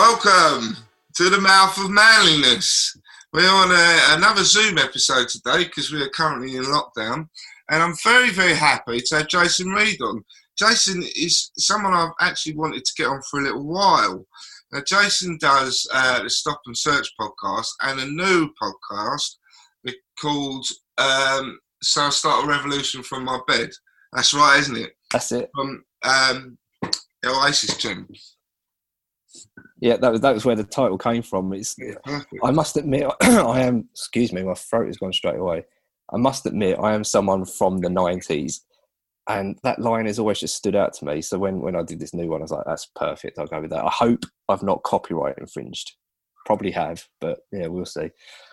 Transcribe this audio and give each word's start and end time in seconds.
Welcome 0.00 0.78
to 1.16 1.28
the 1.28 1.42
mouth 1.42 1.76
of 1.76 1.90
manliness. 1.90 2.96
We're 3.34 3.50
on 3.50 3.70
a, 3.70 4.16
another 4.16 4.44
Zoom 4.44 4.78
episode 4.78 5.28
today 5.28 5.64
because 5.64 5.92
we 5.92 6.00
are 6.00 6.08
currently 6.08 6.56
in 6.56 6.62
lockdown, 6.62 7.28
and 7.68 7.82
I'm 7.82 7.94
very, 8.02 8.30
very 8.30 8.54
happy 8.54 9.02
to 9.02 9.16
have 9.18 9.28
Jason 9.28 9.68
Reed 9.68 10.00
on. 10.00 10.24
Jason 10.58 11.02
is 11.02 11.50
someone 11.58 11.92
I've 11.92 12.14
actually 12.18 12.56
wanted 12.56 12.86
to 12.86 12.94
get 12.96 13.08
on 13.08 13.20
for 13.30 13.40
a 13.40 13.42
little 13.42 13.66
while. 13.66 14.24
Now, 14.72 14.80
Jason 14.86 15.36
does 15.38 15.86
uh, 15.92 16.22
the 16.22 16.30
Stop 16.30 16.62
and 16.64 16.78
Search 16.78 17.10
podcast 17.20 17.68
and 17.82 18.00
a 18.00 18.06
new 18.06 18.48
podcast 18.60 19.36
called 20.18 20.66
um, 20.96 21.60
"So 21.82 22.04
I 22.04 22.08
Start 22.08 22.46
a 22.46 22.48
Revolution 22.48 23.02
from 23.02 23.26
My 23.26 23.38
Bed." 23.46 23.68
That's 24.14 24.32
right, 24.32 24.60
isn't 24.60 24.78
it? 24.78 24.96
That's 25.12 25.30
it. 25.32 25.50
From 25.54 25.84
um, 26.02 26.56
Oasis 27.22 27.76
tune. 27.76 28.08
Yeah, 29.80 29.96
that 29.96 30.12
was 30.12 30.20
that 30.20 30.34
was 30.34 30.44
where 30.44 30.56
the 30.56 30.64
title 30.64 30.98
came 30.98 31.22
from. 31.22 31.52
It's 31.52 31.76
I 32.42 32.50
must 32.50 32.76
admit 32.76 33.10
I 33.22 33.62
am 33.62 33.88
excuse 33.92 34.32
me, 34.32 34.42
my 34.42 34.54
throat 34.54 34.86
has 34.86 34.98
gone 34.98 35.12
straight 35.12 35.38
away. 35.38 35.64
I 36.12 36.16
must 36.16 36.46
admit 36.46 36.78
I 36.78 36.94
am 36.94 37.04
someone 37.04 37.44
from 37.44 37.78
the 37.78 37.88
nineties 37.88 38.62
and 39.30 39.58
that 39.62 39.78
line 39.78 40.06
has 40.06 40.18
always 40.18 40.40
just 40.40 40.56
stood 40.56 40.74
out 40.74 40.92
to 40.94 41.04
me. 41.04 41.22
So 41.22 41.38
when, 41.38 41.60
when 41.60 41.76
I 41.76 41.82
did 41.82 42.00
this 42.00 42.14
new 42.14 42.28
one, 42.28 42.40
I 42.40 42.42
was 42.42 42.50
like, 42.50 42.64
that's 42.66 42.90
perfect. 42.96 43.38
I'll 43.38 43.46
go 43.46 43.60
with 43.60 43.70
that. 43.70 43.84
I 43.84 43.90
hope 43.90 44.24
I've 44.48 44.62
not 44.62 44.82
copyright 44.82 45.38
infringed. 45.38 45.92
Probably 46.46 46.72
have, 46.72 47.06
but 47.20 47.38
yeah, 47.52 47.68
we'll 47.68 47.84
see. 47.84 48.10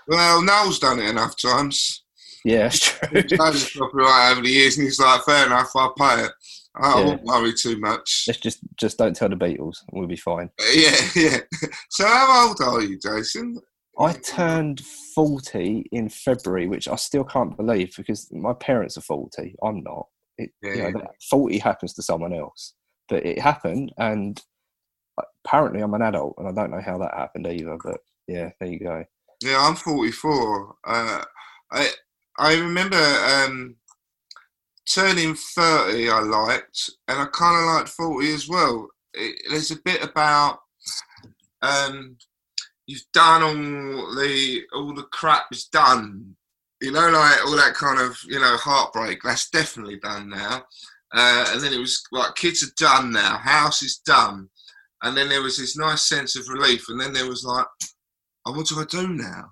Well, 0.07 0.43
Noel's 0.43 0.77
done 0.77 0.99
it 0.99 1.09
enough 1.09 1.35
times. 1.41 2.03
Yeah, 2.45 2.63
that's 2.63 2.79
true. 2.79 3.21
He's 3.21 3.71
copyright 3.73 4.31
over 4.31 4.41
the 4.41 4.49
years, 4.49 4.77
and 4.77 4.85
he's 4.85 4.99
like, 4.99 5.21
fair 5.23 5.45
enough, 5.45 5.69
I'll 5.75 5.93
pay 5.93 6.25
it. 6.25 6.31
I 6.75 6.99
Yeah. 6.99 7.05
won't 7.05 7.23
worry 7.23 7.53
too 7.53 7.79
much. 7.79 8.25
Let's 8.27 8.39
just 8.39 8.59
just 8.79 8.97
don't 8.97 9.15
tell 9.15 9.29
the 9.29 9.35
Beatles. 9.35 9.77
We'll 9.91 10.07
be 10.07 10.15
fine. 10.15 10.49
Yeah, 10.73 10.95
yeah. 11.15 11.37
So 11.89 12.05
how 12.07 12.47
old 12.49 12.61
are 12.61 12.81
you, 12.81 12.99
Jason? 12.99 13.57
I 13.99 14.13
turned 14.13 14.81
40 15.15 15.87
in 15.91 16.07
February, 16.09 16.67
which 16.67 16.87
I 16.87 16.95
still 16.97 17.23
can't 17.23 17.57
believe 17.57 17.95
because 17.97 18.31
my 18.31 18.53
parents 18.53 18.95
are 18.95 19.01
40. 19.01 19.55
I'm 19.63 19.81
not. 19.81 20.05
It, 20.37 20.51
you 20.61 20.73
Yeah. 20.73 20.89
know, 20.91 20.99
that 20.99 21.15
40 21.31 21.57
happens 21.57 21.93
to 21.95 22.03
someone 22.03 22.31
else, 22.33 22.75
but 23.09 23.25
it 23.25 23.39
happened, 23.39 23.91
and 23.97 24.39
apparently 25.45 25.81
I'm 25.81 25.95
an 25.95 26.03
adult, 26.03 26.35
and 26.37 26.47
I 26.47 26.51
don't 26.51 26.69
know 26.71 26.81
how 26.81 26.97
that 26.99 27.15
happened 27.17 27.47
either. 27.47 27.77
But 27.83 27.97
yeah, 28.27 28.51
there 28.59 28.69
you 28.69 28.79
go. 28.79 29.03
Yeah, 29.41 29.57
I'm 29.59 29.75
44. 29.75 30.75
Uh, 30.85 31.23
I 31.71 31.89
I 32.37 32.55
remember 32.55 32.97
um, 32.97 33.75
turning 34.89 35.35
30. 35.35 36.09
I 36.09 36.19
liked, 36.19 36.89
and 37.07 37.19
I 37.19 37.25
kind 37.25 37.57
of 37.57 37.75
liked 37.75 37.89
40 37.89 38.33
as 38.33 38.47
well. 38.47 38.87
It, 39.13 39.41
there's 39.49 39.71
a 39.71 39.81
bit 39.83 40.03
about 40.03 40.59
um, 41.61 42.17
you've 42.85 43.05
done 43.13 43.43
all 43.43 44.15
the 44.15 44.61
all 44.73 44.93
the 44.93 45.03
crap 45.03 45.45
is 45.51 45.65
done. 45.65 46.35
You 46.81 46.91
know, 46.91 47.09
like 47.09 47.45
all 47.45 47.55
that 47.55 47.73
kind 47.73 47.99
of 47.99 48.17
you 48.27 48.39
know 48.39 48.55
heartbreak. 48.57 49.19
That's 49.23 49.49
definitely 49.49 49.97
done 49.97 50.29
now. 50.29 50.63
Uh, 51.13 51.45
and 51.53 51.61
then 51.61 51.73
it 51.73 51.79
was 51.79 52.03
like 52.11 52.35
kids 52.35 52.63
are 52.63 52.73
done 52.77 53.11
now, 53.11 53.37
house 53.37 53.81
is 53.81 53.97
done, 54.05 54.49
and 55.03 55.15
then 55.15 55.29
there 55.29 55.41
was 55.41 55.57
this 55.57 55.77
nice 55.77 56.03
sense 56.03 56.35
of 56.35 56.49
relief. 56.49 56.85
And 56.89 56.99
then 56.99 57.13
there 57.13 57.27
was 57.27 57.45
like, 57.45 57.65
oh, 58.45 58.51
what 58.51 58.67
do 58.67 58.79
I 58.79 58.85
do 58.85 59.07
now? 59.07 59.51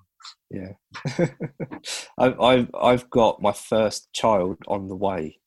Yeah, 0.51 0.73
I've, 2.17 2.39
I've 2.39 2.69
I've 2.79 3.09
got 3.09 3.41
my 3.41 3.51
first 3.51 4.11
child 4.13 4.57
on 4.67 4.87
the 4.87 4.95
way, 4.95 5.39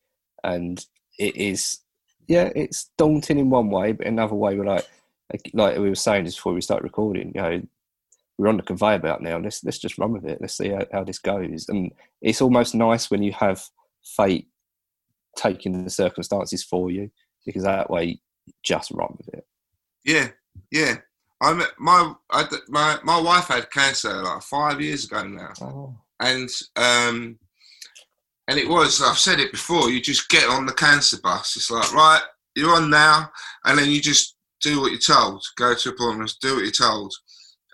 and 0.42 0.84
it 1.18 1.36
is 1.36 1.78
yeah, 2.28 2.50
it's 2.54 2.90
daunting 2.98 3.38
in 3.38 3.48
one 3.50 3.70
way, 3.70 3.92
but 3.92 4.06
another 4.06 4.34
way, 4.34 4.56
we're 4.56 4.66
like 4.66 4.86
like, 5.52 5.78
we 5.78 5.88
were 5.88 5.94
saying 5.94 6.24
just 6.24 6.38
before 6.38 6.54
we 6.54 6.60
start 6.60 6.82
recording, 6.82 7.32
you 7.34 7.42
know, 7.42 7.62
we're 8.38 8.48
on 8.48 8.56
the 8.56 8.62
conveyor 8.62 9.00
belt 9.00 9.20
now. 9.20 9.38
Let's 9.38 9.64
let's 9.64 9.78
just 9.78 9.98
run 9.98 10.12
with 10.12 10.24
it. 10.24 10.38
Let's 10.40 10.56
see 10.56 10.70
how, 10.70 10.86
how 10.92 11.04
this 11.04 11.18
goes. 11.18 11.68
And 11.68 11.92
it's 12.22 12.40
almost 12.40 12.74
nice 12.74 13.10
when 13.10 13.22
you 13.22 13.32
have 13.32 13.62
fate 14.04 14.46
taking 15.36 15.84
the 15.84 15.90
circumstances 15.90 16.62
for 16.62 16.90
you, 16.90 17.10
because 17.44 17.64
that 17.64 17.90
way, 17.90 18.20
just 18.62 18.90
run 18.92 19.14
with 19.18 19.28
it. 19.34 19.46
Yeah, 20.04 20.28
yeah. 20.70 20.98
I'm 21.40 21.62
my 21.78 22.14
I, 22.30 22.44
my 22.68 22.98
my 23.04 23.20
wife 23.20 23.48
had 23.48 23.70
cancer 23.70 24.12
like 24.22 24.42
five 24.42 24.80
years 24.80 25.04
ago 25.04 25.22
now, 25.24 25.52
Oh, 25.60 25.94
and 26.20 26.48
um, 26.76 27.38
and 28.48 28.58
it 28.58 28.68
was 28.68 29.00
I've 29.02 29.18
said 29.18 29.38
it 29.40 29.52
before. 29.52 29.90
You 29.90 30.00
just 30.00 30.28
get 30.28 30.48
on 30.48 30.66
the 30.66 30.72
cancer 30.72 31.18
bus. 31.22 31.56
It's 31.56 31.70
like 31.70 31.92
right, 31.94 32.22
you're 32.56 32.74
on 32.74 32.90
now, 32.90 33.30
and 33.64 33.78
then 33.78 33.90
you 33.90 34.00
just 34.00 34.36
do 34.60 34.80
what 34.80 34.90
you're 34.90 35.00
told. 35.00 35.44
Go 35.56 35.74
to 35.74 35.88
appointments, 35.90 36.36
do 36.40 36.54
what 36.56 36.64
you're 36.64 36.72
told, 36.72 37.14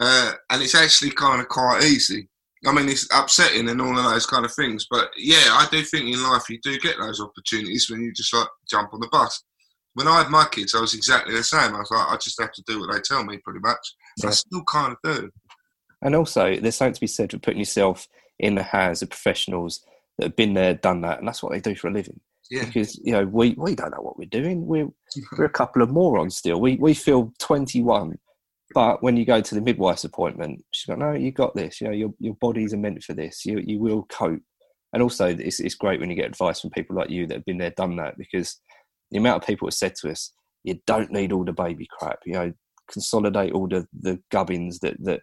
uh, 0.01 0.33
and 0.51 0.63
it's 0.63 0.75
actually 0.75 1.13
kind 1.13 1.41
of 1.41 1.49
quite 1.49 1.85
easy. 1.85 2.29
I 2.67 2.73
mean, 2.73 2.89
it's 2.89 3.07
upsetting 3.15 3.69
and 3.69 3.81
all 3.81 3.99
of 3.99 4.05
those 4.05 4.27
kind 4.27 4.45
of 4.45 4.55
things, 4.55 4.87
but 4.91 5.11
yeah, 5.19 5.37
I 5.51 5.69
do 5.71 5.83
think 5.83 6.07
in 6.07 6.23
life 6.23 6.49
you 6.49 6.59
do 6.63 6.79
get 6.79 6.97
those 6.99 7.21
opportunities 7.21 7.91
when 7.91 8.01
you 8.03 8.11
just 8.13 8.33
like 8.33 8.49
jump 8.71 8.95
on 8.95 9.01
the 9.01 9.09
bus. 9.13 9.43
When 9.95 10.09
I 10.09 10.19
had 10.19 10.31
my 10.31 10.47
kids, 10.51 10.75
I 10.75 10.81
was 10.81 10.95
exactly 10.95 11.35
the 11.35 11.43
same. 11.45 11.75
I 11.75 11.79
was 11.79 11.91
like, 11.91 12.09
I 12.09 12.17
just 12.17 12.41
have 12.41 12.53
to 12.53 12.63
do 12.67 12.81
what 12.81 12.93
they 12.93 13.01
tell 13.01 13.25
me, 13.25 13.39
pretty 13.39 13.61
much. 13.61 13.95
I 14.25 14.31
still 14.31 14.65
kind 14.65 14.93
of 14.93 14.99
do. 15.17 15.31
And 16.03 16.15
also, 16.15 16.57
there's 16.57 16.77
something 16.77 16.95
to 16.95 17.01
be 17.01 17.07
said 17.07 17.31
for 17.31 17.39
putting 17.39 17.61
yourself 17.61 18.07
in 18.39 18.57
the 18.57 18.63
hands 18.63 19.03
of 19.03 19.11
professionals 19.11 19.85
that 20.19 20.27
have 20.27 20.37
been 20.37 20.55
there, 20.55 20.75
done 20.75 21.01
that, 21.03 21.19
and 21.19 21.29
that's 21.29 21.43
what 21.43 21.53
they 21.53 21.61
do 21.61 21.75
for 21.75 21.89
a 21.89 21.93
living. 21.93 22.21
Yeah, 22.51 22.67
Because 22.67 22.99
you 22.99 23.13
know, 23.13 23.25
we, 23.25 23.55
we 23.57 23.75
don't 23.75 23.91
know 23.91 24.03
what 24.03 24.19
we're 24.19 24.27
doing. 24.27 24.67
We're 24.67 24.89
we're 25.39 25.47
a 25.47 25.51
couple 25.51 25.83
of 25.83 25.91
morons 25.91 26.37
still. 26.37 26.61
We 26.61 26.77
we 26.77 26.93
feel 26.93 27.33
21, 27.39 28.19
but 28.75 29.03
when 29.03 29.17
you 29.17 29.25
go 29.25 29.41
to 29.41 29.55
the 29.55 29.61
midwife's 29.61 30.05
appointment, 30.05 30.63
she's 30.73 30.89
like, 30.89 30.99
"No, 30.99 31.13
you 31.13 31.33
got 31.33 31.55
this. 31.55 31.81
You 31.81 31.89
know, 31.89 31.95
your 31.95 32.13
your 32.19 32.35
bodies 32.35 32.75
are 32.75 32.79
meant 32.79 33.03
for 33.03 33.15
this. 33.15 33.47
You 33.47 33.63
you 33.65 33.79
will 33.79 34.03
cope." 34.05 34.43
And 34.93 35.03
also, 35.03 35.27
it's 35.27 35.59
it's 35.59 35.75
great 35.75 36.01
when 36.01 36.11
you 36.11 36.17
get 36.17 36.27
advice 36.27 36.61
from 36.61 36.71
people 36.71 36.97
like 36.97 37.11
you 37.11 37.27
that 37.27 37.35
have 37.35 37.45
been 37.45 37.59
there, 37.59 37.71
done 37.71 37.97
that. 37.97 38.19
Because 38.19 38.61
the 39.15 39.21
amount 39.21 39.43
of 39.43 39.47
people 39.47 39.69
have 39.69 39.75
said 39.75 39.95
to 39.95 40.11
us, 40.11 40.33
"You 40.65 40.81
don't 40.89 41.13
need 41.13 41.33
all 41.33 41.45
the 41.45 41.53
baby 41.53 41.87
crap. 41.99 42.19
You 42.27 42.33
know, 42.33 42.53
consolidate 42.91 43.53
all 43.53 43.69
the 43.69 43.87
the 43.99 44.21
gubbins 44.31 44.81
that 44.81 44.97
that 45.05 45.23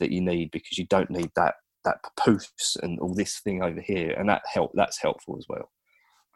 that 0.00 0.10
you 0.10 0.22
need 0.22 0.50
because 0.50 0.78
you 0.78 0.86
don't 0.86 1.10
need 1.10 1.30
that 1.36 1.56
that 1.84 1.98
papoose 2.02 2.76
and 2.82 2.98
all 2.98 3.14
this 3.14 3.38
thing 3.40 3.62
over 3.62 3.80
here." 3.80 4.12
And 4.12 4.28
that 4.30 4.42
help 4.50 4.72
that's 4.74 4.98
helpful 4.98 5.36
as 5.38 5.44
well. 5.48 5.70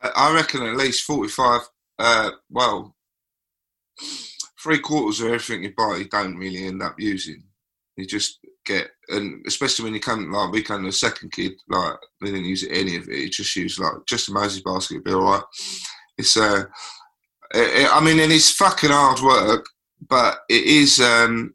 I- 0.03 0.35
reckon 0.35 0.63
at 0.67 0.77
least 0.77 1.05
45, 1.05 1.61
uh, 1.99 2.31
well, 2.49 2.97
three 4.63 4.79
quarters 4.79 5.21
of 5.21 5.27
everything 5.27 5.63
you 5.65 5.75
buy, 5.77 5.97
you 5.97 6.09
don't 6.09 6.37
really 6.37 6.67
end 6.67 6.83
up 6.83 6.95
using. 6.99 7.43
You 7.97 8.07
just 8.07 8.39
get, 8.65 8.91
and 9.09 9.45
especially 9.47 9.85
when 9.85 9.95
you 9.95 10.01
come, 10.01 10.31
like 10.31 10.53
we 10.53 10.63
come 10.63 10.83
to 10.83 10.89
a 10.89 10.93
second 10.93 11.33
kid, 11.33 11.53
like 11.69 11.99
we 12.21 12.31
didn't 12.31 12.47
use 12.47 12.67
any 12.71 12.97
of 12.97 13.09
it. 13.09 13.19
You 13.19 13.29
just 13.29 13.55
use 13.57 13.79
like 13.79 13.93
just 14.07 14.29
a 14.29 14.33
Moses 14.33 14.63
basket, 14.63 15.05
be 15.05 15.13
all 15.13 15.23
right. 15.23 15.43
It's 16.21 16.37
uh, 16.37 16.65
it, 17.55 17.83
it- 17.85 17.93
I 17.93 18.01
mean, 18.05 18.19
and 18.21 18.33
it's 18.33 18.51
fucking 18.53 18.91
hard 18.91 19.21
work, 19.21 19.67
but 20.09 20.41
it 20.49 20.65
is. 20.65 21.01
um 21.01 21.55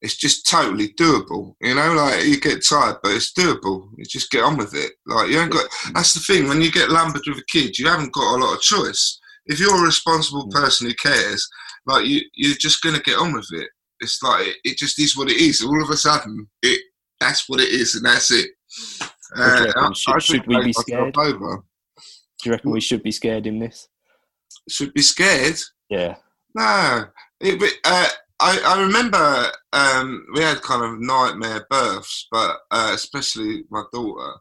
it's 0.00 0.16
just 0.16 0.46
totally 0.48 0.88
doable, 1.00 1.54
you 1.62 1.74
know. 1.74 1.92
Like 1.94 2.24
you 2.26 2.38
get 2.38 2.64
tired, 2.66 2.96
but 3.02 3.12
it's 3.12 3.32
doable. 3.32 3.88
You 3.96 4.04
just 4.04 4.30
get 4.30 4.44
on 4.44 4.56
with 4.58 4.74
it. 4.74 4.92
Like 5.06 5.30
you 5.30 5.38
ain't 5.40 5.50
got. 5.52 5.66
That's 5.94 6.12
the 6.14 6.20
thing. 6.20 6.46
When 6.48 6.60
you 6.60 6.70
get 6.70 6.90
lumbered 6.90 7.22
with 7.26 7.38
a 7.38 7.44
kid, 7.50 7.78
you 7.78 7.86
haven't 7.86 8.12
got 8.12 8.34
a 8.34 8.40
lot 8.42 8.54
of 8.54 8.60
choice. 8.60 9.18
If 9.46 9.58
you're 9.60 9.76
a 9.76 9.86
responsible 9.86 10.48
person 10.48 10.86
who 10.88 10.94
cares, 10.94 11.46
like 11.86 12.06
you, 12.06 12.20
you're 12.34 12.56
just 12.56 12.82
gonna 12.82 13.00
get 13.00 13.18
on 13.18 13.32
with 13.34 13.48
it. 13.52 13.68
It's 14.00 14.22
like 14.22 14.46
it, 14.46 14.56
it 14.64 14.78
just 14.78 14.98
is 14.98 15.16
what 15.16 15.30
it 15.30 15.36
is. 15.38 15.62
All 15.64 15.82
of 15.82 15.88
a 15.90 15.96
sudden, 15.96 16.48
it 16.62 16.80
that's 17.20 17.48
what 17.48 17.60
it 17.60 17.68
is, 17.70 17.94
and 17.94 18.04
that's 18.04 18.30
it. 18.30 18.50
Do 19.36 19.42
you 19.42 19.44
reckon? 19.66 19.82
I- 19.84 19.92
Should- 19.94 20.14
I 20.14 20.18
should 20.18 20.46
we 20.46 20.54
be 20.66 20.72
scared? 20.82 21.14
Over. 21.16 21.62
Do 22.44 22.50
you 22.50 22.56
reckon 22.56 22.72
we 22.72 22.80
should 22.82 23.02
be 23.02 23.10
scared 23.10 23.46
in 23.46 23.58
this? 23.58 23.88
Should 24.68 24.92
be 24.92 25.00
scared. 25.00 25.58
Yeah. 25.88 26.16
No, 26.54 27.06
it, 27.40 27.74
uh, 27.86 28.08
I, 28.38 28.60
I 28.66 28.82
remember 28.82 29.46
um, 29.72 30.26
we 30.34 30.42
had 30.42 30.60
kind 30.60 30.84
of 30.84 31.00
nightmare 31.00 31.66
births, 31.70 32.28
but 32.30 32.58
uh, 32.70 32.90
especially 32.94 33.64
my 33.70 33.82
daughter, 33.94 34.34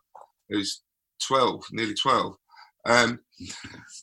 who's 0.49 0.81
twelve, 1.25 1.63
nearly 1.71 1.93
twelve. 1.93 2.35
Um, 2.85 3.21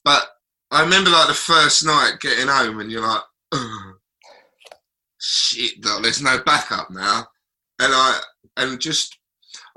but 0.03 0.29
I 0.70 0.82
remember 0.82 1.11
like 1.11 1.29
the 1.29 1.35
first 1.35 1.85
night 1.85 2.14
getting 2.20 2.49
home, 2.49 2.81
and 2.81 2.91
you're 2.91 3.06
like, 3.06 3.23
"Ugh, 3.53 3.94
"Shit, 5.20 5.75
there's 5.82 6.23
no 6.23 6.38
backup 6.46 6.91
now," 6.91 7.26
and 7.79 7.93
I 7.93 8.19
and 8.56 8.81
just. 8.81 9.19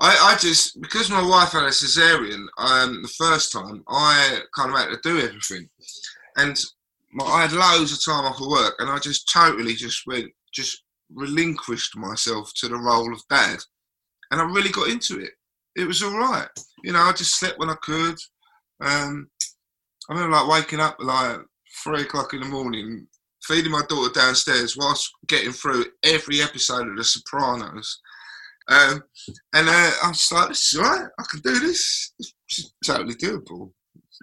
I, 0.00 0.32
I 0.32 0.36
just 0.38 0.80
because 0.80 1.10
my 1.10 1.22
wife 1.26 1.52
had 1.52 1.64
a 1.64 1.68
cesarean 1.68 2.46
um, 2.58 3.02
the 3.02 3.08
first 3.08 3.52
time 3.52 3.84
I 3.88 4.40
kind 4.56 4.70
of 4.72 4.78
had 4.78 4.90
to 4.90 4.98
do 5.02 5.20
everything, 5.20 5.68
and 6.36 6.58
my, 7.12 7.24
I 7.24 7.42
had 7.42 7.52
loads 7.52 7.92
of 7.92 8.04
time 8.04 8.24
off 8.24 8.40
of 8.40 8.48
work, 8.48 8.74
and 8.78 8.90
I 8.90 8.98
just 8.98 9.30
totally 9.32 9.74
just 9.74 10.06
went, 10.06 10.30
just 10.52 10.82
relinquished 11.12 11.96
myself 11.96 12.52
to 12.56 12.68
the 12.68 12.76
role 12.76 13.12
of 13.12 13.22
dad, 13.28 13.58
and 14.30 14.40
I 14.40 14.44
really 14.44 14.70
got 14.70 14.88
into 14.88 15.20
it. 15.20 15.32
It 15.76 15.86
was 15.86 16.02
all 16.02 16.16
right, 16.18 16.48
you 16.82 16.92
know. 16.92 17.00
I 17.00 17.12
just 17.12 17.38
slept 17.38 17.58
when 17.58 17.70
I 17.70 17.76
could. 17.82 18.16
Um, 18.80 19.28
I 20.08 20.14
remember 20.14 20.36
like 20.36 20.48
waking 20.48 20.80
up 20.80 20.96
like 21.00 21.38
three 21.82 22.02
o'clock 22.02 22.34
in 22.34 22.40
the 22.40 22.46
morning, 22.46 23.06
feeding 23.42 23.72
my 23.72 23.82
daughter 23.88 24.12
downstairs 24.12 24.76
whilst 24.76 25.10
getting 25.26 25.52
through 25.52 25.86
every 26.02 26.42
episode 26.42 26.88
of 26.88 26.96
The 26.96 27.04
Sopranos. 27.04 28.00
Um, 28.68 29.04
and 29.54 29.68
uh, 29.68 29.90
I'm 30.02 30.12
just 30.12 30.32
like, 30.32 30.48
this 30.48 30.76
right. 30.78 31.06
I 31.18 31.24
can 31.30 31.40
do 31.40 31.58
this. 31.60 32.12
It's 32.18 32.74
totally 32.84 33.14
doable. 33.14 33.72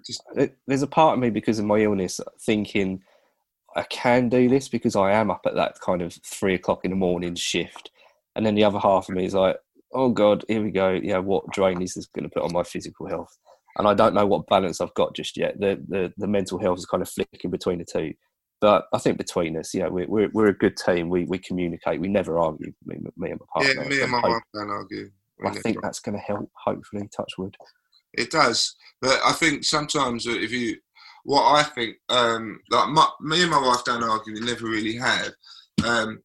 Just 0.05 0.23
There's 0.67 0.81
a 0.81 0.87
part 0.87 1.13
of 1.13 1.19
me 1.19 1.29
because 1.29 1.59
of 1.59 1.65
my 1.65 1.79
illness 1.79 2.19
thinking 2.41 3.01
I 3.75 3.83
can 3.83 4.29
do 4.29 4.49
this 4.49 4.67
because 4.67 4.95
I 4.95 5.11
am 5.11 5.31
up 5.31 5.41
at 5.45 5.55
that 5.55 5.79
kind 5.79 6.01
of 6.01 6.17
three 6.25 6.55
o'clock 6.55 6.83
in 6.83 6.91
the 6.91 6.97
morning 6.97 7.35
shift. 7.35 7.91
And 8.35 8.45
then 8.45 8.55
the 8.55 8.63
other 8.63 8.79
half 8.79 9.09
of 9.09 9.15
me 9.15 9.25
is 9.25 9.33
like, 9.33 9.57
oh 9.93 10.09
God, 10.09 10.43
here 10.47 10.63
we 10.63 10.71
go. 10.71 10.91
Yeah, 10.91 11.19
what 11.19 11.49
drain 11.51 11.81
is 11.81 11.93
this 11.93 12.07
going 12.07 12.23
to 12.23 12.29
put 12.29 12.43
on 12.43 12.53
my 12.53 12.63
physical 12.63 13.07
health? 13.07 13.37
And 13.77 13.87
I 13.87 13.93
don't 13.93 14.13
know 14.13 14.25
what 14.25 14.47
balance 14.47 14.81
I've 14.81 14.93
got 14.95 15.15
just 15.15 15.37
yet. 15.37 15.59
The, 15.59 15.81
the, 15.87 16.13
the 16.17 16.27
mental 16.27 16.59
health 16.59 16.79
is 16.79 16.85
kind 16.85 17.01
of 17.01 17.09
flicking 17.09 17.51
between 17.51 17.79
the 17.79 17.85
two. 17.85 18.13
But 18.61 18.85
I 18.93 18.99
think 18.99 19.17
between 19.17 19.57
us, 19.57 19.73
know, 19.73 19.89
we're, 19.89 20.07
we're, 20.07 20.29
we're 20.33 20.49
a 20.49 20.57
good 20.57 20.77
team. 20.77 21.09
We, 21.09 21.25
we 21.25 21.39
communicate. 21.39 21.99
We 21.99 22.07
never 22.07 22.37
argue, 22.37 22.71
me, 22.85 22.97
me 23.17 23.31
and 23.31 23.39
my 23.39 23.45
partner. 23.51 23.83
yeah, 23.83 23.89
me 23.89 24.01
and 24.01 24.11
my 24.11 24.21
wife 24.21 24.43
don't 24.53 24.69
argue. 24.69 25.09
I 25.43 25.51
think 25.51 25.81
that's 25.81 25.99
going 25.99 26.15
to 26.15 26.21
help, 26.21 26.49
hopefully, 26.63 27.09
touch 27.15 27.33
wood. 27.39 27.57
It 28.13 28.29
does, 28.29 28.75
but 29.01 29.19
I 29.25 29.31
think 29.31 29.63
sometimes 29.63 30.27
if 30.27 30.51
you, 30.51 30.77
what 31.23 31.43
I 31.43 31.63
think, 31.63 31.95
um, 32.09 32.59
like 32.69 32.89
my, 32.89 33.07
me 33.21 33.41
and 33.41 33.49
my 33.49 33.59
wife 33.59 33.83
don't 33.83 34.03
argue. 34.03 34.33
We 34.33 34.41
never 34.41 34.65
really 34.65 34.95
have. 34.97 35.31
Um, 35.85 36.21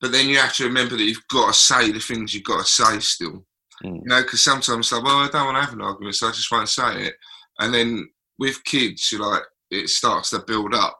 but 0.00 0.12
then 0.12 0.28
you 0.28 0.36
have 0.38 0.54
to 0.54 0.64
remember 0.64 0.96
that 0.96 1.02
you've 1.02 1.26
got 1.28 1.48
to 1.48 1.58
say 1.58 1.90
the 1.90 1.98
things 1.98 2.34
you've 2.34 2.44
got 2.44 2.64
to 2.64 2.70
say 2.70 3.00
still. 3.00 3.44
Mm. 3.84 3.96
You 3.96 4.02
know, 4.04 4.22
because 4.22 4.42
sometimes 4.42 4.86
it's 4.86 4.92
like, 4.92 5.02
well, 5.02 5.18
I 5.18 5.28
don't 5.28 5.46
want 5.46 5.56
to 5.56 5.64
have 5.64 5.74
an 5.74 5.82
argument, 5.82 6.14
so 6.14 6.28
I 6.28 6.32
just 6.32 6.52
won't 6.52 6.68
say 6.68 7.06
it. 7.06 7.14
And 7.58 7.72
then 7.74 8.08
with 8.38 8.62
kids, 8.64 9.10
you're 9.10 9.28
like 9.28 9.42
it 9.70 9.88
starts 9.88 10.30
to 10.30 10.44
build 10.46 10.74
up, 10.74 10.98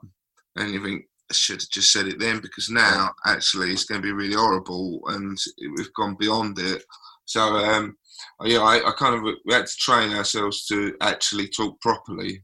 and 0.57 0.73
you 0.73 0.83
think 0.83 1.05
I 1.29 1.33
should 1.33 1.61
have 1.61 1.69
just 1.69 1.91
said 1.91 2.07
it 2.07 2.19
then 2.19 2.39
because 2.39 2.69
now 2.69 3.11
actually 3.25 3.71
it's 3.71 3.85
going 3.85 4.01
to 4.01 4.05
be 4.05 4.13
really 4.13 4.35
horrible, 4.35 5.01
and 5.07 5.37
we've 5.75 5.93
gone 5.93 6.15
beyond 6.19 6.59
it. 6.59 6.83
So 7.25 7.41
um, 7.41 7.97
yeah, 8.43 8.59
I, 8.59 8.87
I 8.87 8.91
kind 8.97 9.15
of 9.15 9.21
we 9.23 9.53
had 9.53 9.65
to 9.67 9.75
train 9.77 10.13
ourselves 10.13 10.65
to 10.67 10.95
actually 11.01 11.49
talk 11.49 11.79
properly 11.81 12.43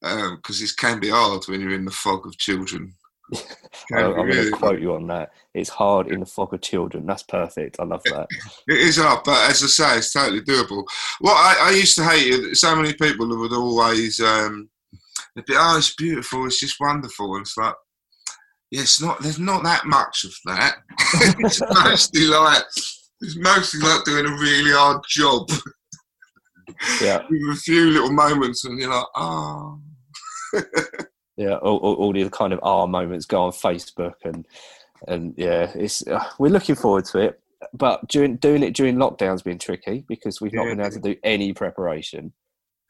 because 0.00 0.60
this 0.60 0.74
can 0.74 1.00
be 1.00 1.08
hard 1.08 1.44
when 1.44 1.60
you're 1.60 1.74
in 1.74 1.84
the 1.84 1.90
fog 1.90 2.26
of 2.26 2.36
children. 2.38 2.94
I'm 3.94 4.12
going 4.12 4.30
to 4.30 4.50
quote 4.50 4.80
you 4.80 4.94
on 4.94 5.06
that. 5.06 5.32
It's 5.54 5.70
hard 5.70 6.08
in 6.08 6.20
the 6.20 6.26
fog 6.26 6.52
of 6.52 6.60
children. 6.60 7.06
That's 7.06 7.22
perfect. 7.22 7.80
I 7.80 7.84
love 7.84 8.02
that. 8.04 8.28
It 8.68 8.78
is 8.78 8.98
hard, 8.98 9.20
but 9.24 9.50
as 9.50 9.62
I 9.62 9.66
say, 9.66 9.98
it's 9.98 10.12
totally 10.12 10.42
doable. 10.42 10.84
Well, 11.20 11.34
I, 11.34 11.56
I 11.60 11.70
used 11.70 11.96
to 11.96 12.04
hate 12.04 12.32
it. 12.32 12.56
So 12.56 12.74
many 12.76 12.92
people 12.92 13.26
who 13.26 13.40
would 13.40 13.52
always, 13.52 14.20
um, 14.20 14.68
they'd 15.34 15.44
be, 15.46 15.54
"Oh, 15.56 15.76
it's 15.78 15.94
beautiful. 15.94 16.46
It's 16.46 16.60
just 16.60 16.76
wonderful." 16.80 17.34
And 17.36 17.42
it's 17.42 17.56
like, 17.56 17.74
yeah, 18.70 18.80
it's 18.82 19.00
not. 19.00 19.20
There's 19.22 19.38
not 19.38 19.62
that 19.64 19.84
much 19.86 20.24
of 20.24 20.34
that. 20.46 20.76
it's 21.40 21.60
mostly 21.84 22.26
like, 22.26 22.62
it's 23.20 23.36
mostly 23.36 23.80
like 23.80 24.04
doing 24.04 24.26
a 24.26 24.30
really 24.30 24.72
hard 24.72 25.02
job 25.08 25.48
Yeah, 27.00 27.22
with 27.30 27.56
a 27.58 27.60
few 27.60 27.90
little 27.90 28.12
moments, 28.12 28.64
and 28.64 28.78
you're 28.78 28.90
like, 28.90 29.06
"Oh." 29.16 29.80
yeah. 31.36 31.56
All, 31.56 31.78
all, 31.78 31.94
all 31.94 32.12
the 32.12 32.28
kind 32.30 32.52
of 32.52 32.60
R 32.62 32.86
moments 32.86 33.26
go 33.26 33.42
on 33.42 33.52
Facebook, 33.52 34.14
and 34.24 34.46
and 35.08 35.34
yeah, 35.36 35.70
it's 35.74 36.06
uh, 36.06 36.24
we're 36.38 36.48
looking 36.52 36.74
forward 36.74 37.04
to 37.06 37.18
it. 37.18 37.40
But 37.72 38.06
during 38.08 38.36
doing 38.36 38.62
it 38.62 38.74
during 38.74 38.96
lockdown's 38.96 39.42
been 39.42 39.58
tricky 39.58 40.04
because 40.06 40.40
we've 40.40 40.52
not 40.52 40.64
Yeah. 40.64 40.70
been 40.74 40.80
able 40.80 40.90
to 40.90 41.00
do 41.00 41.16
any 41.24 41.52
preparation. 41.52 42.32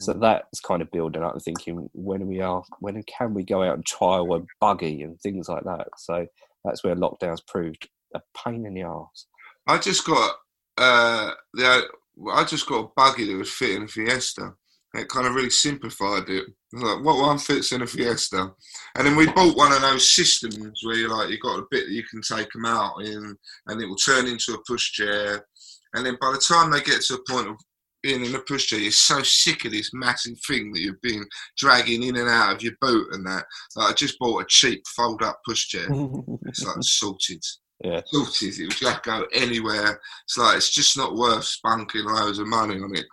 So 0.05 0.13
that's 0.13 0.61
kind 0.61 0.83
of 0.83 0.91
building 0.91 1.23
up 1.23 1.33
and 1.33 1.43
thinking 1.43 1.89
when 1.93 2.27
we 2.27 2.41
are 2.41 2.63
when 2.81 3.03
can 3.05 3.35
we 3.35 3.45
go 3.45 3.63
out 3.63 3.75
and 3.75 3.87
trial 3.87 4.35
a 4.35 4.43
buggy 4.61 5.03
and 5.03 5.21
things 5.21 5.49
like 5.49 5.65
that. 5.65 5.89
So 5.97 6.27
that's 6.65 6.85
where 6.85 6.95
lockdown's 6.95 7.43
proved 7.43 7.89
a 8.15 8.21
pain 8.37 8.67
in 8.67 8.75
the 8.75 8.83
arse. 8.83 9.27
I 9.67 9.79
just 9.79 10.07
got 10.07 10.33
uh, 10.79 11.31
the 11.55 11.83
I 12.33 12.45
just 12.45 12.67
got 12.67 12.85
a 12.85 12.91
buggy 12.97 13.27
that 13.27 13.39
was 13.39 13.51
fitting 13.51 13.85
a 13.85 13.89
Fiesta. 13.89 14.53
It 14.95 15.09
kind 15.09 15.27
of 15.27 15.35
really 15.35 15.51
simplified 15.51 16.29
it. 16.29 16.45
Like, 16.73 17.05
what 17.05 17.19
one 17.19 17.39
fits 17.39 17.73
in 17.73 17.83
a 17.83 17.87
Fiesta? 17.87 18.53
And 18.95 19.07
then 19.07 19.17
we 19.17 19.27
bought 19.27 19.57
one 19.57 19.73
of 19.73 19.81
those 19.81 20.15
systems 20.15 20.81
where 20.85 20.95
you 20.95 21.09
like 21.09 21.31
you 21.31 21.39
got 21.41 21.59
a 21.59 21.67
bit 21.71 21.87
that 21.87 21.93
you 21.93 22.05
can 22.05 22.21
take 22.23 22.53
them 22.53 22.65
out 22.65 23.01
in, 23.03 23.37
and 23.67 23.83
it 23.83 23.87
will 23.87 23.97
turn 23.97 24.27
into 24.27 24.55
a 24.55 24.73
pushchair. 24.73 25.41
And 25.95 26.07
then 26.07 26.17
by 26.21 26.31
the 26.33 26.39
time 26.39 26.71
they 26.71 26.81
get 26.81 27.01
to 27.03 27.15
a 27.15 27.33
point 27.33 27.49
of 27.49 27.57
being 28.05 28.25
in 28.25 28.35
a 28.35 28.39
pushchair, 28.39 28.81
you're 28.81 28.93
so 28.93 29.23
sick 29.23 29.65
of 29.65 29.73
this 29.73 29.91
massive 29.95 30.39
thing 30.47 30.73
that 30.73 30.81
you've 30.81 31.01
been 31.01 31.25
dragging 31.59 32.03
in 32.05 32.17
and 32.17 32.29
out 32.29 32.55
of 32.55 32.63
your 32.63 32.75
boot 32.81 33.09
and 33.13 33.27
that. 33.27 33.45
Like, 33.75 33.91
I 33.91 33.95
just 33.95 34.19
bought 34.21 34.43
a 34.43 34.47
cheap 34.49 34.83
fold-up 34.95 35.41
pushchair. 35.49 35.89
It's 36.47 36.63
like 36.63 36.77
sorted 36.83 37.43
yeah. 37.83 38.01
sorted. 38.07 38.59
It 38.59 38.67
would 38.67 38.83
like 38.83 39.03
go 39.03 39.27
anywhere. 39.33 40.01
It's 40.25 40.39
like 40.39 40.57
it's 40.57 40.71
just 40.71 40.97
not 40.97 41.15
worth 41.15 41.45
spunking 41.45 42.05
loads 42.05 42.39
of 42.39 42.47
money 42.47 42.77
on 42.77 42.95
it. 42.95 43.07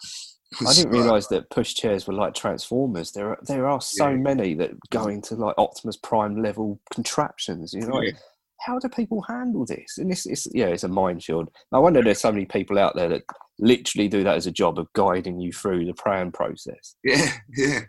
I 0.68 0.74
didn't 0.74 0.92
realise 0.92 1.28
that 1.28 1.50
push 1.50 1.74
chairs 1.74 2.08
were 2.08 2.14
like 2.14 2.34
transformers. 2.34 3.12
There 3.12 3.30
are 3.30 3.40
there 3.44 3.68
are 3.68 3.82
so 3.82 4.10
Yeah. 4.10 4.18
many 4.18 4.54
that 4.56 4.72
go 4.90 5.08
into 5.08 5.36
like 5.36 5.56
Optimus 5.58 5.98
Prime 5.98 6.42
level 6.42 6.80
contraptions. 6.94 7.74
You 7.74 7.82
know, 7.82 7.96
like, 7.96 8.14
Yeah. 8.14 8.20
how 8.60 8.80
do 8.80 8.90
people 8.90 9.22
handle 9.22 9.66
this? 9.66 9.98
And 9.98 10.12
this 10.12 10.26
is 10.26 10.48
yeah, 10.54 10.68
it's 10.68 10.84
a 10.84 10.90
minefield. 10.90 11.50
I 11.72 11.80
wonder 11.80 12.04
there's 12.04 12.20
so 12.22 12.32
many 12.32 12.46
people 12.46 12.78
out 12.78 12.96
there 12.96 13.10
that 13.10 13.24
literally 13.62 14.08
do 14.08 14.24
that 14.24 14.36
as 14.36 14.48
a 14.48 14.52
job 14.52 14.80
of 14.80 14.92
guiding 14.94 15.40
you 15.40 15.52
through 15.52 15.86
the 15.86 15.94
plan 15.94 16.32
process. 16.32 16.96
Yeah, 17.04 17.32
yeah. 17.56 17.80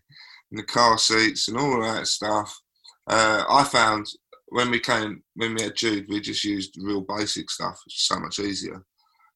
And 0.51 0.59
the 0.59 0.65
car 0.65 0.99
seats 0.99 1.49
and 1.49 1.59
all 1.59 1.81
that 1.81 2.07
stuff. 2.07 2.55
Uh, 3.09 3.45
I 3.49 3.65
found 3.65 4.07
when 4.51 4.71
we 4.71 4.79
came, 4.79 5.23
when 5.35 5.55
we 5.55 5.63
had 5.63 5.75
Jude, 5.75 6.07
we 6.09 6.21
just 6.21 6.45
used 6.45 6.77
real 6.79 7.01
basic 7.01 7.51
stuff. 7.51 7.81
It's 7.87 8.07
so 8.07 8.21
much 8.21 8.39
easier. 8.39 8.85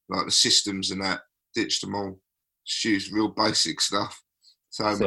Like 0.09 0.25
the 0.25 0.31
systems 0.31 0.91
and 0.91 1.01
that, 1.01 1.21
ditched 1.55 1.81
them 1.81 1.95
all. 1.95 2.19
Just 2.65 2.85
used 2.85 3.11
real 3.11 3.29
basic 3.29 3.81
stuff. 3.81 4.21
So 4.69 4.93
So. 4.93 5.05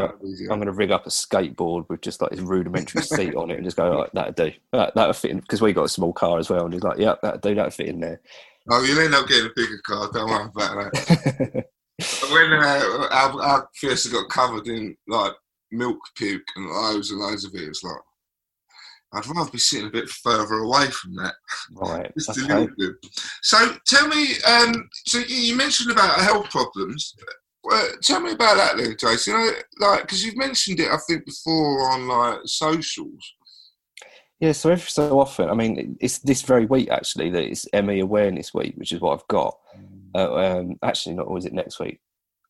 I'm 0.51 0.59
going 0.59 0.67
to 0.67 0.73
rig 0.73 0.91
up 0.91 1.07
a 1.07 1.11
skateboard 1.11 1.89
with 1.89 2.01
just 2.01 2.21
like 2.21 2.33
this 2.33 2.41
rudimentary 2.41 3.03
seat 3.03 3.37
on 3.37 3.51
it 3.51 3.57
and 3.57 3.65
just 3.65 3.77
go 3.77 3.99
like 3.99 4.11
that'll 4.13 4.33
do. 4.33 4.53
That 4.73 4.95
that'll 4.97 5.13
fit 5.13 5.31
in 5.31 5.39
because 5.39 5.63
we 5.63 5.73
got 5.73 5.85
a 5.85 5.89
small 5.89 6.13
car 6.13 6.39
as 6.39 6.51
well. 6.51 6.65
And 6.65 6.75
he's 6.75 6.83
like, 6.83 6.99
yeah, 6.99 7.15
that'll 7.23 7.39
do. 7.39 7.55
That'll 7.55 7.71
fit 7.71 7.87
in 7.87 8.01
there. 8.01 8.21
Oh, 8.69 8.83
you'll 8.85 9.01
end 9.01 9.15
up 9.15 9.27
getting 9.27 9.47
a 9.47 9.55
bigger 9.55 9.81
car. 9.87 10.11
Don't 10.13 10.29
worry 10.29 10.49
about 10.55 10.93
that. 10.93 11.65
when 12.31 12.53
uh, 12.53 13.09
our, 13.11 13.43
our 13.43 13.69
Fiesta 13.75 14.11
got 14.11 14.29
covered 14.29 14.67
in 14.69 14.97
like 15.09 15.33
milk 15.71 15.99
puke 16.17 16.43
and 16.57 16.67
loads 16.67 17.11
and 17.11 17.21
loads 17.21 17.45
of 17.45 17.55
it, 17.55 17.63
it's 17.63 17.83
like 17.83 17.97
I'd 19.13 19.27
rather 19.27 19.51
be 19.51 19.59
sitting 19.59 19.89
a 19.89 19.91
bit 19.91 20.09
further 20.09 20.55
away 20.55 20.87
from 20.91 21.17
that. 21.17 21.35
Right. 21.73 22.07
Okay. 22.07 22.93
So 23.43 23.75
tell 23.87 24.09
me, 24.09 24.35
um, 24.47 24.89
so 25.07 25.19
you 25.19 25.37
you 25.37 25.57
mentioned 25.57 25.91
about 25.91 26.21
health 26.21 26.49
problems. 26.51 27.15
Well, 27.65 27.89
tell 28.03 28.21
me 28.21 28.33
about 28.33 28.57
that 28.57 28.77
then, 28.77 28.97
Jason. 28.99 29.35
You 29.35 29.39
know, 29.41 29.53
like 29.81 30.03
because 30.03 30.25
you've 30.25 30.37
mentioned 30.37 30.81
it, 30.81 30.91
I 30.91 30.97
think 31.09 31.27
before 31.27 31.91
on 31.91 32.07
like 32.07 32.41
socials. 32.45 33.35
Yeah, 34.41 34.53
so 34.53 34.71
every 34.71 34.89
so 34.89 35.21
often, 35.21 35.51
I 35.51 35.55
mean, 35.55 35.99
it's 36.01 36.19
this 36.21 36.41
very 36.43 36.65
week 36.65 36.89
actually 36.91 37.29
that 37.31 37.45
it's 37.45 37.67
ME 37.75 38.01
Awareness 38.01 38.55
Week, 38.55 38.75
which 38.77 38.91
is 38.93 39.01
what 39.01 39.13
I've 39.13 39.29
got. 39.29 39.59
Uh, 40.15 40.35
um, 40.35 40.77
actually, 40.83 41.15
not, 41.15 41.27
or 41.27 41.37
is 41.39 41.45
it 41.45 41.53
next 41.53 41.79
week? 41.79 42.01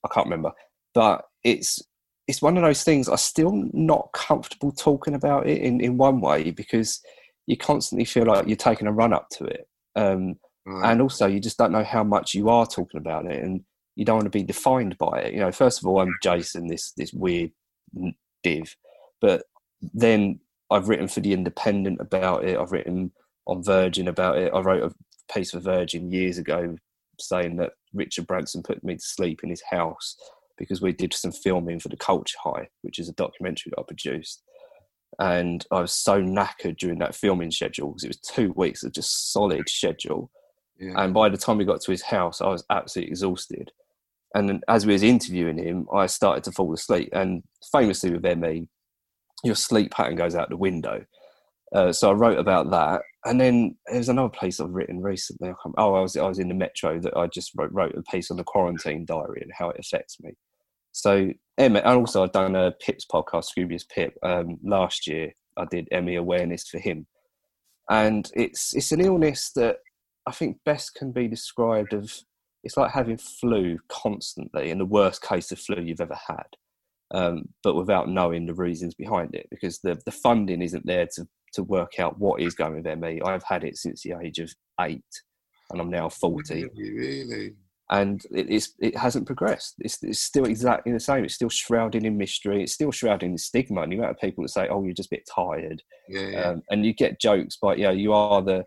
I 0.04 0.08
can't 0.14 0.26
remember. 0.26 0.52
But 0.94 1.24
it's 1.44 1.82
it's 2.28 2.40
one 2.40 2.56
of 2.56 2.62
those 2.62 2.84
things. 2.84 3.08
I'm 3.08 3.16
still 3.16 3.52
not 3.72 4.10
comfortable 4.14 4.70
talking 4.70 5.14
about 5.14 5.48
it 5.48 5.60
in, 5.62 5.80
in 5.80 5.96
one 5.98 6.20
way 6.20 6.52
because 6.52 7.00
you 7.46 7.56
constantly 7.56 8.04
feel 8.04 8.24
like 8.24 8.46
you're 8.46 8.56
taking 8.56 8.86
a 8.86 8.92
run 8.92 9.12
up 9.12 9.28
to 9.30 9.44
it, 9.44 9.68
um, 9.96 10.36
Right. 10.66 10.92
and 10.92 11.00
also 11.02 11.26
you 11.26 11.40
just 11.40 11.56
don't 11.58 11.72
know 11.72 11.82
how 11.82 12.04
much 12.04 12.34
you 12.34 12.50
are 12.50 12.66
talking 12.66 13.00
about 13.00 13.26
it, 13.26 13.42
and 13.42 13.62
you 13.96 14.04
don't 14.04 14.16
want 14.16 14.26
to 14.26 14.30
be 14.38 14.44
defined 14.44 14.96
by 14.98 15.22
it. 15.22 15.34
You 15.34 15.40
know, 15.40 15.50
first 15.50 15.80
of 15.80 15.86
all, 15.88 16.00
I'm 16.00 16.14
Jason, 16.22 16.68
this 16.68 16.92
this 16.92 17.12
weird 17.12 17.50
div, 18.44 18.76
but 19.20 19.42
then 19.94 20.38
I've 20.70 20.88
written 20.88 21.08
for 21.08 21.20
the 21.20 21.32
Independent 21.32 22.00
about 22.00 22.44
it. 22.44 22.58
I've 22.58 22.72
written 22.72 23.12
on 23.46 23.62
Virgin 23.62 24.08
about 24.08 24.38
it. 24.38 24.52
I 24.54 24.60
wrote 24.60 24.92
a 24.92 25.32
piece 25.32 25.50
for 25.50 25.60
Virgin 25.60 26.10
years 26.10 26.38
ago 26.38 26.76
saying 27.18 27.56
that 27.56 27.72
Richard 27.92 28.26
Branson 28.26 28.62
put 28.62 28.82
me 28.84 28.94
to 28.94 29.00
sleep 29.00 29.40
in 29.42 29.50
his 29.50 29.62
house 29.70 30.16
because 30.56 30.80
we 30.80 30.92
did 30.92 31.12
some 31.14 31.32
filming 31.32 31.80
for 31.80 31.88
the 31.88 31.96
Culture 31.96 32.36
High, 32.42 32.68
which 32.82 32.98
is 32.98 33.08
a 33.08 33.14
documentary 33.14 33.70
that 33.70 33.80
I 33.80 33.84
produced. 33.86 34.42
And 35.18 35.66
I 35.72 35.80
was 35.80 35.92
so 35.92 36.22
knackered 36.22 36.78
during 36.78 36.98
that 37.00 37.14
filming 37.14 37.50
schedule 37.50 37.88
because 37.88 38.04
it 38.04 38.08
was 38.08 38.20
two 38.20 38.52
weeks 38.56 38.82
of 38.84 38.92
just 38.92 39.32
solid 39.32 39.68
schedule. 39.68 40.30
yeah. 40.78 40.92
And 40.96 41.12
by 41.12 41.28
the 41.28 41.36
time 41.36 41.58
we 41.58 41.64
got 41.64 41.80
to 41.80 41.90
his 41.90 42.02
house, 42.02 42.40
I 42.40 42.48
was 42.48 42.64
absolutely 42.70 43.10
exhausted. 43.10 43.72
And 44.34 44.62
as 44.68 44.86
we 44.86 44.92
was 44.92 45.02
interviewing 45.02 45.58
him, 45.58 45.88
I 45.92 46.06
started 46.06 46.44
to 46.44 46.52
fall 46.52 46.72
asleep. 46.72 47.08
And 47.12 47.42
famously 47.72 48.12
with 48.12 48.38
ME, 48.38 48.68
your 49.44 49.54
sleep 49.54 49.90
pattern 49.90 50.16
goes 50.16 50.34
out 50.34 50.50
the 50.50 50.56
window. 50.56 51.04
Uh, 51.74 51.92
so 51.92 52.10
I 52.10 52.14
wrote 52.14 52.38
about 52.38 52.70
that. 52.70 53.02
And 53.24 53.40
then 53.40 53.76
there's 53.86 54.08
another 54.08 54.30
piece 54.30 54.60
I've 54.60 54.70
written 54.70 55.02
recently. 55.02 55.50
I 55.50 55.54
oh, 55.78 55.94
I 55.94 56.00
was 56.00 56.16
I 56.16 56.26
was 56.26 56.38
in 56.38 56.48
the 56.48 56.54
metro 56.54 56.98
that 57.00 57.16
I 57.16 57.26
just 57.26 57.52
wrote, 57.56 57.72
wrote 57.72 57.94
a 57.94 58.02
piece 58.02 58.30
on 58.30 58.38
the 58.38 58.44
quarantine 58.44 59.04
diary 59.04 59.40
and 59.42 59.52
how 59.56 59.70
it 59.70 59.78
affects 59.78 60.18
me. 60.20 60.32
So 60.92 61.30
Emma, 61.58 61.80
and 61.80 61.98
also 61.98 62.22
I've 62.22 62.32
done 62.32 62.56
a 62.56 62.72
Pips 62.72 63.06
podcast, 63.10 63.46
Scroobius 63.56 63.84
Pip. 63.88 64.14
Um, 64.22 64.58
last 64.64 65.06
year 65.06 65.32
I 65.56 65.66
did 65.70 65.88
ME 65.92 66.16
awareness 66.16 66.68
for 66.68 66.78
him, 66.78 67.06
and 67.88 68.30
it's 68.34 68.74
it's 68.74 68.90
an 68.92 69.00
illness 69.00 69.52
that 69.54 69.76
I 70.26 70.32
think 70.32 70.58
best 70.64 70.94
can 70.94 71.12
be 71.12 71.28
described 71.28 71.92
of 71.92 72.12
it's 72.64 72.76
like 72.76 72.92
having 72.92 73.18
flu 73.18 73.78
constantly, 73.88 74.70
and 74.70 74.80
the 74.80 74.86
worst 74.86 75.22
case 75.22 75.52
of 75.52 75.58
flu 75.58 75.82
you've 75.82 76.00
ever 76.00 76.18
had, 76.26 76.46
um, 77.12 77.44
but 77.62 77.74
without 77.74 78.08
knowing 78.08 78.46
the 78.46 78.54
reasons 78.54 78.94
behind 78.94 79.34
it, 79.34 79.46
because 79.50 79.78
the 79.80 80.00
the 80.04 80.12
funding 80.12 80.62
isn't 80.62 80.86
there 80.86 81.06
to 81.14 81.26
to 81.54 81.62
work 81.64 81.98
out 81.98 82.18
what 82.18 82.40
is 82.40 82.54
going 82.54 82.82
with 82.82 82.98
ME. 82.98 83.20
I've 83.24 83.42
had 83.44 83.64
it 83.64 83.76
since 83.76 84.02
the 84.02 84.14
age 84.22 84.38
of 84.38 84.52
eight, 84.80 85.02
and 85.70 85.80
I'm 85.80 85.90
now 85.90 86.08
forty 86.08 86.64
Really, 86.76 86.92
really. 87.24 87.54
and 87.90 88.20
it, 88.30 88.46
it's, 88.48 88.74
it 88.78 88.96
hasn't 88.96 89.26
progressed. 89.26 89.74
It's, 89.80 89.98
it's 90.02 90.20
still 90.22 90.44
exactly 90.44 90.92
the 90.92 91.00
same. 91.00 91.24
It's 91.24 91.34
still 91.34 91.48
shrouded 91.48 92.04
in 92.04 92.16
mystery. 92.16 92.62
It's 92.62 92.74
still 92.74 92.92
shrouded 92.92 93.28
in 93.28 93.36
stigma. 93.38 93.82
And 93.82 93.90
the 93.92 93.96
amount 93.96 94.12
of 94.12 94.18
people 94.20 94.42
that 94.44 94.50
say, 94.50 94.68
"Oh, 94.68 94.84
you're 94.84 94.94
just 94.94 95.12
a 95.12 95.16
bit 95.16 95.28
tired," 95.34 95.82
Yeah, 96.08 96.20
yeah. 96.28 96.40
um, 96.42 96.62
and 96.70 96.86
you 96.86 96.94
get 96.94 97.20
jokes, 97.20 97.58
but 97.60 97.78
yeah, 97.78 97.90
you 97.90 98.12
are 98.12 98.42
the 98.42 98.62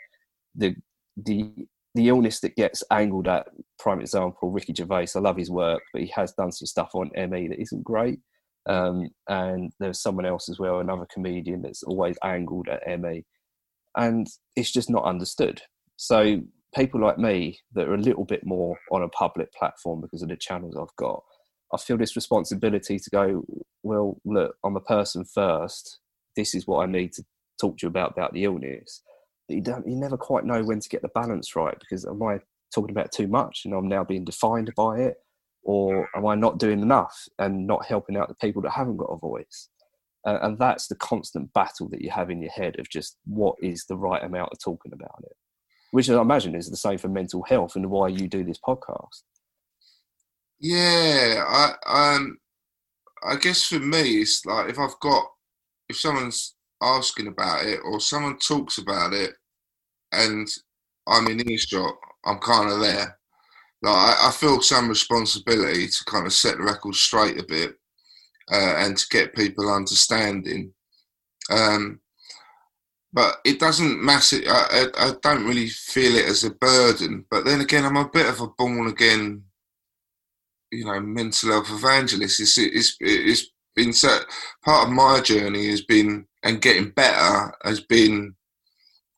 the 0.55 0.75
the 1.15 1.49
the 1.95 2.09
illness 2.09 2.39
that 2.41 2.55
gets 2.55 2.83
angled 2.91 3.27
at. 3.27 3.47
Prime 3.79 4.01
example, 4.01 4.49
Ricky 4.51 4.73
Gervais. 4.75 5.07
I 5.15 5.19
love 5.19 5.37
his 5.37 5.49
work, 5.51 5.81
but 5.93 6.01
he 6.01 6.11
has 6.15 6.33
done 6.33 6.51
some 6.51 6.65
stuff 6.65 6.89
on 6.93 7.11
ME 7.15 7.47
that 7.49 7.61
isn't 7.61 7.83
great. 7.83 8.19
Um, 8.65 9.09
and 9.27 9.71
there's 9.79 10.01
someone 10.01 10.25
else 10.25 10.49
as 10.49 10.59
well, 10.59 10.79
another 10.79 11.07
comedian 11.13 11.61
that's 11.61 11.83
always 11.83 12.17
angled 12.23 12.69
at 12.69 12.99
ME, 12.99 13.25
and 13.97 14.27
it's 14.55 14.71
just 14.71 14.89
not 14.89 15.03
understood. 15.03 15.61
So 15.97 16.41
people 16.73 17.01
like 17.01 17.17
me 17.17 17.59
that 17.73 17.87
are 17.87 17.93
a 17.93 18.01
little 18.01 18.25
bit 18.25 18.45
more 18.45 18.77
on 18.91 19.03
a 19.03 19.09
public 19.09 19.53
platform 19.53 20.01
because 20.01 20.21
of 20.21 20.29
the 20.29 20.37
channels 20.37 20.75
I've 20.75 20.95
got, 20.95 21.23
I 21.73 21.77
feel 21.77 21.97
this 21.97 22.15
responsibility 22.15 22.99
to 22.99 23.09
go, 23.09 23.43
well, 23.81 24.19
look, 24.25 24.55
I'm 24.63 24.75
a 24.75 24.81
person 24.81 25.25
first. 25.25 25.99
This 26.35 26.55
is 26.55 26.67
what 26.67 26.83
I 26.83 26.91
need 26.91 27.13
to 27.13 27.23
talk 27.59 27.77
to 27.77 27.85
you 27.85 27.89
about 27.89 28.11
about 28.11 28.33
the 28.33 28.43
illness. 28.43 29.01
But 29.47 29.55
you 29.55 29.61
don't, 29.61 29.87
you 29.87 29.95
never 29.95 30.17
quite 30.17 30.45
know 30.45 30.63
when 30.63 30.79
to 30.79 30.89
get 30.89 31.01
the 31.01 31.09
balance 31.09 31.55
right 31.55 31.77
because 31.79 32.05
am 32.05 32.21
I 32.23 32.39
talking 32.73 32.91
about 32.91 33.11
too 33.11 33.27
much 33.27 33.61
and 33.65 33.73
I'm 33.73 33.87
now 33.87 34.03
being 34.03 34.23
defined 34.23 34.71
by 34.75 34.99
it, 34.99 35.17
or 35.63 36.09
am 36.15 36.25
I 36.25 36.35
not 36.35 36.59
doing 36.59 36.81
enough 36.81 37.27
and 37.39 37.65
not 37.65 37.85
helping 37.85 38.17
out 38.17 38.27
the 38.27 38.35
people 38.35 38.61
that 38.63 38.71
haven't 38.71 38.97
got 38.97 39.05
a 39.05 39.17
voice? 39.17 39.69
Uh, 40.25 40.39
and 40.41 40.57
that's 40.57 40.87
the 40.87 40.95
constant 40.95 41.51
battle 41.53 41.89
that 41.89 42.01
you 42.01 42.09
have 42.09 42.29
in 42.29 42.41
your 42.41 42.51
head 42.51 42.79
of 42.79 42.89
just 42.89 43.17
what 43.25 43.55
is 43.61 43.85
the 43.87 43.97
right 43.97 44.23
amount 44.23 44.49
of 44.51 44.59
talking 44.59 44.93
about 44.93 45.21
it 45.23 45.35
which 45.93 46.09
I 46.09 46.19
imagine 46.19 46.55
is 46.55 46.71
the 46.71 46.75
same 46.75 46.97
for 46.97 47.07
mental 47.07 47.43
health 47.43 47.75
and 47.75 47.87
why 47.91 48.07
you 48.07 48.27
do 48.27 48.43
this 48.43 48.57
podcast. 48.57 49.21
Yeah, 50.59 51.45
I 51.47 52.15
um, 52.15 52.39
I 53.23 53.35
guess 53.35 53.67
for 53.67 53.77
me, 53.77 54.21
it's 54.21 54.43
like 54.43 54.69
if 54.69 54.79
I've 54.79 54.99
got 55.01 55.23
if 55.87 55.97
someone's 55.97 56.55
asking 56.81 57.27
about 57.27 57.65
it 57.67 57.79
or 57.85 57.99
someone 57.99 58.39
talks 58.39 58.79
about 58.79 59.13
it, 59.13 59.33
and 60.11 60.47
I'm 61.07 61.27
in 61.27 61.47
earshot, 61.47 61.93
I'm 62.25 62.39
kind 62.39 62.71
of 62.71 62.79
there. 62.79 63.19
Like 63.83 63.95
I, 63.95 64.29
I 64.29 64.31
feel 64.31 64.61
some 64.61 64.89
responsibility 64.89 65.87
to 65.87 66.05
kind 66.05 66.25
of 66.25 66.33
set 66.33 66.57
the 66.57 66.63
record 66.63 66.95
straight 66.95 67.39
a 67.39 67.43
bit, 67.43 67.75
uh, 68.51 68.75
and 68.77 68.97
to 68.97 69.05
get 69.09 69.35
people 69.35 69.71
understanding. 69.71 70.73
Um, 71.51 71.99
but 73.11 73.37
it 73.45 73.59
doesn't 73.59 74.01
massive. 74.03 74.43
I, 74.47 74.87
I, 74.97 75.07
I 75.09 75.11
don't 75.21 75.45
really 75.45 75.67
feel 75.69 76.15
it 76.15 76.25
as 76.25 76.43
a 76.43 76.51
burden. 76.51 77.25
But 77.29 77.45
then 77.45 77.61
again, 77.61 77.85
I'm 77.85 77.97
a 77.97 78.09
bit 78.09 78.27
of 78.27 78.41
a 78.41 78.47
born 78.47 78.87
again 78.87 79.43
you 80.73 80.85
know 80.85 80.99
mental 80.99 81.51
health 81.51 81.69
evangelist 81.69 82.39
it's 82.39 82.57
it's 82.57 82.97
it's 82.99 83.51
been 83.75 83.93
so 83.93 84.17
part 84.65 84.87
of 84.87 84.93
my 84.93 85.21
journey 85.21 85.67
has 85.69 85.83
been 85.83 86.25
and 86.43 86.61
getting 86.61 86.89
better 86.89 87.53
has 87.63 87.81
been 87.81 88.35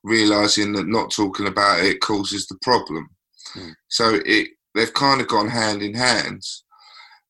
realizing 0.04 0.74
that 0.74 0.88
not 0.88 1.12
talking 1.12 1.48
about 1.48 1.80
it 1.84 2.00
causes 2.02 2.48
the 2.48 2.58
problem 2.62 3.10
Mm. 3.56 3.74
so 3.88 4.20
it 4.26 4.50
they've 4.76 4.94
kind 4.94 5.22
of 5.22 5.28
gone 5.28 5.48
hand 5.48 5.82
in 5.82 5.96
hand. 5.96 6.44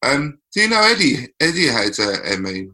Um 0.01 0.39
do 0.53 0.61
you 0.61 0.69
know 0.69 0.81
eddie 0.81 1.27
eddie 1.39 1.67
had 1.67 1.97
uh, 1.99 2.37
ME 2.39 2.69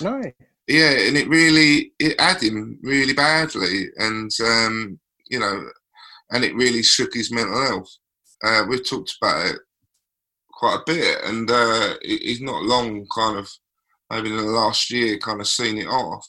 No, 0.00 0.22
yeah 0.66 0.90
and 0.90 1.16
it 1.16 1.28
really 1.28 1.92
it 1.98 2.18
had 2.18 2.40
him 2.40 2.78
really 2.82 3.12
badly 3.12 3.88
and 3.98 4.30
um 4.40 4.98
you 5.28 5.38
know 5.38 5.68
and 6.30 6.44
it 6.44 6.54
really 6.54 6.82
shook 6.82 7.12
his 7.12 7.32
mental 7.32 7.60
health. 7.66 7.90
Uh 8.42 8.64
we've 8.68 8.88
talked 8.88 9.14
about 9.20 9.46
it 9.46 9.56
quite 10.50 10.76
a 10.76 10.82
bit 10.86 11.18
and 11.24 11.50
uh 11.50 11.94
he's 12.02 12.40
not 12.40 12.62
long 12.62 13.06
kind 13.14 13.36
of 13.36 13.50
maybe 14.10 14.30
in 14.30 14.36
the 14.36 14.42
last 14.42 14.90
year 14.90 15.18
kind 15.18 15.40
of 15.40 15.48
seen 15.48 15.76
it 15.78 15.86
off. 15.86 16.26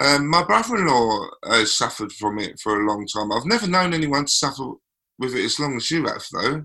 Um 0.00 0.28
my 0.28 0.42
brother-in-law 0.44 1.28
has 1.46 1.72
suffered 1.76 2.12
from 2.12 2.38
it 2.38 2.60
for 2.60 2.80
a 2.80 2.86
long 2.86 3.06
time. 3.06 3.32
I've 3.32 3.46
never 3.46 3.66
known 3.68 3.94
anyone 3.94 4.26
to 4.26 4.30
suffer 4.30 4.72
with 5.18 5.34
it 5.34 5.44
as 5.44 5.60
long 5.60 5.76
as 5.76 5.90
you 5.90 6.04
have 6.06 6.24
though 6.32 6.64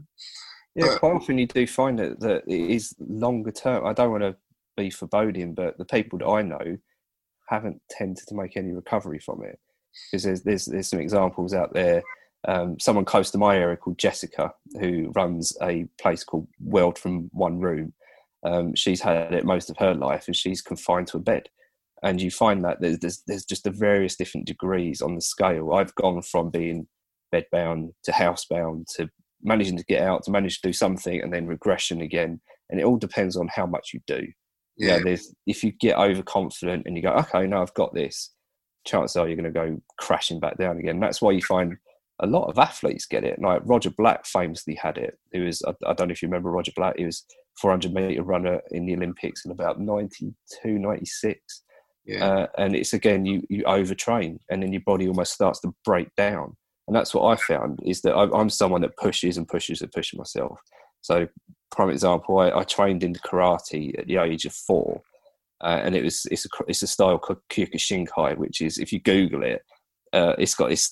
yeah, 0.76 0.88
But- 0.88 1.00
quite 1.00 1.14
often 1.14 1.38
you 1.38 1.48
do 1.48 1.66
find 1.68 2.00
it 2.00 2.20
that 2.22 2.44
it 2.48 2.72
is 2.72 2.96
longer 3.00 3.52
term. 3.52 3.86
I 3.86 3.94
don't 3.94 4.12
want 4.12 4.24
to 4.24 4.36
be 4.78 4.90
foreboding, 4.90 5.54
but 5.54 5.78
the 5.78 5.86
people 5.86 6.20
that 6.20 6.28
I 6.28 6.42
know 6.42 6.78
haven't 7.50 7.82
tended 7.90 8.26
to 8.28 8.36
make 8.36 8.56
any 8.56 8.72
recovery 8.72 9.20
from 9.20 9.44
it 9.44 9.60
because 10.12 10.24
there's 10.24 10.44
there's 10.44 10.66
there's 10.66 10.88
some 10.90 11.00
examples 11.00 11.54
out 11.54 11.74
there. 11.74 12.04
Um, 12.48 12.80
someone 12.80 13.04
close 13.06 13.32
to 13.32 13.38
my 13.38 13.58
area 13.58 13.76
called 13.76 13.98
Jessica, 13.98 14.54
who 14.80 15.12
runs 15.14 15.58
a 15.62 15.86
place 16.00 16.24
called 16.24 16.48
World 16.62 16.98
from 16.98 17.30
One 17.34 17.60
Room. 17.60 17.94
Um, 18.46 18.74
she's 18.76 19.02
had 19.02 19.34
it 19.34 19.44
most 19.46 19.70
of 19.70 19.78
her 19.78 19.94
life, 19.94 20.28
and 20.28 20.36
she's 20.36 20.62
confined 20.62 21.08
to 21.08 21.18
a 21.18 21.22
bed. 21.22 21.50
And 22.02 22.22
you 22.22 22.32
find 22.32 22.64
that 22.64 22.80
there's, 22.80 23.00
there's 23.00 23.24
there's 23.28 23.44
just 23.46 23.66
the 23.66 23.72
various 23.72 24.16
different 24.16 24.48
degrees 24.48 25.02
on 25.02 25.16
the 25.16 25.22
scale. 25.22 25.74
I've 25.74 25.94
gone 25.96 26.22
from 26.22 26.50
being 26.50 26.88
bedbound 27.34 27.92
to 28.04 28.12
housebound 28.12 28.86
to 28.96 29.10
managing 29.42 29.78
to 29.78 29.86
get 29.86 30.02
out 30.02 30.24
to 30.24 30.32
manage 30.32 30.62
to 30.62 30.68
do 30.68 30.74
something 30.74 31.22
and 31.22 31.34
then 31.34 31.48
regression 31.48 32.02
again. 32.02 32.42
And 32.70 32.80
it 32.80 32.84
all 32.84 32.98
depends 32.98 33.36
on 33.36 33.48
how 33.48 33.66
much 33.66 33.92
you 33.94 34.02
do. 34.06 34.28
Yeah, 34.78 34.96
yeah 34.98 35.00
there's 35.04 35.34
if 35.46 35.64
you 35.64 35.72
get 35.72 35.98
overconfident 35.98 36.84
and 36.86 36.96
you 36.96 37.04
go, 37.04 37.12
okay, 37.12 37.48
now 37.48 37.62
I've 37.62 37.74
got 37.74 37.94
this, 37.94 38.32
chances 38.86 39.16
are 39.16 39.28
you're 39.28 39.36
going 39.36 39.52
to 39.52 39.60
go 39.60 39.82
crashing 39.98 40.40
back 40.40 40.58
down 40.58 40.78
again. 40.78 41.00
That's 41.00 41.22
why 41.22 41.32
you 41.32 41.42
find 41.42 41.78
a 42.22 42.28
lot 42.28 42.50
of 42.50 42.60
athletes 42.60 43.06
get 43.06 43.24
it. 43.24 43.40
Like 43.42 43.62
Roger 43.66 43.92
Black 43.92 44.26
famously 44.26 44.76
had 44.76 44.98
it. 44.98 45.18
He 45.32 45.40
was, 45.40 45.62
I, 45.66 45.72
I 45.86 45.94
don't 45.94 46.08
know 46.08 46.12
if 46.12 46.22
you 46.22 46.28
remember 46.28 46.52
Roger 46.52 46.72
Black, 46.76 46.98
he 46.98 47.06
was 47.06 47.26
400 47.62 47.94
meter 47.94 48.24
runner 48.24 48.62
in 48.72 48.86
the 48.86 48.96
Olympics 48.96 49.46
in 49.46 49.52
about 49.52 49.80
92, 49.80 50.34
96. 50.80 51.64
Yeah. 52.06 52.26
Uh, 52.26 52.48
and 52.58 52.76
it's 52.76 52.94
again, 52.94 53.26
you, 53.26 53.44
you 53.50 53.64
overtrain 53.64 54.40
and 54.50 54.64
then 54.64 54.74
your 54.74 54.82
body 54.86 55.08
almost 55.08 55.34
starts 55.34 55.60
to 55.62 55.74
break 55.86 56.14
down. 56.16 56.56
And 56.90 56.96
that's 56.96 57.14
what 57.14 57.32
I 57.32 57.36
found 57.36 57.80
is 57.84 58.02
that 58.02 58.16
I, 58.16 58.24
I'm 58.36 58.50
someone 58.50 58.82
that 58.82 58.98
pushes 58.98 59.38
and 59.38 59.48
pushes 59.48 59.84
and 59.84 59.92
pushes 59.92 60.18
myself. 60.18 60.60
So, 61.02 61.28
prime 61.70 61.92
example, 61.92 62.40
I, 62.40 62.50
I 62.50 62.64
trained 62.64 63.04
in 63.04 63.14
karate 63.14 63.98
at 64.00 64.08
the 64.08 64.18
age 64.18 64.46
of 64.46 64.54
four. 64.54 65.04
Uh, 65.62 65.82
and 65.84 65.96
it 65.96 66.04
was 66.04 66.26
it's 66.32 66.48
a, 66.48 66.50
it's 66.68 66.82
a 66.82 66.88
style 66.88 67.20
called 67.20 67.42
Kyokushinkai, 67.52 68.38
which 68.38 68.60
is 68.60 68.80
if 68.80 68.92
you 68.92 69.00
Google 69.00 69.44
it, 69.44 69.62
uh, 70.14 70.34
it's 70.40 70.56
got 70.56 70.70
this. 70.70 70.90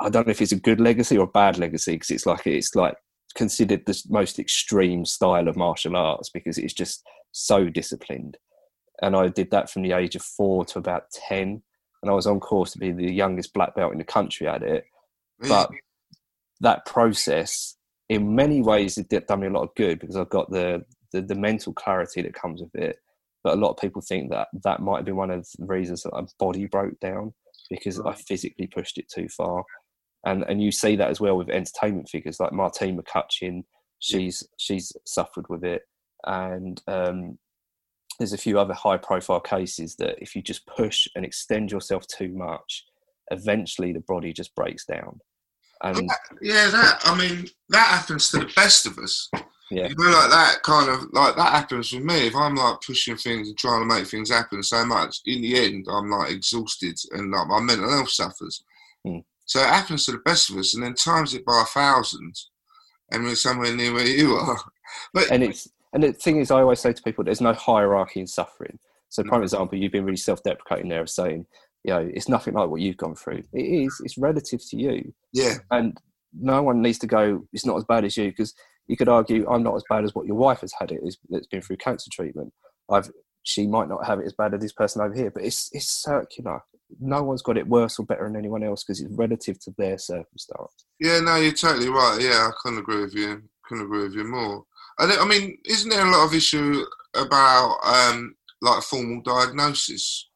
I 0.00 0.08
don't 0.08 0.24
know 0.24 0.30
if 0.30 0.40
it's 0.40 0.52
a 0.52 0.60
good 0.60 0.78
legacy 0.78 1.18
or 1.18 1.24
a 1.24 1.26
bad 1.26 1.58
legacy 1.58 1.94
because 1.94 2.12
it's 2.12 2.24
like 2.24 2.46
it's 2.46 2.76
like 2.76 2.94
considered 3.34 3.86
the 3.86 4.00
most 4.08 4.38
extreme 4.38 5.04
style 5.04 5.48
of 5.48 5.56
martial 5.56 5.96
arts 5.96 6.30
because 6.30 6.58
it's 6.58 6.74
just 6.74 7.02
so 7.32 7.68
disciplined. 7.68 8.36
And 9.02 9.16
I 9.16 9.26
did 9.26 9.50
that 9.50 9.68
from 9.68 9.82
the 9.82 9.92
age 9.92 10.14
of 10.14 10.22
four 10.22 10.64
to 10.66 10.78
about 10.78 11.10
ten, 11.10 11.60
and 12.04 12.08
I 12.08 12.14
was 12.14 12.28
on 12.28 12.38
course 12.38 12.70
to 12.74 12.78
be 12.78 12.92
the 12.92 13.10
youngest 13.10 13.52
black 13.52 13.74
belt 13.74 13.90
in 13.90 13.98
the 13.98 14.04
country 14.04 14.46
at 14.46 14.62
it. 14.62 14.84
But 15.40 15.70
that 16.60 16.86
process, 16.86 17.76
in 18.08 18.34
many 18.34 18.62
ways, 18.62 18.98
it 18.98 19.08
did 19.08 19.26
done 19.26 19.40
me 19.40 19.46
a 19.46 19.50
lot 19.50 19.64
of 19.64 19.74
good 19.76 19.98
because 19.98 20.16
I've 20.16 20.30
got 20.30 20.50
the, 20.50 20.84
the 21.12 21.22
the 21.22 21.34
mental 21.34 21.72
clarity 21.72 22.22
that 22.22 22.34
comes 22.34 22.60
with 22.60 22.74
it. 22.74 22.96
But 23.44 23.54
a 23.54 23.60
lot 23.60 23.70
of 23.70 23.76
people 23.78 24.02
think 24.02 24.30
that 24.30 24.48
that 24.64 24.80
might 24.80 24.98
have 24.98 25.04
been 25.04 25.16
one 25.16 25.30
of 25.30 25.46
the 25.58 25.66
reasons 25.66 26.02
that 26.02 26.12
my 26.12 26.24
body 26.38 26.66
broke 26.66 26.98
down 27.00 27.32
because 27.70 28.00
I 28.00 28.14
physically 28.14 28.66
pushed 28.66 28.98
it 28.98 29.08
too 29.08 29.28
far. 29.28 29.64
And 30.26 30.42
and 30.48 30.60
you 30.60 30.72
see 30.72 30.96
that 30.96 31.10
as 31.10 31.20
well 31.20 31.36
with 31.36 31.50
entertainment 31.50 32.08
figures 32.08 32.40
like 32.40 32.52
Martine 32.52 33.00
McCutcheon. 33.00 33.64
She's 34.00 34.46
she's 34.56 34.92
suffered 35.06 35.48
with 35.48 35.64
it, 35.64 35.82
and 36.26 36.80
um, 36.88 37.38
there's 38.18 38.32
a 38.32 38.38
few 38.38 38.58
other 38.58 38.74
high 38.74 38.96
profile 38.96 39.40
cases 39.40 39.94
that 39.96 40.16
if 40.20 40.34
you 40.34 40.42
just 40.42 40.66
push 40.66 41.06
and 41.14 41.24
extend 41.24 41.70
yourself 41.70 42.06
too 42.06 42.30
much, 42.30 42.84
eventually 43.30 43.92
the 43.92 44.00
body 44.00 44.32
just 44.32 44.54
breaks 44.54 44.84
down. 44.84 45.20
And 45.82 46.10
yeah, 46.40 46.70
that 46.70 47.00
I 47.04 47.16
mean 47.16 47.48
that 47.68 47.86
happens 47.86 48.30
to 48.30 48.38
the 48.38 48.52
best 48.56 48.86
of 48.86 48.98
us. 48.98 49.30
yeah, 49.70 49.88
You 49.88 49.94
know, 49.96 50.10
like 50.10 50.30
that 50.30 50.62
kind 50.62 50.90
of 50.90 51.06
like 51.12 51.36
that 51.36 51.52
happens 51.52 51.92
with 51.92 52.02
me. 52.02 52.26
If 52.26 52.34
I'm 52.34 52.56
like 52.56 52.80
pushing 52.86 53.16
things 53.16 53.48
and 53.48 53.58
trying 53.58 53.80
to 53.80 53.94
make 53.94 54.06
things 54.06 54.30
happen 54.30 54.62
so 54.62 54.84
much, 54.84 55.20
in 55.26 55.42
the 55.42 55.56
end, 55.56 55.86
I'm 55.90 56.10
like 56.10 56.32
exhausted 56.32 56.98
and 57.12 57.30
like 57.30 57.48
my 57.48 57.60
mental 57.60 57.90
health 57.90 58.10
suffers. 58.10 58.62
Hmm. 59.06 59.18
So 59.44 59.60
it 59.60 59.68
happens 59.68 60.04
to 60.04 60.12
the 60.12 60.18
best 60.18 60.50
of 60.50 60.56
us, 60.56 60.74
and 60.74 60.82
then 60.82 60.94
times 60.94 61.34
it 61.34 61.44
by 61.44 61.62
a 61.62 61.64
thousand, 61.64 62.34
and 63.10 63.24
we're 63.24 63.34
somewhere 63.34 63.74
near 63.74 63.92
where 63.92 64.06
you 64.06 64.34
are. 64.34 64.58
But 65.12 65.30
and 65.30 65.42
it's 65.42 65.68
and 65.92 66.02
the 66.02 66.12
thing 66.12 66.38
is, 66.38 66.50
I 66.50 66.60
always 66.60 66.80
say 66.80 66.92
to 66.92 67.02
people, 67.02 67.24
there's 67.24 67.40
no 67.40 67.52
hierarchy 67.52 68.20
in 68.20 68.26
suffering. 68.26 68.78
So, 69.08 69.22
prime 69.22 69.42
example, 69.42 69.78
you've 69.78 69.92
been 69.92 70.04
really 70.04 70.16
self-deprecating 70.16 70.88
there, 70.88 71.00
of 71.00 71.10
saying, 71.10 71.46
you 71.84 71.92
know, 71.94 72.10
it's 72.12 72.28
nothing 72.28 72.54
like 72.54 72.68
what 72.68 72.80
you've 72.80 72.96
gone 72.96 73.14
through. 73.14 73.42
It 73.52 73.62
is. 73.62 74.00
It's 74.04 74.18
relative 74.18 74.60
to 74.70 74.76
you, 74.76 75.12
yeah, 75.32 75.54
and 75.70 75.96
no 76.38 76.62
one 76.62 76.82
needs 76.82 76.98
to 77.00 77.06
go. 77.06 77.44
It's 77.52 77.66
not 77.66 77.76
as 77.76 77.84
bad 77.84 78.04
as 78.04 78.16
you 78.16 78.26
because 78.30 78.54
you 78.86 78.96
could 78.96 79.08
argue 79.08 79.48
I'm 79.48 79.62
not 79.62 79.76
as 79.76 79.84
bad 79.88 80.04
as 80.04 80.14
what 80.14 80.26
your 80.26 80.36
wife 80.36 80.60
has 80.60 80.72
had 80.78 80.92
it. 80.92 81.00
is- 81.04 81.18
That's 81.30 81.46
been 81.46 81.60
through 81.62 81.76
cancer 81.76 82.10
treatment. 82.12 82.52
I've 82.90 83.10
she 83.44 83.66
might 83.66 83.88
not 83.88 84.04
have 84.06 84.18
it 84.18 84.26
as 84.26 84.34
bad 84.34 84.52
as 84.52 84.60
this 84.60 84.72
person 84.72 85.00
over 85.02 85.14
here, 85.14 85.30
but 85.30 85.44
it's 85.44 85.70
it's 85.72 85.88
circular. 86.02 86.60
No 87.00 87.22
one's 87.22 87.42
got 87.42 87.58
it 87.58 87.68
worse 87.68 87.98
or 87.98 88.06
better 88.06 88.24
than 88.26 88.36
anyone 88.36 88.62
else 88.62 88.82
because 88.82 89.00
it's 89.00 89.12
relative 89.14 89.58
to 89.60 89.74
their 89.78 89.98
circumstance. 89.98 90.72
yeah, 91.00 91.20
no, 91.20 91.36
you're 91.36 91.52
totally 91.52 91.90
right. 91.90 92.18
Yeah, 92.20 92.48
I 92.48 92.50
couldn't 92.62 92.78
agree 92.80 93.02
with 93.02 93.14
you. 93.14 93.42
Couldn't 93.66 93.84
agree 93.84 94.02
with 94.04 94.14
you 94.14 94.24
more. 94.24 94.64
I, 94.98 95.04
I 95.20 95.24
mean, 95.26 95.58
isn't 95.66 95.90
there 95.90 96.06
a 96.06 96.10
lot 96.10 96.26
of 96.26 96.34
issue 96.34 96.82
about 97.14 97.78
um, 97.84 98.34
like 98.62 98.82
formal 98.82 99.20
diagnosis? 99.22 100.27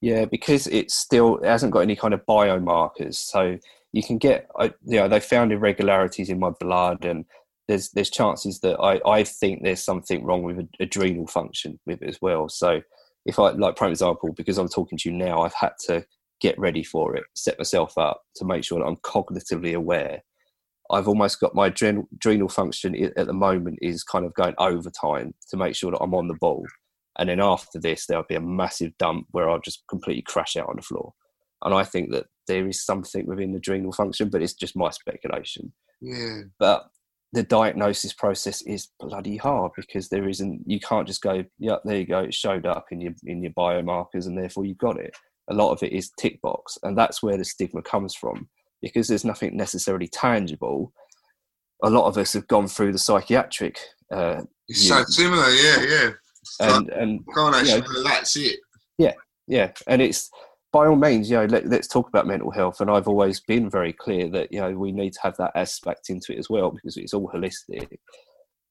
Yeah, 0.00 0.24
because 0.24 0.66
it 0.66 0.90
still 0.90 1.38
it 1.38 1.46
hasn't 1.46 1.72
got 1.72 1.80
any 1.80 1.96
kind 1.96 2.14
of 2.14 2.24
biomarkers, 2.26 3.14
so 3.16 3.58
you 3.92 4.02
can 4.02 4.18
get. 4.18 4.48
I- 4.58 4.74
You 4.86 5.00
know, 5.00 5.08
they 5.08 5.20
found 5.20 5.52
irregularities 5.52 6.30
in 6.30 6.38
my 6.38 6.50
blood, 6.50 7.04
and 7.04 7.24
there's 7.68 7.90
there's 7.90 8.10
chances 8.10 8.60
that 8.60 8.78
I 8.80 9.00
I 9.08 9.24
think 9.24 9.62
there's 9.62 9.82
something 9.82 10.24
wrong 10.24 10.42
with 10.42 10.68
adrenal 10.80 11.26
function 11.26 11.78
with 11.86 12.02
it 12.02 12.08
as 12.08 12.18
well. 12.22 12.48
So 12.48 12.80
if 13.26 13.38
I 13.38 13.50
like, 13.50 13.76
for 13.78 13.88
example, 13.88 14.32
because 14.32 14.56
I'm 14.58 14.68
talking 14.68 14.96
to 14.98 15.10
you 15.10 15.16
now, 15.16 15.42
I've 15.42 15.54
had 15.54 15.72
to 15.86 16.06
get 16.40 16.58
ready 16.58 16.82
for 16.82 17.14
it, 17.16 17.24
set 17.34 17.58
myself 17.58 17.98
up 17.98 18.22
to 18.36 18.44
make 18.46 18.64
sure 18.64 18.78
that 18.78 18.86
I'm 18.86 18.96
cognitively 18.96 19.74
aware. 19.74 20.22
I've 20.90 21.08
almost 21.08 21.40
got 21.40 21.54
my 21.54 21.70
adren- 21.70 22.06
adrenal 22.14 22.48
function 22.48 22.94
at 23.16 23.26
the 23.26 23.32
moment 23.34 23.78
is 23.82 24.04
kind 24.04 24.24
of 24.26 24.34
going 24.34 24.54
overtime 24.58 25.34
to 25.50 25.56
make 25.58 25.76
sure 25.76 25.90
that 25.92 26.00
I'm 26.00 26.14
on 26.14 26.28
the 26.28 26.34
ball. 26.40 26.66
And 27.20 27.28
then 27.28 27.38
after 27.38 27.78
this, 27.78 28.06
there'll 28.06 28.24
be 28.26 28.34
a 28.34 28.40
massive 28.40 28.96
dump 28.98 29.26
where 29.30 29.48
I'll 29.48 29.60
just 29.60 29.84
completely 29.90 30.22
crash 30.22 30.56
out 30.56 30.70
on 30.70 30.76
the 30.76 30.82
floor. 30.82 31.12
And 31.62 31.74
I 31.74 31.84
think 31.84 32.10
that 32.12 32.26
there 32.48 32.66
is 32.66 32.82
something 32.82 33.26
within 33.26 33.52
the 33.52 33.58
adrenal 33.58 33.92
function, 33.92 34.30
but 34.30 34.40
it's 34.40 34.54
just 34.54 34.74
my 34.74 34.88
speculation. 34.88 35.70
Yeah, 36.00 36.40
But 36.58 36.86
the 37.34 37.42
diagnosis 37.42 38.14
process 38.14 38.62
is 38.62 38.88
bloody 38.98 39.36
hard 39.36 39.72
because 39.76 40.08
there 40.08 40.30
isn't. 40.30 40.62
You 40.66 40.80
can't 40.80 41.06
just 41.06 41.20
go, 41.20 41.44
"Yeah, 41.58 41.76
there 41.84 41.98
you 41.98 42.06
go. 42.06 42.20
It 42.20 42.32
showed 42.32 42.64
up 42.64 42.86
in 42.90 43.02
your 43.02 43.12
in 43.24 43.42
your 43.42 43.52
biomarkers, 43.52 44.26
and 44.26 44.36
therefore 44.36 44.64
you've 44.64 44.78
got 44.78 44.98
it." 44.98 45.14
A 45.50 45.54
lot 45.54 45.72
of 45.72 45.82
it 45.82 45.92
is 45.92 46.10
tick 46.18 46.40
box, 46.40 46.78
and 46.82 46.96
that's 46.96 47.22
where 47.22 47.36
the 47.36 47.44
stigma 47.44 47.82
comes 47.82 48.14
from 48.14 48.48
because 48.80 49.08
there's 49.08 49.26
nothing 49.26 49.56
necessarily 49.56 50.08
tangible. 50.08 50.92
A 51.84 51.90
lot 51.90 52.06
of 52.06 52.16
us 52.16 52.32
have 52.32 52.48
gone 52.48 52.66
through 52.66 52.92
the 52.92 52.98
psychiatric, 52.98 53.78
uh, 54.10 54.42
it's 54.68 54.86
so 54.86 55.02
similar. 55.04 55.48
Yeah, 55.50 55.82
yeah. 55.82 56.10
And 56.60 56.88
and. 56.90 57.20
Yeah. 57.36 57.80
go, 57.80 58.02
That's 58.02 58.36
it. 58.36 58.58
yeah 58.98 59.12
yeah, 59.46 59.72
and 59.88 60.00
it's 60.00 60.30
by 60.72 60.86
all 60.86 60.96
means 60.96 61.28
you 61.28 61.36
know 61.36 61.46
let, 61.46 61.66
let's 61.66 61.88
talk 61.88 62.08
about 62.08 62.26
mental 62.26 62.50
health 62.50 62.80
and 62.80 62.88
i've 62.90 63.08
always 63.08 63.40
been 63.40 63.68
very 63.68 63.92
clear 63.92 64.28
that 64.28 64.52
you 64.52 64.60
know 64.60 64.70
we 64.70 64.92
need 64.92 65.12
to 65.12 65.20
have 65.20 65.36
that 65.36 65.50
aspect 65.56 66.10
into 66.10 66.32
it 66.32 66.38
as 66.38 66.48
well 66.48 66.70
because 66.70 66.96
it's 66.96 67.12
all 67.12 67.28
holistic 67.34 67.88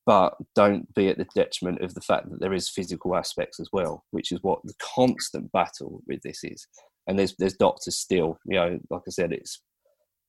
but 0.06 0.34
don't 0.56 0.92
be 0.96 1.10
at 1.10 1.18
the 1.18 1.28
detriment 1.36 1.82
of 1.82 1.94
the 1.94 2.02
fact 2.02 2.30
that 2.30 2.40
there 2.40 2.54
is 2.54 2.70
physical 2.70 3.16
aspects 3.18 3.60
as 3.60 3.68
well 3.74 4.06
which 4.12 4.32
is 4.32 4.40
what 4.42 4.60
the 4.64 4.74
constant 4.96 5.52
battle 5.52 6.02
with 6.08 6.22
this 6.22 6.44
is 6.44 6.66
and 7.08 7.20
there's 7.20 7.36
there's 7.38 7.58
doctors 7.58 7.98
still 7.98 8.40
you 8.46 8.56
know 8.56 8.80
like 8.90 9.02
i 9.06 9.12
said 9.12 9.34
it's 9.34 9.62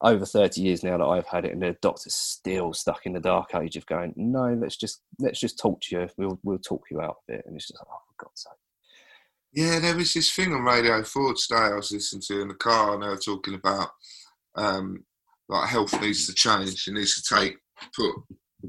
over 0.02 0.24
30 0.24 0.60
years 0.60 0.82
now 0.82 0.96
that 0.96 1.04
i've 1.04 1.26
had 1.26 1.44
it 1.44 1.52
and 1.52 1.62
the 1.62 1.76
doctors 1.82 2.14
still 2.14 2.72
stuck 2.72 3.06
in 3.06 3.12
the 3.12 3.20
dark 3.20 3.54
age 3.54 3.76
of 3.76 3.86
going 3.86 4.12
no 4.16 4.54
let's 4.54 4.76
just 4.76 5.02
let's 5.18 5.40
just 5.40 5.58
talk 5.58 5.80
to 5.80 5.96
you 5.96 6.08
we'll 6.16 6.38
we'll 6.42 6.58
talk 6.58 6.82
you 6.90 7.00
out 7.00 7.16
of 7.28 7.34
it 7.34 7.44
and 7.46 7.56
it's 7.56 7.68
just 7.68 7.82
oh 7.82 7.98
for 8.06 8.24
god's 8.24 8.42
sake 8.42 8.52
Yeah, 9.52 9.78
there 9.80 9.96
was 9.96 10.14
this 10.14 10.32
thing 10.32 10.52
on 10.54 10.62
Radio 10.62 11.02
4 11.02 11.34
today 11.34 11.56
I 11.56 11.74
was 11.74 11.92
listening 11.92 12.22
to 12.28 12.42
in 12.42 12.48
the 12.48 12.54
car, 12.54 12.94
and 12.94 13.02
they 13.02 13.08
were 13.08 13.16
talking 13.16 13.54
about 13.54 13.88
um, 14.54 15.04
like 15.48 15.68
health 15.68 16.00
needs 16.00 16.26
to 16.26 16.34
change. 16.34 16.86
It 16.86 16.94
needs 16.94 17.20
to 17.20 17.34
take 17.34 17.56
put 17.94 18.14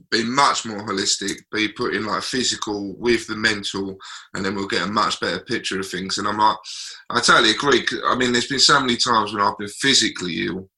be 0.10 0.24
much 0.24 0.66
more 0.66 0.86
holistic, 0.86 1.38
be 1.52 1.68
put 1.68 1.94
in 1.94 2.06
like 2.06 2.24
physical 2.24 2.96
with 2.98 3.28
the 3.28 3.36
mental, 3.36 3.98
and 4.34 4.46
then 4.46 4.56
we'll 4.56 4.68
get 4.68 4.88
a 4.88 4.92
much 4.92 5.20
better 5.20 5.40
picture 5.40 5.80
of 5.80 5.88
things. 5.88 6.18
And 6.18 6.28
I'm 6.28 6.38
like, 6.38 6.58
I 7.10 7.20
totally 7.20 7.52
agree. 7.52 7.86
I 8.08 8.16
mean, 8.16 8.32
there's 8.32 8.48
been 8.48 8.60
so 8.60 8.80
many 8.80 8.96
times 8.96 9.34
when 9.34 9.42
I've 9.42 9.58
been 9.58 9.68
physically 9.68 10.46
ill. 10.48 10.70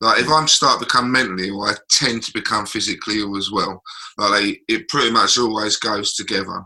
Like 0.00 0.20
if 0.20 0.28
I'm 0.28 0.46
start 0.46 0.78
to 0.80 0.84
become 0.86 1.10
mentally 1.10 1.48
ill, 1.48 1.62
I 1.64 1.74
tend 1.90 2.22
to 2.24 2.32
become 2.32 2.66
physically 2.66 3.20
ill 3.20 3.36
as 3.36 3.50
well. 3.50 3.82
Like 4.18 4.42
they, 4.42 4.60
it 4.68 4.88
pretty 4.88 5.10
much 5.10 5.38
always 5.38 5.76
goes 5.76 6.14
together. 6.14 6.62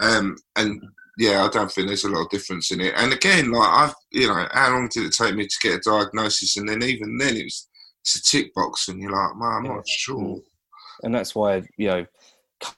Um, 0.00 0.36
and 0.56 0.82
yeah, 1.18 1.44
I 1.44 1.48
don't 1.48 1.70
think 1.70 1.86
there's 1.88 2.04
a 2.04 2.08
lot 2.08 2.22
of 2.24 2.30
difference 2.30 2.70
in 2.72 2.80
it. 2.80 2.94
And 2.96 3.12
again, 3.12 3.50
like 3.52 3.68
I've, 3.68 3.94
you 4.12 4.28
know, 4.28 4.46
how 4.52 4.70
long 4.72 4.88
did 4.88 5.04
it 5.04 5.12
take 5.12 5.34
me 5.34 5.46
to 5.46 5.56
get 5.62 5.74
a 5.78 5.80
diagnosis? 5.80 6.56
And 6.56 6.68
then 6.68 6.82
even 6.82 7.18
then, 7.18 7.36
it 7.36 7.44
was 7.44 7.68
it's 8.02 8.16
a 8.16 8.22
tick 8.22 8.52
box, 8.54 8.88
and 8.88 9.00
you're 9.00 9.10
like, 9.12 9.36
man, 9.36 9.52
I'm 9.52 9.64
Yeah. 9.64 9.74
not 9.76 9.88
sure. 9.88 10.38
and 11.02 11.14
that's 11.14 11.34
why 11.34 11.62
you 11.76 11.88
know 11.88 12.06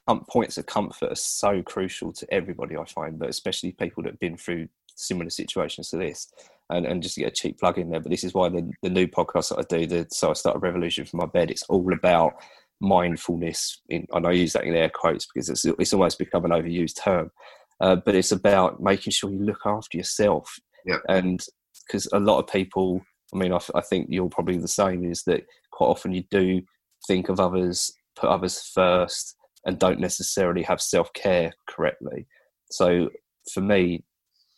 com- 0.07 0.25
points 0.29 0.57
of 0.57 0.65
comfort 0.65 1.11
are 1.11 1.15
so 1.15 1.61
crucial 1.61 2.11
to 2.11 2.25
everybody 2.33 2.75
i 2.75 2.83
find 2.85 3.19
but 3.19 3.29
especially 3.29 3.71
people 3.73 4.01
that 4.01 4.13
have 4.13 4.19
been 4.19 4.35
through 4.35 4.67
similar 4.95 5.29
situations 5.29 5.89
to 5.89 5.97
this 5.97 6.31
and, 6.69 6.85
and 6.85 7.03
just 7.03 7.17
get 7.17 7.27
a 7.27 7.31
cheap 7.31 7.59
plug 7.59 7.77
in 7.77 7.89
there 7.89 7.99
but 7.99 8.11
this 8.11 8.23
is 8.23 8.33
why 8.33 8.49
the, 8.49 8.69
the 8.83 8.89
new 8.89 9.07
podcast 9.07 9.49
that 9.49 9.59
i 9.59 9.77
do 9.77 9.85
the 9.85 10.07
so 10.11 10.29
i 10.29 10.33
start 10.33 10.55
a 10.55 10.59
revolution 10.59 11.05
from 11.05 11.19
my 11.19 11.25
bed 11.25 11.49
it's 11.49 11.63
all 11.63 11.93
about 11.93 12.33
mindfulness 12.79 13.81
in, 13.89 14.05
and 14.13 14.27
i 14.27 14.31
use 14.31 14.53
that 14.53 14.63
in 14.63 14.75
air 14.75 14.89
quotes 14.89 15.25
because 15.25 15.49
it's, 15.49 15.65
it's 15.65 15.93
almost 15.93 16.19
become 16.19 16.45
an 16.45 16.51
overused 16.51 17.01
term 17.01 17.31
uh, 17.79 17.95
but 17.95 18.15
it's 18.15 18.31
about 18.31 18.81
making 18.81 19.11
sure 19.11 19.31
you 19.31 19.39
look 19.43 19.61
after 19.65 19.97
yourself 19.97 20.59
Yep. 20.85 21.01
and 21.09 21.45
because 21.85 22.07
a 22.13 22.19
lot 22.19 22.39
of 22.39 22.47
people 22.47 23.01
i 23.33 23.37
mean 23.37 23.51
I, 23.51 23.59
I 23.75 23.81
think 23.81 24.07
you're 24.09 24.29
probably 24.29 24.57
the 24.57 24.67
same 24.67 25.03
is 25.03 25.23
that 25.23 25.43
quite 25.71 25.87
often 25.87 26.13
you 26.13 26.23
do 26.31 26.61
think 27.07 27.29
of 27.29 27.39
others 27.39 27.91
put 28.15 28.29
others 28.29 28.61
first 28.73 29.35
and 29.65 29.77
don't 29.79 29.99
necessarily 29.99 30.63
have 30.63 30.81
self-care 30.81 31.51
correctly 31.67 32.25
so 32.71 33.09
for 33.53 33.61
me 33.61 34.03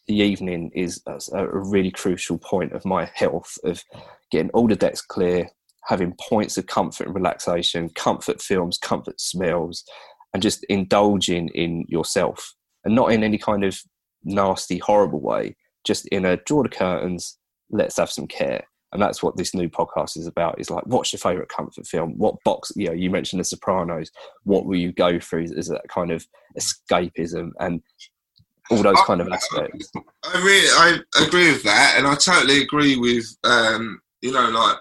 the 0.09 0.15
evening 0.15 0.71
is 0.73 1.01
a, 1.05 1.47
really 1.47 1.91
crucial 1.91 2.39
point 2.39 2.73
of 2.73 2.83
my 2.83 3.07
health 3.13 3.57
of 3.63 3.83
getting 4.31 4.49
all 4.51 4.67
the 4.67 4.75
decks 4.75 5.01
clear 5.01 5.47
having 5.85 6.15
points 6.19 6.57
of 6.57 6.65
comfort 6.65 7.05
and 7.05 7.15
relaxation 7.15 7.89
comfort 7.89 8.41
films 8.41 8.77
comfort 8.79 9.21
smells 9.21 9.83
and 10.33 10.41
just 10.41 10.63
indulging 10.65 11.47
in 11.49 11.85
yourself 11.87 12.55
and 12.83 12.95
not 12.95 13.11
in 13.11 13.23
any 13.23 13.37
kind 13.37 13.63
of 13.63 13.79
nasty, 14.23 14.79
horrible 14.79 15.21
way, 15.21 15.55
just 15.85 16.07
in 16.07 16.25
a 16.25 16.37
draw 16.37 16.63
the 16.63 16.69
curtains, 16.69 17.37
let's 17.69 17.97
have 17.97 18.09
some 18.09 18.27
care. 18.27 18.63
And 18.91 19.01
that's 19.01 19.21
what 19.21 19.37
this 19.37 19.53
new 19.53 19.69
podcast 19.69 20.17
is 20.17 20.25
about. 20.25 20.59
Is 20.59 20.71
like, 20.71 20.85
what's 20.87 21.13
your 21.13 21.19
favorite 21.19 21.49
comfort 21.49 21.85
film? 21.85 22.17
What 22.17 22.43
box? 22.43 22.71
You 22.75 22.87
know, 22.87 22.93
you 22.93 23.11
mentioned 23.11 23.39
The 23.39 23.45
Sopranos. 23.45 24.09
What 24.43 24.65
will 24.65 24.77
you 24.77 24.91
go 24.91 25.19
through 25.19 25.45
as 25.55 25.67
that 25.67 25.87
kind 25.89 26.11
of 26.11 26.25
escapism 26.59 27.51
and 27.59 27.83
all 28.69 28.83
those 28.83 29.01
kind 29.05 29.21
of 29.21 29.29
aspects? 29.29 29.91
I 30.23 30.41
really, 30.41 30.67
I 31.17 31.25
agree 31.25 31.51
with 31.51 31.63
that, 31.63 31.95
and 31.97 32.07
I 32.07 32.15
totally 32.15 32.61
agree 32.61 32.97
with, 32.97 33.25
um, 33.43 34.01
you 34.21 34.31
know, 34.31 34.49
like 34.49 34.77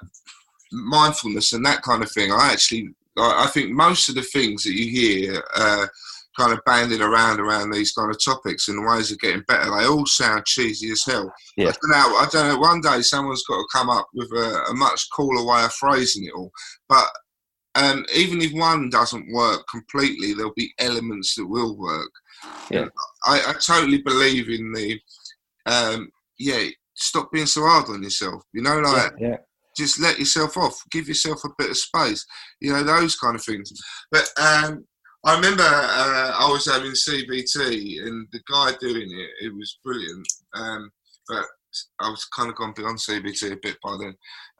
mindfulness 0.72 1.52
and 1.52 1.64
that 1.66 1.82
kind 1.82 2.02
of 2.02 2.10
thing. 2.10 2.32
I 2.32 2.50
actually, 2.52 2.90
I 3.16 3.48
think 3.52 3.70
most 3.70 4.08
of 4.08 4.14
the 4.14 4.22
things 4.22 4.64
that 4.64 4.74
you 4.74 4.90
hear. 4.90 5.42
Uh, 5.54 5.86
kind 6.38 6.52
of 6.52 6.64
banding 6.64 7.02
around 7.02 7.40
around 7.40 7.70
these 7.72 7.92
kind 7.92 8.10
of 8.10 8.24
topics 8.24 8.68
and 8.68 8.78
the 8.78 8.88
ways 8.88 9.10
of 9.10 9.18
getting 9.18 9.42
better. 9.48 9.70
They 9.70 9.86
all 9.86 10.06
sound 10.06 10.46
cheesy 10.46 10.90
as 10.90 11.02
hell. 11.04 11.32
Yeah. 11.56 11.70
I 11.70 11.72
don't 11.72 11.90
know. 11.90 12.16
I 12.16 12.28
don't 12.30 12.48
know. 12.48 12.58
One 12.58 12.80
day 12.80 13.02
someone's 13.02 13.42
got 13.42 13.56
to 13.56 13.66
come 13.72 13.90
up 13.90 14.06
with 14.14 14.30
a, 14.32 14.66
a 14.70 14.74
much 14.74 15.08
cooler 15.12 15.44
way 15.44 15.64
of 15.64 15.72
phrasing 15.74 16.26
it 16.26 16.32
all. 16.34 16.52
But 16.88 17.06
um, 17.74 18.04
even 18.14 18.40
if 18.40 18.52
one 18.52 18.90
doesn't 18.90 19.32
work 19.32 19.64
completely, 19.70 20.32
there'll 20.32 20.52
be 20.56 20.72
elements 20.78 21.34
that 21.34 21.46
will 21.46 21.76
work. 21.76 22.10
Yeah. 22.70 22.88
I, 23.26 23.40
I 23.48 23.52
totally 23.54 24.02
believe 24.02 24.48
in 24.48 24.72
the 24.72 25.00
um, 25.66 26.10
yeah. 26.38 26.68
Stop 27.00 27.30
being 27.30 27.46
so 27.46 27.62
hard 27.62 27.88
on 27.90 28.02
yourself. 28.02 28.42
You 28.52 28.62
know, 28.62 28.80
like 28.80 29.12
yeah, 29.20 29.28
yeah. 29.28 29.36
just 29.76 30.00
let 30.00 30.18
yourself 30.18 30.56
off. 30.56 30.82
Give 30.90 31.06
yourself 31.06 31.44
a 31.44 31.50
bit 31.56 31.70
of 31.70 31.76
space. 31.76 32.26
You 32.60 32.72
know 32.72 32.82
those 32.82 33.14
kind 33.14 33.36
of 33.36 33.44
things. 33.44 33.72
But 34.10 34.28
um, 34.36 34.84
I 35.24 35.36
remember 35.36 35.62
uh, 35.62 36.32
I 36.34 36.48
was 36.50 36.66
having 36.66 36.90
CBT 36.90 38.02
and 38.04 38.26
the 38.32 38.40
guy 38.50 38.72
doing 38.80 39.08
it, 39.10 39.46
it 39.46 39.54
was 39.54 39.78
brilliant. 39.84 40.26
Um, 40.54 40.90
but 41.28 41.44
I 42.00 42.10
was 42.10 42.24
kind 42.26 42.50
of 42.50 42.56
gone 42.56 42.72
beyond 42.76 42.98
CBT 42.98 43.52
a 43.52 43.56
bit 43.62 43.76
by 43.82 43.96
then. 43.98 44.14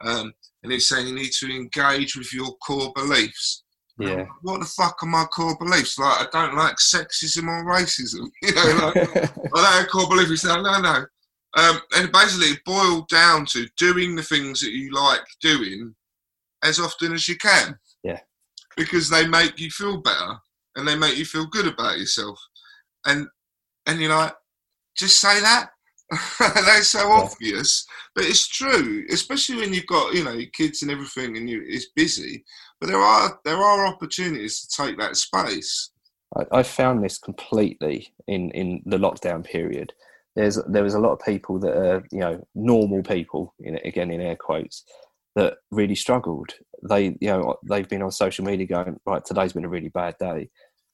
Um, 0.05 0.33
and 0.63 0.73
he's 0.73 0.89
saying 0.89 1.09
you 1.09 1.15
need 1.15 1.33
to 1.41 1.55
engage 1.55 2.17
with 2.17 2.33
your 2.33 2.55
core 2.67 2.93
beliefs. 2.95 3.65
Yeah. 3.99 4.27
What 4.43 4.61
the 4.61 4.67
fuck 4.67 5.03
are 5.03 5.07
my 5.07 5.25
core 5.25 5.57
beliefs? 5.59 5.99
Like, 5.99 6.35
I 6.35 6.47
don't 6.47 6.57
like 6.57 6.77
sexism 6.77 7.49
or 7.49 7.65
racism. 7.65 8.29
You 8.43 8.55
know, 8.55 8.87
like, 8.87 8.97
I 9.07 9.23
don't 9.55 9.65
have 9.65 9.89
core 9.89 10.09
beliefs. 10.09 10.31
He's 10.31 10.45
like, 10.45 10.63
no, 10.63 10.81
no. 10.81 11.05
Um, 11.57 11.81
and 11.97 12.13
basically, 12.13 12.49
it 12.49 12.65
boiled 12.65 13.09
down 13.09 13.47
to 13.47 13.67
doing 13.77 14.15
the 14.15 14.23
things 14.23 14.61
that 14.61 14.71
you 14.71 14.93
like 14.93 15.25
doing 15.41 15.95
as 16.63 16.79
often 16.79 17.13
as 17.13 17.27
you 17.29 17.37
can. 17.37 17.77
Yeah. 18.05 18.21
Because 18.77 19.09
they 19.09 19.27
make 19.27 19.59
you 19.59 19.71
feel 19.71 20.01
better 20.01 20.37
and 20.77 20.87
they 20.87 20.95
make 20.95 21.17
you 21.17 21.25
feel 21.25 21.47
good 21.47 21.67
about 21.67 21.99
yourself. 21.99 22.39
And 23.07 23.27
and 23.87 24.01
you're 24.01 24.15
like, 24.15 24.35
just 24.97 25.21
say 25.21 25.41
that. 25.41 25.71
That's 26.39 26.89
so 26.89 27.13
Yeah. 27.13 27.21
obvious, 27.23 27.87
but 28.15 28.25
it's 28.25 28.49
true. 28.49 29.05
Especially 29.11 29.57
when 29.57 29.75
you've 29.75 29.87
got 29.87 30.15
you 30.15 30.25
know 30.25 30.39
kids 30.53 30.83
and 30.83 30.91
everything, 30.91 31.37
and 31.37 31.49
you 31.51 31.63
it's 31.67 31.91
busy. 31.95 32.45
But 32.81 32.89
there 32.89 33.01
are 33.01 33.39
there 33.45 33.59
are 33.59 33.87
opportunities 33.87 34.61
to 34.63 34.83
take 34.83 34.99
that 34.99 35.17
space. 35.17 35.91
I, 36.37 36.59
I 36.59 36.63
found 36.63 37.03
this 37.05 37.19
completely 37.19 38.13
in 38.27 38.51
in 38.53 38.83
the 38.87 38.97
lockdown 38.99 39.45
period. 39.45 39.93
There's 40.37 40.59
there 40.69 40.85
was 40.85 40.95
a 40.95 41.01
lot 41.01 41.13
of 41.13 41.21
people 41.25 41.59
that 41.61 41.77
are 41.77 42.05
you 42.11 42.21
know 42.21 42.47
normal 42.55 43.03
people 43.03 43.55
in 43.61 43.79
again 43.85 44.11
in 44.11 44.21
air 44.21 44.37
quotes 44.37 44.85
that 45.37 45.59
really 45.71 45.95
struggled. 45.95 46.53
They 46.89 47.17
you 47.21 47.29
know 47.29 47.57
they've 47.69 47.89
been 47.89 48.03
on 48.03 48.13
social 48.13 48.45
media 48.45 48.67
going 48.67 48.99
right 49.07 49.25
today's 49.25 49.53
been 49.53 49.65
a 49.65 49.69
really 49.69 49.89
bad 49.91 50.17
day, 50.19 50.49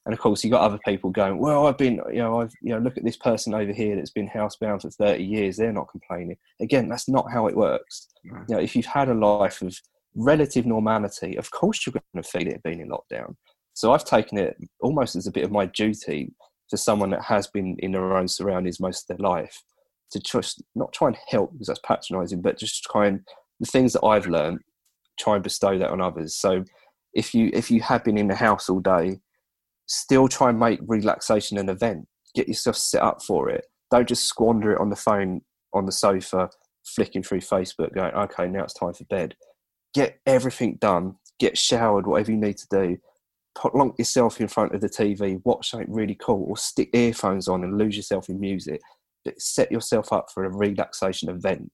and 0.07 0.13
of 0.13 0.19
course 0.19 0.45
you've 0.45 0.53
got 0.53 0.63
other 0.63 0.79
people 0.85 1.11
going 1.11 1.39
well 1.39 1.67
I've 1.67 1.79
been 1.79 2.01
you 2.11 2.19
know 2.19 2.41
I've 2.41 2.53
you 2.61 2.71
know 2.71 2.79
look 2.79 2.97
at 2.97 3.05
this 3.05 3.17
person 3.17 3.55
over 3.55 3.73
here 3.73 3.97
that's 3.97 4.11
been 4.11 4.29
housebound 4.29 4.83
for 4.83 4.91
thirty 4.91 5.25
years 5.25 5.57
they're 5.57 5.73
not 5.73 5.91
complaining. 5.91 6.37
Again 6.61 6.89
that's 6.89 7.09
not 7.09 7.31
how 7.33 7.47
it 7.47 7.57
works. 7.57 8.09
You 8.25 8.57
know 8.57 8.61
if 8.61 8.75
you've 8.77 8.87
had 8.87 9.09
a 9.09 9.15
life 9.15 9.63
of 9.63 9.77
relative 10.15 10.67
normality, 10.67 11.37
of 11.37 11.51
course 11.51 11.87
you're 11.87 11.93
going 11.93 12.23
to 12.23 12.29
feel 12.29 12.47
it 12.47 12.63
being 12.63 12.81
in 12.81 12.89
lockdown. 12.89 13.35
So 13.75 13.93
I've 13.93 14.05
taken 14.05 14.39
it 14.39 14.57
almost 14.81 15.17
as 15.17 15.27
a 15.27 15.33
bit 15.33 15.45
of 15.45 15.51
my 15.51 15.67
duty 15.67 16.33
for 16.71 16.77
someone 16.77 17.11
that 17.11 17.23
has 17.23 17.47
been 17.49 17.77
in 17.81 17.93
their 17.93 18.17
own 18.17 18.29
surroundings 18.29 18.81
most 18.81 19.11
of 19.11 19.17
their 19.17 19.29
life 19.29 19.63
to 20.13 20.21
just 20.21 20.63
not 20.75 20.93
try 20.93 21.09
and 21.09 21.17
help 21.29 21.53
because 21.53 21.67
that's 21.67 21.81
patronising, 21.85 22.41
but 22.41 22.59
just 22.59 22.85
try 22.85 23.07
and 23.07 23.21
the 23.61 23.67
things 23.67 23.93
that 23.93 24.05
I've 24.05 24.27
learned, 24.27 24.61
try 25.19 25.35
and 25.35 25.43
bestow 25.43 25.79
that 25.79 25.91
on 25.91 26.01
others. 26.01 26.37
So 26.37 26.65
if 27.15 27.35
you 27.35 27.51
if 27.53 27.71
you 27.71 27.81
have 27.83 28.05
been 28.05 28.19
in 28.19 28.29
the 28.29 28.35
house 28.35 28.69
all 28.69 28.81
day, 28.81 29.19
still 29.87 30.29
try 30.29 30.51
and 30.51 30.59
make 30.59 30.81
relaxation 30.87 31.59
an 31.59 31.69
event. 31.69 32.07
Get 32.35 32.49
yourself 32.49 32.77
set 32.77 33.03
up 33.03 33.23
for 33.23 33.51
it. 33.51 33.67
Don't 33.91 34.09
just 34.09 34.25
squander 34.25 34.73
it 34.73 34.81
on 34.81 34.91
the 34.91 34.97
phone 34.97 35.43
on 35.73 35.87
the 35.87 35.93
sofa, 35.93 36.51
flicking 36.85 37.23
through 37.23 37.41
Facebook, 37.41 37.95
going, 37.95 38.15
okay, 38.15 38.47
now 38.47 38.65
it's 38.65 38.75
time 38.75 38.95
for 38.95 39.05
bed. 39.05 39.35
Get 39.93 40.19
everything 40.27 40.79
done. 40.81 41.17
Get 41.39 41.59
showered, 41.59 42.07
whatever 42.07 42.31
you 42.33 42.39
need 42.39 42.59
to 42.59 42.67
do 42.71 42.99
put 43.55 43.75
lock 43.75 43.99
yourself 43.99 44.41
in 44.41 44.49
front 44.49 44.75
of 44.75 44.81
the 44.81 44.89
TV, 44.89 45.41
watch 45.45 45.71
something 45.71 45.93
really 45.93 46.17
cool, 46.21 46.45
or 46.49 46.57
stick 46.57 46.91
earphones 46.93 47.49
on 47.49 47.65
and 47.65 47.79
lose 47.79 47.97
yourself 47.97 48.29
in 48.29 48.41
music. 48.41 48.81
But 49.25 49.41
set 49.41 49.73
yourself 49.73 50.13
up 50.13 50.27
for 50.33 50.45
a 50.45 50.55
relaxation 50.55 51.29
event. 51.29 51.71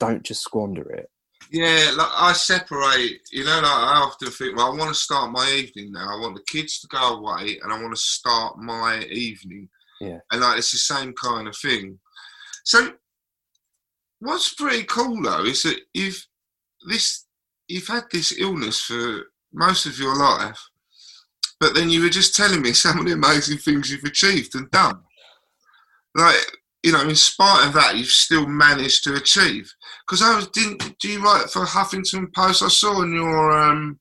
Don't 0.00 0.22
just 0.22 0.42
squander 0.42 0.88
it. 0.90 1.10
Yeah, 1.50 1.92
like 1.96 2.10
I 2.14 2.32
separate. 2.32 3.20
You 3.30 3.44
know, 3.44 3.56
like 3.56 3.64
I 3.64 4.02
often 4.04 4.30
think, 4.30 4.56
well, 4.56 4.72
I 4.72 4.76
want 4.76 4.88
to 4.88 4.94
start 4.94 5.30
my 5.30 5.48
evening 5.50 5.92
now. 5.92 6.16
I 6.16 6.20
want 6.20 6.34
the 6.34 6.42
kids 6.46 6.80
to 6.80 6.88
go 6.88 7.16
away, 7.18 7.58
and 7.62 7.72
I 7.72 7.80
want 7.80 7.94
to 7.94 8.00
start 8.00 8.58
my 8.58 9.00
evening. 9.04 9.68
Yeah. 10.00 10.18
and 10.32 10.40
like 10.40 10.58
it's 10.58 10.72
the 10.72 10.78
same 10.78 11.14
kind 11.14 11.48
of 11.48 11.56
thing. 11.56 11.98
So, 12.64 12.92
what's 14.18 14.54
pretty 14.54 14.84
cool 14.84 15.22
though 15.22 15.44
is 15.44 15.62
that 15.62 15.78
you've 15.94 16.26
this 16.88 17.26
you've 17.68 17.86
had 17.86 18.04
this 18.10 18.34
illness 18.38 18.82
for 18.82 19.22
most 19.52 19.86
of 19.86 19.98
your 19.98 20.16
life, 20.16 20.60
but 21.60 21.74
then 21.74 21.90
you 21.90 22.02
were 22.02 22.08
just 22.10 22.34
telling 22.34 22.60
me 22.60 22.72
some 22.72 22.98
of 22.98 23.06
the 23.06 23.12
amazing 23.12 23.58
things 23.58 23.90
you've 23.90 24.04
achieved 24.04 24.54
and 24.54 24.70
done. 24.70 25.00
Like 26.14 26.36
you 26.84 26.92
know, 26.92 27.00
in 27.00 27.16
spite 27.16 27.66
of 27.66 27.72
that, 27.72 27.96
you've 27.96 28.08
still 28.08 28.46
managed 28.46 29.04
to 29.04 29.14
achieve. 29.14 29.72
Because 30.06 30.20
I 30.20 30.36
was 30.36 30.48
didn't 30.48 30.98
do 31.00 31.08
you 31.08 31.24
write 31.24 31.48
for 31.48 31.64
Huffington 31.64 32.32
Post? 32.34 32.62
I 32.62 32.68
saw 32.68 33.00
on 33.00 33.12
your 33.12 33.58
um 33.58 33.98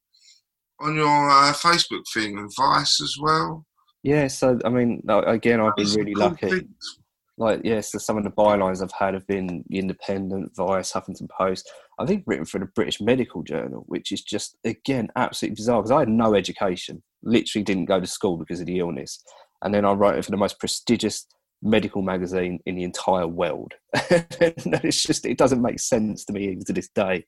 on 0.82 0.96
your 0.96 1.30
uh, 1.30 1.54
Facebook 1.54 2.04
thing 2.14 2.38
and 2.38 2.52
Vice 2.58 3.02
as 3.02 3.16
well. 3.20 3.66
Yeah, 4.04 4.28
so 4.28 4.60
I 4.66 4.70
mean, 4.70 5.02
again, 5.08 5.62
I've 5.62 5.78
been 5.78 5.94
really 5.94 6.14
lucky. 6.14 6.50
things. 6.50 7.00
Like, 7.38 7.62
yes, 7.64 7.92
so 7.92 7.98
some 7.98 8.18
of 8.18 8.26
the 8.26 8.30
bylines 8.30 8.84
I've 8.84 8.92
had 8.92 9.16
have 9.16 9.26
been 9.26 9.64
The 9.70 9.80
Independent, 9.80 10.56
Vice, 10.56 10.92
Huffington 10.92 11.30
Post. 11.36 11.68
I 11.98 12.06
think 12.06 12.26
written 12.28 12.46
for 12.46 12.60
the 12.60 12.68
British 12.76 13.02
Medical 13.02 13.42
Journal, 13.42 13.86
which 13.88 14.12
is 14.12 14.22
just, 14.22 14.56
again, 14.64 15.08
absolutely 15.16 15.56
bizarre 15.56 15.82
because 15.82 15.90
I 15.90 16.00
had 16.00 16.10
no 16.10 16.36
education, 16.36 17.02
literally 17.24 17.64
didn't 17.64 17.86
go 17.86 18.00
to 18.00 18.06
school 18.06 18.38
because 18.38 18.60
of 18.60 18.68
the 18.68 18.78
illness. 18.78 19.24
And 19.64 19.74
then 19.74 19.84
I 19.84 19.94
wrote 19.94 20.16
it 20.16 20.26
for 20.26 20.30
the 20.30 20.38
most 20.38 20.60
prestigious 20.60 21.26
medical 21.64 22.02
magazine 22.02 22.60
in 22.66 22.76
the 22.76 22.84
entire 22.84 23.28
world. 23.28 23.74
it's 23.94 25.02
just, 25.02 25.26
it 25.26 25.38
doesn't 25.38 25.62
make 25.62 25.80
sense 25.80 26.26
to 26.26 26.34
me 26.34 26.46
even 26.50 26.66
to 26.66 26.74
this 26.74 26.90
day. 26.90 27.26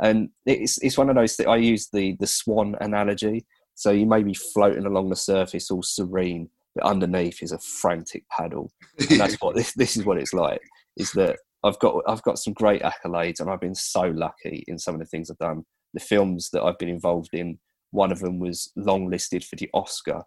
And 0.00 0.30
it's, 0.46 0.78
it's 0.78 0.98
one 0.98 1.10
of 1.10 1.16
those 1.16 1.36
that 1.36 1.48
I 1.48 1.56
use 1.56 1.88
the, 1.92 2.16
the 2.20 2.26
swan 2.26 2.76
analogy. 2.80 3.46
So 3.74 3.90
you 3.90 4.06
may 4.06 4.22
be 4.22 4.34
floating 4.34 4.86
along 4.86 5.10
the 5.10 5.16
surface 5.16 5.70
all 5.70 5.82
serene, 5.82 6.48
but 6.74 6.84
underneath 6.84 7.42
is 7.42 7.52
a 7.52 7.58
frantic 7.58 8.24
paddle 8.28 8.72
and 9.10 9.20
that's 9.20 9.36
what 9.40 9.54
this, 9.54 9.72
this 9.74 9.96
is 9.96 10.04
what 10.04 10.18
it's 10.18 10.32
like 10.32 10.60
is 10.96 11.12
that 11.12 11.36
i've 11.64 11.78
got 11.78 12.02
i've 12.06 12.22
got 12.22 12.38
some 12.38 12.52
great 12.52 12.82
accolades 12.82 13.40
and 13.40 13.50
i've 13.50 13.60
been 13.60 13.74
so 13.74 14.02
lucky 14.02 14.64
in 14.68 14.78
some 14.78 14.94
of 14.94 15.00
the 15.00 15.06
things 15.06 15.30
i've 15.30 15.38
done 15.38 15.64
the 15.94 16.00
films 16.00 16.50
that 16.52 16.62
i've 16.62 16.78
been 16.78 16.88
involved 16.88 17.30
in 17.32 17.58
one 17.90 18.12
of 18.12 18.20
them 18.20 18.38
was 18.38 18.70
long 18.76 19.10
listed 19.10 19.44
for 19.44 19.56
the 19.56 19.68
oscar 19.74 20.22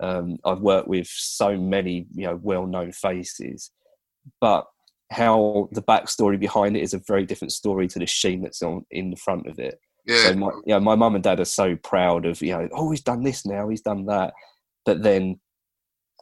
um, 0.00 0.36
i've 0.44 0.60
worked 0.60 0.88
with 0.88 1.06
so 1.08 1.56
many 1.56 2.06
you 2.12 2.26
know 2.26 2.38
well-known 2.42 2.92
faces 2.92 3.70
but 4.40 4.66
how 5.10 5.68
the 5.72 5.82
backstory 5.82 6.38
behind 6.38 6.76
it 6.76 6.82
is 6.82 6.92
a 6.92 7.00
very 7.06 7.24
different 7.24 7.52
story 7.52 7.86
to 7.86 7.98
the 7.98 8.06
sheen 8.06 8.42
that's 8.42 8.62
on 8.62 8.84
in 8.90 9.10
the 9.10 9.16
front 9.16 9.46
of 9.46 9.58
it 9.58 9.78
yeah, 10.06 10.22
so 10.22 10.34
my, 10.36 10.50
you 10.64 10.74
know, 10.74 10.80
my 10.80 10.94
mum 10.94 11.16
and 11.16 11.24
dad 11.24 11.40
are 11.40 11.44
so 11.44 11.76
proud 11.76 12.26
of, 12.26 12.40
you 12.40 12.52
know, 12.52 12.68
oh, 12.72 12.90
he's 12.90 13.02
done 13.02 13.24
this 13.24 13.44
now, 13.44 13.68
he's 13.68 13.82
done 13.82 14.06
that. 14.06 14.34
But 14.84 15.02
then 15.02 15.40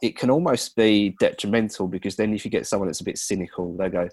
it 0.01 0.17
can 0.17 0.31
almost 0.31 0.75
be 0.75 1.15
detrimental 1.19 1.87
because 1.87 2.15
then 2.15 2.33
if 2.33 2.43
you 2.43 2.51
get 2.51 2.65
someone 2.65 2.87
that's 2.87 3.01
a 3.01 3.05
bit 3.05 3.19
cynical, 3.19 3.77
they 3.77 3.89
go, 3.89 3.99
well, 3.99 4.09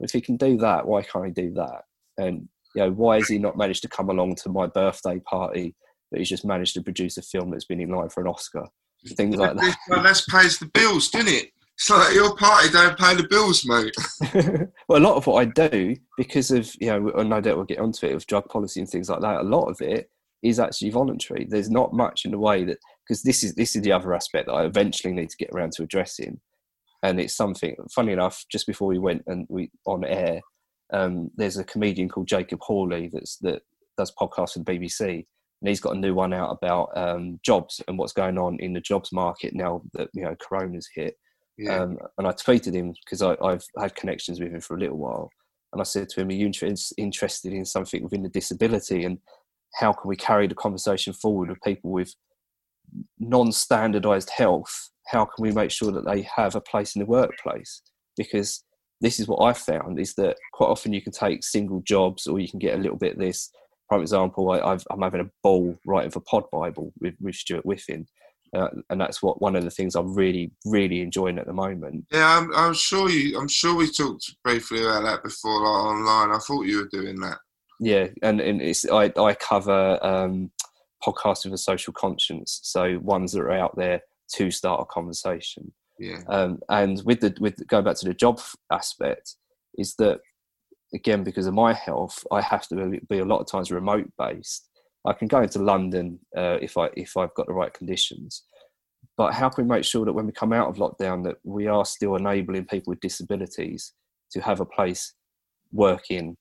if 0.00 0.12
he 0.12 0.20
can 0.20 0.36
do 0.36 0.58
that, 0.58 0.86
why 0.86 1.02
can't 1.02 1.24
he 1.24 1.32
do 1.32 1.54
that? 1.54 1.82
And, 2.18 2.48
you 2.74 2.82
know, 2.82 2.90
why 2.90 3.16
has 3.16 3.28
he 3.28 3.38
not 3.38 3.56
managed 3.56 3.82
to 3.82 3.88
come 3.88 4.10
along 4.10 4.36
to 4.36 4.50
my 4.50 4.66
birthday 4.66 5.18
party, 5.20 5.74
but 6.10 6.18
he's 6.18 6.28
just 6.28 6.44
managed 6.44 6.74
to 6.74 6.82
produce 6.82 7.16
a 7.16 7.22
film 7.22 7.50
that's 7.50 7.64
been 7.64 7.80
in 7.80 7.88
line 7.88 8.10
for 8.10 8.20
an 8.20 8.28
Oscar? 8.28 8.66
Things 9.06 9.36
like 9.36 9.56
that. 9.56 9.76
well, 9.88 10.02
that 10.02 10.22
pays 10.30 10.58
the 10.58 10.66
bills, 10.66 11.10
doesn't 11.10 11.28
it? 11.28 11.50
It's 11.74 11.90
like 11.90 12.14
your 12.14 12.36
party 12.36 12.68
don't 12.70 12.96
pay 12.98 13.14
the 13.16 13.26
bills, 13.28 13.66
mate. 13.66 13.94
well, 14.88 15.00
a 15.00 15.02
lot 15.02 15.16
of 15.16 15.26
what 15.26 15.40
I 15.40 15.44
do, 15.44 15.96
because 16.16 16.50
of 16.50 16.72
you 16.80 16.88
know, 16.88 17.10
and 17.10 17.30
no 17.30 17.40
doubt 17.40 17.56
we'll 17.56 17.66
get 17.66 17.80
onto 17.80 18.06
it 18.06 18.14
with 18.14 18.26
drug 18.26 18.48
policy 18.48 18.80
and 18.80 18.88
things 18.88 19.10
like 19.10 19.20
that. 19.20 19.40
A 19.40 19.42
lot 19.42 19.68
of 19.68 19.80
it 19.80 20.08
is 20.42 20.60
actually 20.60 20.90
voluntary. 20.90 21.46
There's 21.48 21.70
not 21.70 21.92
much 21.92 22.24
in 22.24 22.30
the 22.30 22.38
way 22.38 22.64
that 22.64 22.78
because 23.06 23.22
this 23.22 23.42
is 23.42 23.54
this 23.54 23.74
is 23.74 23.82
the 23.82 23.92
other 23.92 24.14
aspect 24.14 24.46
that 24.46 24.54
I 24.54 24.64
eventually 24.64 25.12
need 25.12 25.30
to 25.30 25.36
get 25.36 25.50
around 25.52 25.72
to 25.72 25.82
addressing. 25.82 26.40
and 27.02 27.20
it's 27.20 27.34
something. 27.34 27.74
Funny 27.92 28.12
enough, 28.12 28.44
just 28.50 28.66
before 28.66 28.88
we 28.88 28.98
went 28.98 29.22
and 29.26 29.46
we 29.50 29.70
on 29.84 30.04
air, 30.04 30.40
um, 30.92 31.30
there's 31.36 31.58
a 31.58 31.64
comedian 31.64 32.08
called 32.08 32.28
Jacob 32.28 32.60
Hawley 32.62 33.10
that's 33.12 33.36
that 33.38 33.62
does 33.98 34.12
podcasts 34.18 34.52
for 34.52 34.60
the 34.60 34.78
BBC, 34.78 35.26
and 35.64 35.70
he's 35.70 35.80
got 35.80 35.96
a 35.96 35.98
new 35.98 36.12
one 36.12 36.34
out 36.34 36.50
about 36.50 36.90
um, 36.94 37.40
jobs 37.42 37.80
and 37.88 37.96
what's 37.96 38.12
going 38.12 38.36
on 38.36 38.58
in 38.60 38.74
the 38.74 38.82
jobs 38.82 39.12
market 39.12 39.54
now 39.54 39.80
that 39.94 40.10
you 40.12 40.22
know 40.22 40.36
Corona's 40.36 40.86
hit. 40.94 41.16
Yeah. 41.56 41.78
Um, 41.78 41.96
and 42.18 42.26
I 42.26 42.32
tweeted 42.32 42.74
him 42.74 42.92
because 43.02 43.22
I've 43.22 43.64
had 43.78 43.94
connections 43.94 44.40
with 44.40 44.52
him 44.52 44.60
for 44.60 44.76
a 44.76 44.78
little 44.78 44.98
while, 44.98 45.30
and 45.72 45.80
I 45.80 45.84
said 45.84 46.10
to 46.10 46.20
him, 46.20 46.28
"Are 46.28 46.32
you 46.32 46.46
inter- 46.46 46.74
interested 46.98 47.54
in 47.54 47.64
something 47.64 48.02
within 48.02 48.22
the 48.22 48.28
disability 48.28 49.04
and 49.04 49.18
how 49.76 49.94
can 49.94 50.06
we 50.06 50.16
carry 50.16 50.46
the 50.46 50.54
conversation 50.54 51.14
forward 51.14 51.48
with 51.48 51.62
people 51.62 51.90
with 51.90 52.14
non-standardized 53.18 54.30
health 54.30 54.90
how 55.08 55.24
can 55.24 55.42
we 55.42 55.50
make 55.50 55.70
sure 55.70 55.90
that 55.90 56.06
they 56.06 56.22
have 56.36 56.54
a 56.54 56.60
place 56.60 56.94
in 56.94 57.00
the 57.00 57.06
workplace 57.06 57.82
because 58.16 58.62
this 59.00 59.18
is 59.18 59.26
what 59.26 59.42
i 59.42 59.52
found 59.52 59.98
is 59.98 60.14
that 60.14 60.36
quite 60.52 60.68
often 60.68 60.92
you 60.92 61.02
can 61.02 61.12
take 61.12 61.42
single 61.42 61.80
jobs 61.80 62.26
or 62.26 62.38
you 62.38 62.48
can 62.48 62.58
get 62.58 62.74
a 62.74 62.82
little 62.82 62.96
bit 62.96 63.14
of 63.14 63.18
this 63.18 63.50
for 63.98 64.02
example 64.02 64.50
I, 64.50 64.72
am 64.72 65.02
having 65.02 65.20
a 65.20 65.30
ball 65.42 65.78
writing 65.86 66.10
for 66.10 66.20
Podbible 66.20 66.92
with, 67.00 67.14
with 67.20 67.34
stuart 67.34 67.64
whiffin 67.64 68.06
uh, 68.54 68.68
and 68.90 69.00
that's 69.00 69.22
what 69.22 69.40
one 69.40 69.56
of 69.56 69.64
the 69.64 69.70
things 69.70 69.94
i'm 69.94 70.14
really 70.14 70.52
really 70.64 71.00
enjoying 71.00 71.38
at 71.38 71.46
the 71.46 71.52
moment 71.52 72.04
Yeah, 72.10 72.38
I'm, 72.38 72.54
I'm 72.54 72.74
sure 72.74 73.08
you. 73.10 73.38
I'm 73.38 73.48
sure 73.48 73.74
we 73.74 73.90
talked 73.90 74.36
briefly 74.44 74.82
about 74.82 75.02
that 75.04 75.22
before, 75.22 75.60
like 75.60 75.84
online. 75.84 76.30
I 76.34 76.38
thought 76.38 76.62
you 76.66 76.78
were 76.78 77.00
doing 77.00 77.20
that. 77.20 77.38
yeah 77.80 78.06
and, 78.22 78.40
and 78.40 78.62
it's 78.62 78.88
i, 78.90 79.12
I 79.16 79.34
cover 79.34 79.98
um, 80.04 80.50
podcasts 81.04 81.44
with 81.44 81.54
a 81.54 81.58
social 81.58 81.92
conscience 81.92 82.60
so 82.62 82.98
ones 83.02 83.32
that 83.32 83.40
are 83.42 83.52
out 83.52 83.76
there 83.76 84.00
to 84.34 84.50
start 84.50 84.80
a 84.80 84.84
conversation 84.86 85.72
Yeah, 85.98 86.20
um, 86.28 86.60
and 86.68 87.02
with 87.04 87.20
the 87.20 87.34
with 87.40 87.66
going 87.68 87.84
back 87.84 87.96
to 87.96 88.06
the 88.06 88.14
job 88.14 88.40
aspect 88.72 89.34
is 89.76 89.94
that 89.96 90.20
again 90.94 91.24
because 91.24 91.46
of 91.46 91.54
my 91.54 91.72
health 91.72 92.24
i 92.30 92.40
have 92.40 92.66
to 92.68 93.00
be 93.08 93.18
a 93.18 93.24
lot 93.24 93.40
of 93.40 93.46
times 93.46 93.70
remote 93.70 94.10
based. 94.18 94.68
I 95.06 95.12
can 95.12 95.28
go 95.28 95.42
into 95.42 95.58
london 95.58 96.18
uh, 96.36 96.58
if 96.62 96.78
i 96.78 96.88
if 96.96 97.16
i've 97.16 97.34
got 97.34 97.46
the 97.46 97.52
right 97.52 97.72
conditions. 97.72 98.44
But 99.16 99.32
how 99.34 99.48
can 99.48 99.64
we 99.64 99.74
make 99.74 99.84
sure 99.84 100.04
that 100.04 100.12
when 100.12 100.26
we 100.26 100.32
come 100.32 100.52
out 100.52 100.68
of 100.68 100.76
lockdown 100.76 101.22
that 101.24 101.36
we 101.44 101.68
are 101.68 101.84
still 101.84 102.16
enabling 102.16 102.64
people 102.64 102.90
with 102.90 103.00
disabilities 103.00 103.92
to 104.32 104.40
have 104.40 104.60
a 104.60 104.64
place 104.64 105.12
working 105.72 106.36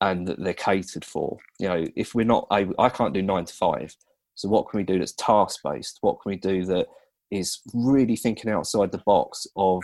and 0.00 0.26
that 0.26 0.42
they're 0.42 0.54
catered 0.54 1.04
for? 1.04 1.36
You 1.58 1.68
know 1.68 1.84
if 1.96 2.14
we're 2.14 2.24
not 2.24 2.46
able 2.52 2.74
i 2.78 2.88
can't 2.88 3.14
do 3.14 3.22
nine 3.22 3.44
to 3.46 3.54
five. 3.54 3.94
So 4.34 4.48
what 4.48 4.68
can 4.68 4.78
we 4.78 4.84
do 4.84 4.98
that's 4.98 5.14
task 5.14 5.60
based? 5.64 5.98
What 6.02 6.20
can 6.20 6.30
we 6.30 6.36
do 6.36 6.64
that 6.66 6.86
is 7.30 7.60
really 7.74 8.16
thinking 8.16 8.50
outside 8.50 8.92
the 8.92 8.98
box 8.98 9.46
of 9.56 9.82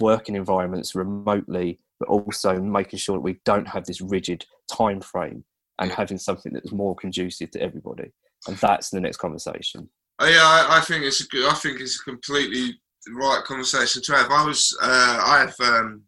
working 0.00 0.34
environments 0.34 0.94
remotely 0.94 1.78
but 2.00 2.08
also 2.08 2.60
making 2.60 2.98
sure 2.98 3.16
that 3.16 3.20
we 3.20 3.38
don't 3.44 3.68
have 3.68 3.84
this 3.84 4.00
rigid 4.00 4.44
time 4.68 5.00
frame 5.00 5.44
and 5.78 5.92
having 5.92 6.18
something 6.18 6.52
that's 6.52 6.72
more 6.72 6.96
conducive 6.96 7.50
to 7.52 7.60
everybody 7.60 8.10
and 8.48 8.56
that's 8.56 8.90
the 8.90 9.00
next 9.00 9.18
conversation 9.18 9.88
Oh, 10.20 10.28
yeah. 10.28 10.44
I, 10.44 10.78
I 10.78 10.80
think 10.82 11.04
it's 11.04 11.22
a 11.22 11.26
good. 11.28 11.50
I 11.50 11.54
think 11.54 11.80
it's 11.80 11.98
a 11.98 12.04
completely 12.04 12.78
right 13.08 13.42
conversation 13.44 14.02
to 14.02 14.12
have. 14.12 14.30
I 14.30 14.44
was. 14.44 14.76
Uh, 14.80 15.22
I 15.24 15.38
have 15.38 15.54
um, 15.60 16.02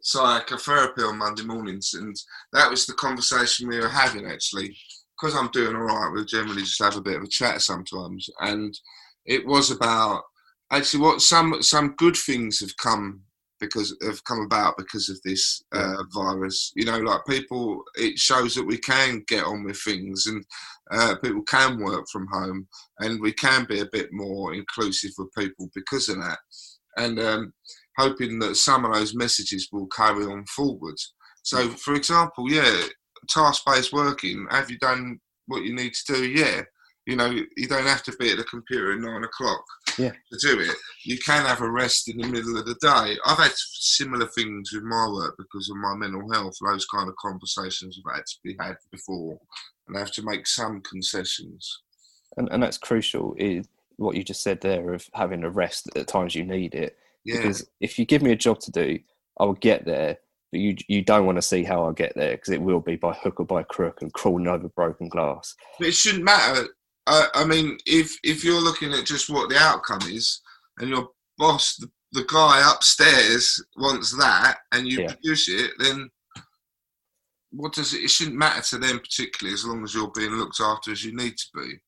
psychotherapy 0.00 1.02
on 1.02 1.18
Monday 1.18 1.44
mornings, 1.44 1.94
and 1.94 2.16
that 2.52 2.68
was 2.68 2.84
the 2.84 2.94
conversation 2.94 3.68
we 3.68 3.78
were 3.78 3.88
having 3.88 4.26
actually. 4.26 4.76
Because 5.16 5.36
I'm 5.36 5.50
doing 5.52 5.76
all 5.76 5.82
right, 5.82 6.10
we'll 6.12 6.24
generally 6.24 6.62
just 6.62 6.82
have 6.82 6.96
a 6.96 7.00
bit 7.00 7.16
of 7.16 7.22
a 7.22 7.28
chat 7.28 7.62
sometimes, 7.62 8.28
and 8.40 8.76
it 9.24 9.46
was 9.46 9.70
about 9.70 10.24
actually 10.72 11.00
what 11.00 11.22
some 11.22 11.62
some 11.62 11.94
good 11.96 12.16
things 12.16 12.58
have 12.58 12.76
come 12.76 13.20
because 13.60 13.96
have 14.02 14.22
come 14.24 14.40
about 14.40 14.76
because 14.76 15.08
of 15.08 15.20
this 15.24 15.62
uh, 15.72 16.02
virus. 16.14 16.72
You 16.76 16.84
know, 16.86 16.98
like 16.98 17.20
people, 17.28 17.82
it 17.94 18.18
shows 18.18 18.54
that 18.54 18.66
we 18.66 18.78
can 18.78 19.24
get 19.26 19.44
on 19.44 19.64
with 19.64 19.78
things, 19.80 20.26
and 20.26 20.44
uh, 20.90 21.16
people 21.22 21.42
can 21.42 21.82
work 21.82 22.06
from 22.10 22.26
home, 22.32 22.66
and 23.00 23.20
we 23.20 23.32
can 23.32 23.64
be 23.68 23.80
a 23.80 23.88
bit 23.92 24.08
more 24.12 24.54
inclusive 24.54 25.12
with 25.18 25.32
people 25.36 25.68
because 25.74 26.08
of 26.08 26.16
that. 26.16 26.38
And 26.96 27.18
um, 27.18 27.52
hoping 27.98 28.38
that 28.40 28.56
some 28.56 28.84
of 28.84 28.94
those 28.94 29.14
messages 29.14 29.68
will 29.72 29.86
carry 29.88 30.24
on 30.24 30.44
forward. 30.46 30.96
So, 31.42 31.68
for 31.68 31.94
example, 31.94 32.50
yeah, 32.50 32.82
task-based 33.28 33.92
working. 33.92 34.46
Have 34.50 34.70
you 34.70 34.78
done 34.78 35.20
what 35.46 35.62
you 35.64 35.74
need 35.74 35.94
to 35.94 36.12
do? 36.14 36.28
Yeah. 36.28 36.62
You 37.06 37.16
know, 37.16 37.30
you 37.56 37.68
don't 37.68 37.86
have 37.86 38.02
to 38.04 38.12
be 38.18 38.30
at 38.32 38.36
the 38.38 38.44
computer 38.44 38.92
at 38.92 38.98
nine 38.98 39.22
o'clock 39.24 39.64
Yeah. 39.96 40.10
to 40.10 40.38
do 40.40 40.58
it. 40.60 40.76
You 41.04 41.18
can 41.18 41.46
have 41.46 41.60
a 41.60 41.70
rest 41.70 42.08
in 42.08 42.18
the 42.18 42.26
middle 42.26 42.56
of 42.58 42.66
the 42.66 42.74
day. 42.80 43.16
I've 43.24 43.38
had 43.38 43.52
similar 43.54 44.26
things 44.26 44.72
with 44.72 44.82
my 44.82 45.06
work 45.08 45.36
because 45.38 45.70
of 45.70 45.76
my 45.76 45.94
mental 45.94 46.28
health. 46.32 46.54
Those 46.60 46.84
kind 46.86 47.08
of 47.08 47.14
conversations 47.16 47.96
have 48.04 48.16
had 48.16 48.26
to 48.26 48.36
be 48.42 48.56
had 48.60 48.76
before, 48.90 49.38
and 49.86 49.96
I 49.96 50.00
have 50.00 50.10
to 50.12 50.22
make 50.22 50.46
some 50.48 50.80
concessions. 50.82 51.80
and, 52.36 52.48
and 52.50 52.62
that's 52.62 52.78
crucial 52.78 53.34
is 53.38 53.66
what 53.98 54.16
you 54.16 54.22
just 54.24 54.42
said 54.42 54.60
there 54.60 54.92
of 54.92 55.06
having 55.14 55.44
a 55.44 55.48
rest 55.50 55.88
at 55.96 56.06
times 56.08 56.34
you 56.34 56.44
need 56.44 56.74
it 56.74 56.98
Yeah, 57.24 57.36
because 57.36 57.66
if 57.80 57.98
you 57.98 58.04
give 58.04 58.20
me 58.20 58.32
a 58.32 58.36
job 58.36 58.58
to 58.60 58.70
do 58.70 58.98
i 59.40 59.44
will 59.44 59.54
get 59.54 59.86
there 59.86 60.18
but 60.52 60.60
you 60.60 60.76
you 60.86 61.00
don't 61.00 61.24
want 61.24 61.36
to 61.36 61.42
see 61.42 61.62
how 61.64 61.88
i 61.88 61.92
get 61.92 62.12
there 62.14 62.32
because 62.32 62.52
it 62.52 62.60
will 62.60 62.80
be 62.80 62.96
by 62.96 63.14
hook 63.14 63.40
or 63.40 63.46
by 63.46 63.62
crook 63.62 64.02
and 64.02 64.12
crawling 64.12 64.48
over 64.48 64.68
broken 64.68 65.08
glass 65.08 65.54
but 65.78 65.88
it 65.88 65.94
shouldn't 65.94 66.24
matter. 66.24 66.66
I, 67.06 67.28
I 67.34 67.44
mean, 67.44 67.78
if 67.86 68.16
if 68.24 68.44
you're 68.44 68.60
looking 68.60 68.92
at 68.92 69.06
just 69.06 69.30
what 69.30 69.48
the 69.48 69.58
outcome 69.58 70.02
is, 70.08 70.40
and 70.78 70.88
your 70.90 71.10
boss, 71.38 71.76
the, 71.76 71.90
the 72.12 72.24
guy 72.28 72.62
upstairs, 72.72 73.62
wants 73.76 74.16
that, 74.16 74.58
and 74.72 74.86
you 74.86 75.00
Yeah. 75.00 75.12
produce 75.12 75.48
it, 75.48 75.72
then 75.78 76.10
what 77.50 77.72
does 77.72 77.94
it? 77.94 78.02
It 78.02 78.10
shouldn't 78.10 78.36
matter 78.36 78.60
to 78.62 78.78
them 78.78 78.98
particularly, 78.98 79.54
as 79.54 79.64
long 79.64 79.82
as 79.84 79.94
you're 79.94 80.10
being 80.14 80.32
looked 80.32 80.60
after 80.60 80.90
as 80.92 81.04
you 81.04 81.14
need 81.14 81.36
to 81.38 81.46
be. 81.54 81.80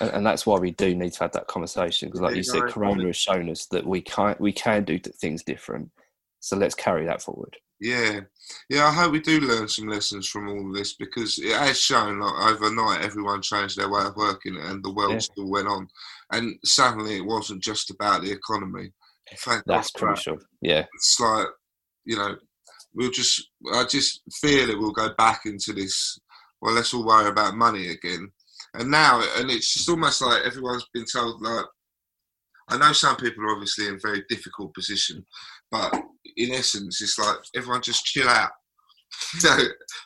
and, 0.00 0.10
and 0.10 0.26
that's 0.26 0.46
why 0.46 0.58
we 0.58 0.70
do 0.72 0.94
need 0.94 1.12
to 1.14 1.20
have 1.20 1.32
that 1.32 1.48
conversation 1.48 2.08
because 2.08 2.20
like 2.20 2.36
you 2.36 2.44
said 2.44 2.62
corona 2.68 3.04
has 3.06 3.16
shown 3.16 3.50
us 3.50 3.66
that 3.66 3.84
we 3.84 4.00
can't 4.00 4.40
we 4.40 4.52
can 4.52 4.84
do 4.84 4.96
things 4.98 5.42
different 5.42 5.90
so 6.38 6.56
let's 6.56 6.76
carry 6.76 7.04
that 7.04 7.20
forward 7.20 7.56
Yeah, 7.80 8.20
yeah. 8.68 8.86
I 8.86 8.92
hope 8.92 9.12
we 9.12 9.20
do 9.20 9.40
learn 9.40 9.68
some 9.68 9.86
lessons 9.88 10.28
from 10.28 10.48
all 10.48 10.68
of 10.68 10.74
this 10.74 10.94
because 10.94 11.38
it 11.38 11.56
has 11.56 11.78
shown 11.80 12.18
like 12.18 12.52
overnight 12.54 13.02
everyone 13.02 13.40
changed 13.42 13.76
their 13.78 13.88
way 13.90 14.02
of 14.04 14.16
working 14.16 14.56
and 14.56 14.82
the 14.84 14.92
world 14.92 15.12
Yeah. 15.12 15.18
still 15.18 15.48
went 15.48 15.68
on, 15.68 15.88
and 16.32 16.58
suddenly 16.64 17.16
it 17.18 17.24
wasn't 17.24 17.62
just 17.62 17.90
about 17.90 18.22
the 18.22 18.32
economy. 18.32 18.90
God 19.44 19.62
that's 19.66 19.90
crucial 19.90 20.38
yeah 20.62 20.86
It's 20.94 21.20
like 21.20 21.46
you 22.06 22.16
know, 22.16 22.36
we'll 22.94 23.10
just. 23.10 23.48
I 23.74 23.84
just 23.84 24.22
fear 24.40 24.66
that 24.66 24.78
we'll 24.78 24.92
go 24.92 25.10
back 25.18 25.42
into 25.44 25.72
this. 25.74 26.18
Well, 26.60 26.74
let's 26.74 26.94
all 26.94 27.04
worry 27.06 27.28
about 27.28 27.54
money 27.54 27.88
again. 27.90 28.32
And 28.74 28.90
now, 28.90 29.22
and 29.36 29.50
it's 29.50 29.74
just 29.74 29.88
almost 29.90 30.22
like 30.22 30.42
everyone's 30.44 30.86
been 30.94 31.04
told 31.04 31.42
like. 31.42 31.66
I 32.70 32.76
know 32.76 32.92
some 32.92 33.16
people 33.16 33.44
are 33.44 33.52
obviously 33.52 33.88
in 33.88 33.94
a 33.94 33.98
very 34.02 34.24
difficult 34.28 34.74
position, 34.74 35.24
but 35.70 35.92
in 36.36 36.52
essence, 36.52 37.00
it's 37.00 37.18
like 37.18 37.36
everyone 37.54 37.82
just 37.82 38.04
chill 38.04 38.28
out. 38.28 38.50
So 39.38 39.48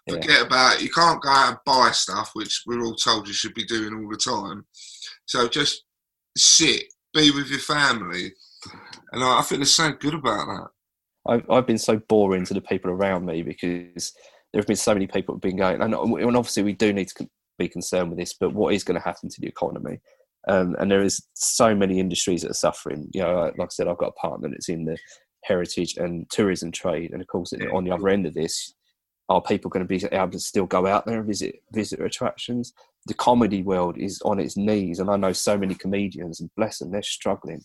Yeah. 0.06 0.14
forget 0.14 0.46
about 0.46 0.80
you 0.80 0.88
can't 0.88 1.20
go 1.20 1.28
out 1.28 1.48
and 1.50 1.58
buy 1.66 1.90
stuff, 1.90 2.30
which 2.34 2.62
we're 2.66 2.82
all 2.82 2.94
told 2.94 3.28
you 3.28 3.34
should 3.34 3.54
be 3.54 3.64
doing 3.64 3.94
all 3.94 4.08
the 4.10 4.16
time. 4.16 4.64
So 5.26 5.48
just 5.48 5.84
sit, 6.36 6.84
be 7.12 7.30
with 7.30 7.50
your 7.50 7.58
family, 7.58 8.32
and 9.12 9.22
I, 9.22 9.40
I 9.40 9.42
think 9.42 9.60
there's 9.60 9.74
something 9.74 9.98
good 10.00 10.14
about 10.14 10.46
that. 10.46 10.68
I've, 11.26 11.50
I've 11.50 11.66
been 11.66 11.78
so 11.78 11.98
boring 12.08 12.44
to 12.46 12.54
the 12.54 12.60
people 12.60 12.90
around 12.90 13.26
me 13.26 13.42
because 13.42 14.12
there 14.52 14.60
have 14.60 14.66
been 14.66 14.76
so 14.76 14.94
many 14.94 15.06
people 15.06 15.34
who've 15.34 15.42
been 15.42 15.56
going, 15.56 15.80
and, 15.80 15.94
and 15.94 16.36
obviously 16.36 16.62
we 16.62 16.72
do 16.72 16.92
need 16.92 17.08
to 17.08 17.28
be 17.58 17.68
concerned 17.68 18.10
with 18.10 18.18
this, 18.18 18.34
but 18.34 18.54
what 18.54 18.74
is 18.74 18.84
going 18.84 18.98
to 18.98 19.04
happen 19.04 19.28
to 19.28 19.40
the 19.40 19.46
economy? 19.46 20.00
Um, 20.48 20.74
and 20.80 20.90
there 20.90 21.02
is 21.02 21.22
so 21.34 21.74
many 21.74 22.00
industries 22.00 22.42
that 22.42 22.50
are 22.50 22.54
suffering. 22.54 23.08
You 23.12 23.22
know, 23.22 23.52
like 23.56 23.60
I 23.60 23.66
said, 23.70 23.86
I've 23.86 23.98
got 23.98 24.08
a 24.08 24.20
partner 24.20 24.48
that's 24.48 24.68
in 24.68 24.84
the 24.84 24.96
heritage 25.44 25.96
and 25.96 26.28
tourism 26.30 26.72
trade, 26.72 27.12
and 27.12 27.20
of 27.20 27.28
course, 27.28 27.52
Yeah. 27.52 27.68
on 27.72 27.84
the 27.84 27.90
other 27.90 28.08
end 28.08 28.26
of 28.26 28.34
this, 28.34 28.74
are 29.28 29.40
people 29.42 29.70
going 29.70 29.86
to 29.86 29.88
be 29.88 30.04
able 30.14 30.30
to 30.30 30.38
still 30.38 30.66
go 30.66 30.86
out 30.86 31.06
there 31.06 31.18
and 31.18 31.26
visit 31.26 31.56
visitor 31.72 32.04
attractions? 32.04 32.72
The 33.06 33.14
comedy 33.14 33.62
world 33.62 33.96
is 33.98 34.20
on 34.24 34.38
its 34.38 34.56
knees, 34.56 34.98
and 34.98 35.10
I 35.10 35.16
know 35.16 35.32
so 35.32 35.56
many 35.56 35.74
comedians, 35.74 36.40
and 36.40 36.50
bless 36.56 36.78
them, 36.78 36.90
they're 36.90 37.02
struggling. 37.02 37.62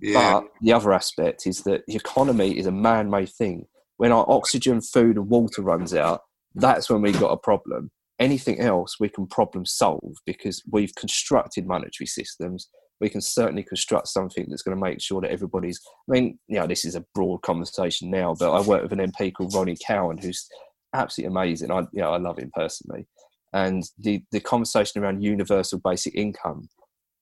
Yeah, 0.00 0.40
But 0.40 0.48
the 0.60 0.72
other 0.72 0.92
aspect 0.92 1.46
is 1.46 1.62
that 1.62 1.84
the 1.86 1.96
economy 1.96 2.58
is 2.58 2.66
a 2.66 2.72
man 2.72 3.08
made 3.10 3.30
thing. 3.30 3.66
When 3.96 4.12
our 4.12 4.26
oxygen, 4.28 4.80
food, 4.80 5.16
and 5.16 5.28
water 5.28 5.62
runs 5.62 5.94
out, 5.94 6.22
that's 6.54 6.90
when 6.90 7.02
we've 7.02 7.18
got 7.18 7.32
a 7.32 7.36
problem. 7.38 7.90
Anything 8.18 8.60
else 8.60 8.98
we 9.00 9.08
can 9.08 9.26
problem 9.26 9.64
solve 9.66 10.14
because 10.26 10.62
we've 10.70 10.94
constructed 10.94 11.66
monetary 11.66 12.06
systems. 12.06 12.68
We 13.00 13.10
can 13.10 13.20
certainly 13.20 13.62
construct 13.62 14.08
something 14.08 14.46
that's 14.48 14.62
going 14.62 14.76
to 14.76 14.82
make 14.82 15.00
sure 15.00 15.20
that 15.20 15.30
everybody's. 15.30 15.80
I 16.08 16.12
mean, 16.12 16.38
you 16.48 16.58
know, 16.58 16.66
this 16.66 16.84
is 16.84 16.94
a 16.94 17.04
broad 17.14 17.42
conversation 17.42 18.10
now, 18.10 18.34
but 18.38 18.50
I 18.50 18.60
work 18.60 18.82
with 18.82 18.92
an 18.92 19.12
MP 19.12 19.32
called 19.32 19.54
Ronnie 19.54 19.76
Cowan 19.86 20.18
who's 20.18 20.48
absolutely 20.94 21.34
amazing. 21.34 21.70
I, 21.70 21.80
you 21.80 22.02
know, 22.02 22.12
I 22.12 22.18
love 22.18 22.38
him 22.38 22.50
personally. 22.54 23.06
And 23.52 23.84
the, 23.98 24.22
the 24.32 24.40
conversation 24.40 25.02
around 25.02 25.22
universal 25.22 25.78
basic 25.78 26.14
income 26.14 26.68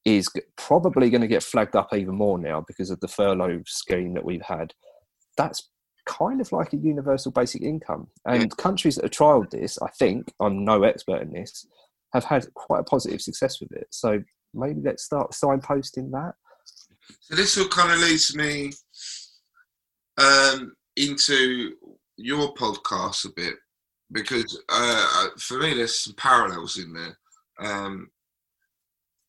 is 0.04 0.28
probably 0.56 1.10
going 1.10 1.20
to 1.20 1.26
get 1.26 1.42
flagged 1.42 1.76
up 1.76 1.94
even 1.94 2.14
more 2.14 2.38
now 2.38 2.64
because 2.66 2.90
of 2.90 3.00
the 3.00 3.08
furlough 3.08 3.62
scheme 3.66 4.14
that 4.14 4.24
we've 4.24 4.42
had. 4.42 4.74
That's 5.36 5.70
kind 6.06 6.40
of 6.40 6.52
like 6.52 6.72
a 6.72 6.76
universal 6.76 7.32
basic 7.32 7.62
income. 7.62 8.08
And 8.26 8.54
countries 8.56 8.96
that 8.96 9.04
have 9.04 9.10
trialed 9.10 9.50
this, 9.50 9.78
I 9.80 9.88
think, 9.88 10.32
I'm 10.40 10.64
no 10.64 10.82
expert 10.82 11.22
in 11.22 11.32
this, 11.32 11.66
have 12.12 12.24
had 12.24 12.52
quite 12.54 12.80
a 12.80 12.84
positive 12.84 13.20
success 13.20 13.60
with 13.60 13.72
it. 13.72 13.86
So 13.90 14.22
maybe 14.54 14.80
let's 14.82 15.04
start 15.04 15.32
signposting 15.32 16.10
that. 16.12 16.34
So 17.20 17.34
this 17.34 17.56
will 17.56 17.68
kind 17.68 17.92
of 17.92 17.98
leads 17.98 18.34
me 18.36 18.72
um, 20.18 20.74
into 20.96 21.72
your 22.16 22.54
podcast 22.54 23.24
a 23.26 23.32
bit 23.34 23.54
because 24.12 24.60
uh, 24.68 25.26
for 25.38 25.58
me 25.58 25.74
there's 25.74 26.00
some 26.00 26.14
parallels 26.14 26.78
in 26.78 26.92
there. 26.92 27.18
Um, 27.58 28.10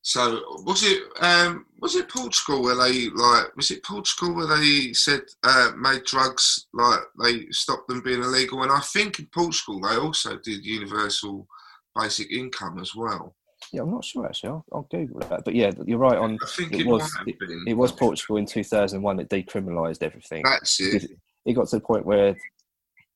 so 0.01 0.61
was 0.65 0.83
it 0.83 1.01
um, 1.19 1.65
was 1.79 1.95
it 1.95 2.09
Portugal 2.09 2.61
where 2.61 2.75
they 2.75 3.09
like 3.09 3.55
was 3.55 3.71
it 3.71 3.83
Portugal 3.83 4.35
where 4.35 4.45
they 4.45 4.93
said 4.93 5.21
uh, 5.43 5.71
made 5.75 6.03
drugs 6.03 6.67
like 6.73 6.99
they 7.19 7.47
stopped 7.49 7.87
them 7.87 8.01
being 8.01 8.21
illegal 8.21 8.61
and 8.61 8.71
I 8.71 8.81
think 8.81 9.17
in 9.17 9.27
Portugal 9.33 9.81
they 9.81 9.95
also 9.95 10.37
did 10.37 10.63
universal 10.63 11.47
basic 11.95 12.31
income 12.31 12.77
as 12.77 12.93
well. 12.93 13.35
Yeah, 13.73 13.81
I'm 13.81 13.91
not 13.91 14.05
sure 14.05 14.25
actually. 14.25 14.49
I'll, 14.49 14.65
I'll 14.71 14.87
Google 14.91 15.19
that. 15.21 15.43
But 15.43 15.55
yeah, 15.55 15.71
you're 15.85 15.97
right. 15.97 16.17
On 16.17 16.37
I 16.41 16.47
think 16.47 16.73
it, 16.73 16.81
it 16.81 16.87
was 16.87 17.11
it, 17.25 17.35
it 17.67 17.73
was 17.73 17.91
Portugal 17.91 18.37
in 18.37 18.45
2001 18.45 19.17
that 19.17 19.29
decriminalised 19.29 20.03
everything. 20.03 20.43
That's 20.43 20.79
it. 20.79 21.11
It 21.45 21.53
got 21.53 21.67
to 21.69 21.77
the 21.77 21.81
point 21.81 22.05
where 22.05 22.35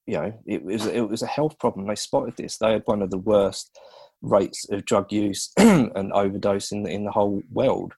you 0.05 0.15
know 0.15 0.33
it 0.45 0.63
was 0.63 0.85
it 0.85 1.01
was 1.01 1.21
a 1.21 1.27
health 1.27 1.57
problem. 1.59 1.87
They 1.87 1.95
spotted 1.95 2.35
this. 2.37 2.57
They 2.57 2.73
had 2.73 2.83
one 2.85 3.01
of 3.01 3.09
the 3.09 3.17
worst 3.17 3.77
rates 4.21 4.67
of 4.69 4.85
drug 4.85 5.11
use 5.11 5.51
and 5.57 6.11
overdose 6.13 6.71
in 6.71 6.83
the, 6.83 6.89
in 6.89 7.05
the 7.05 7.11
whole 7.11 7.41
world. 7.51 7.93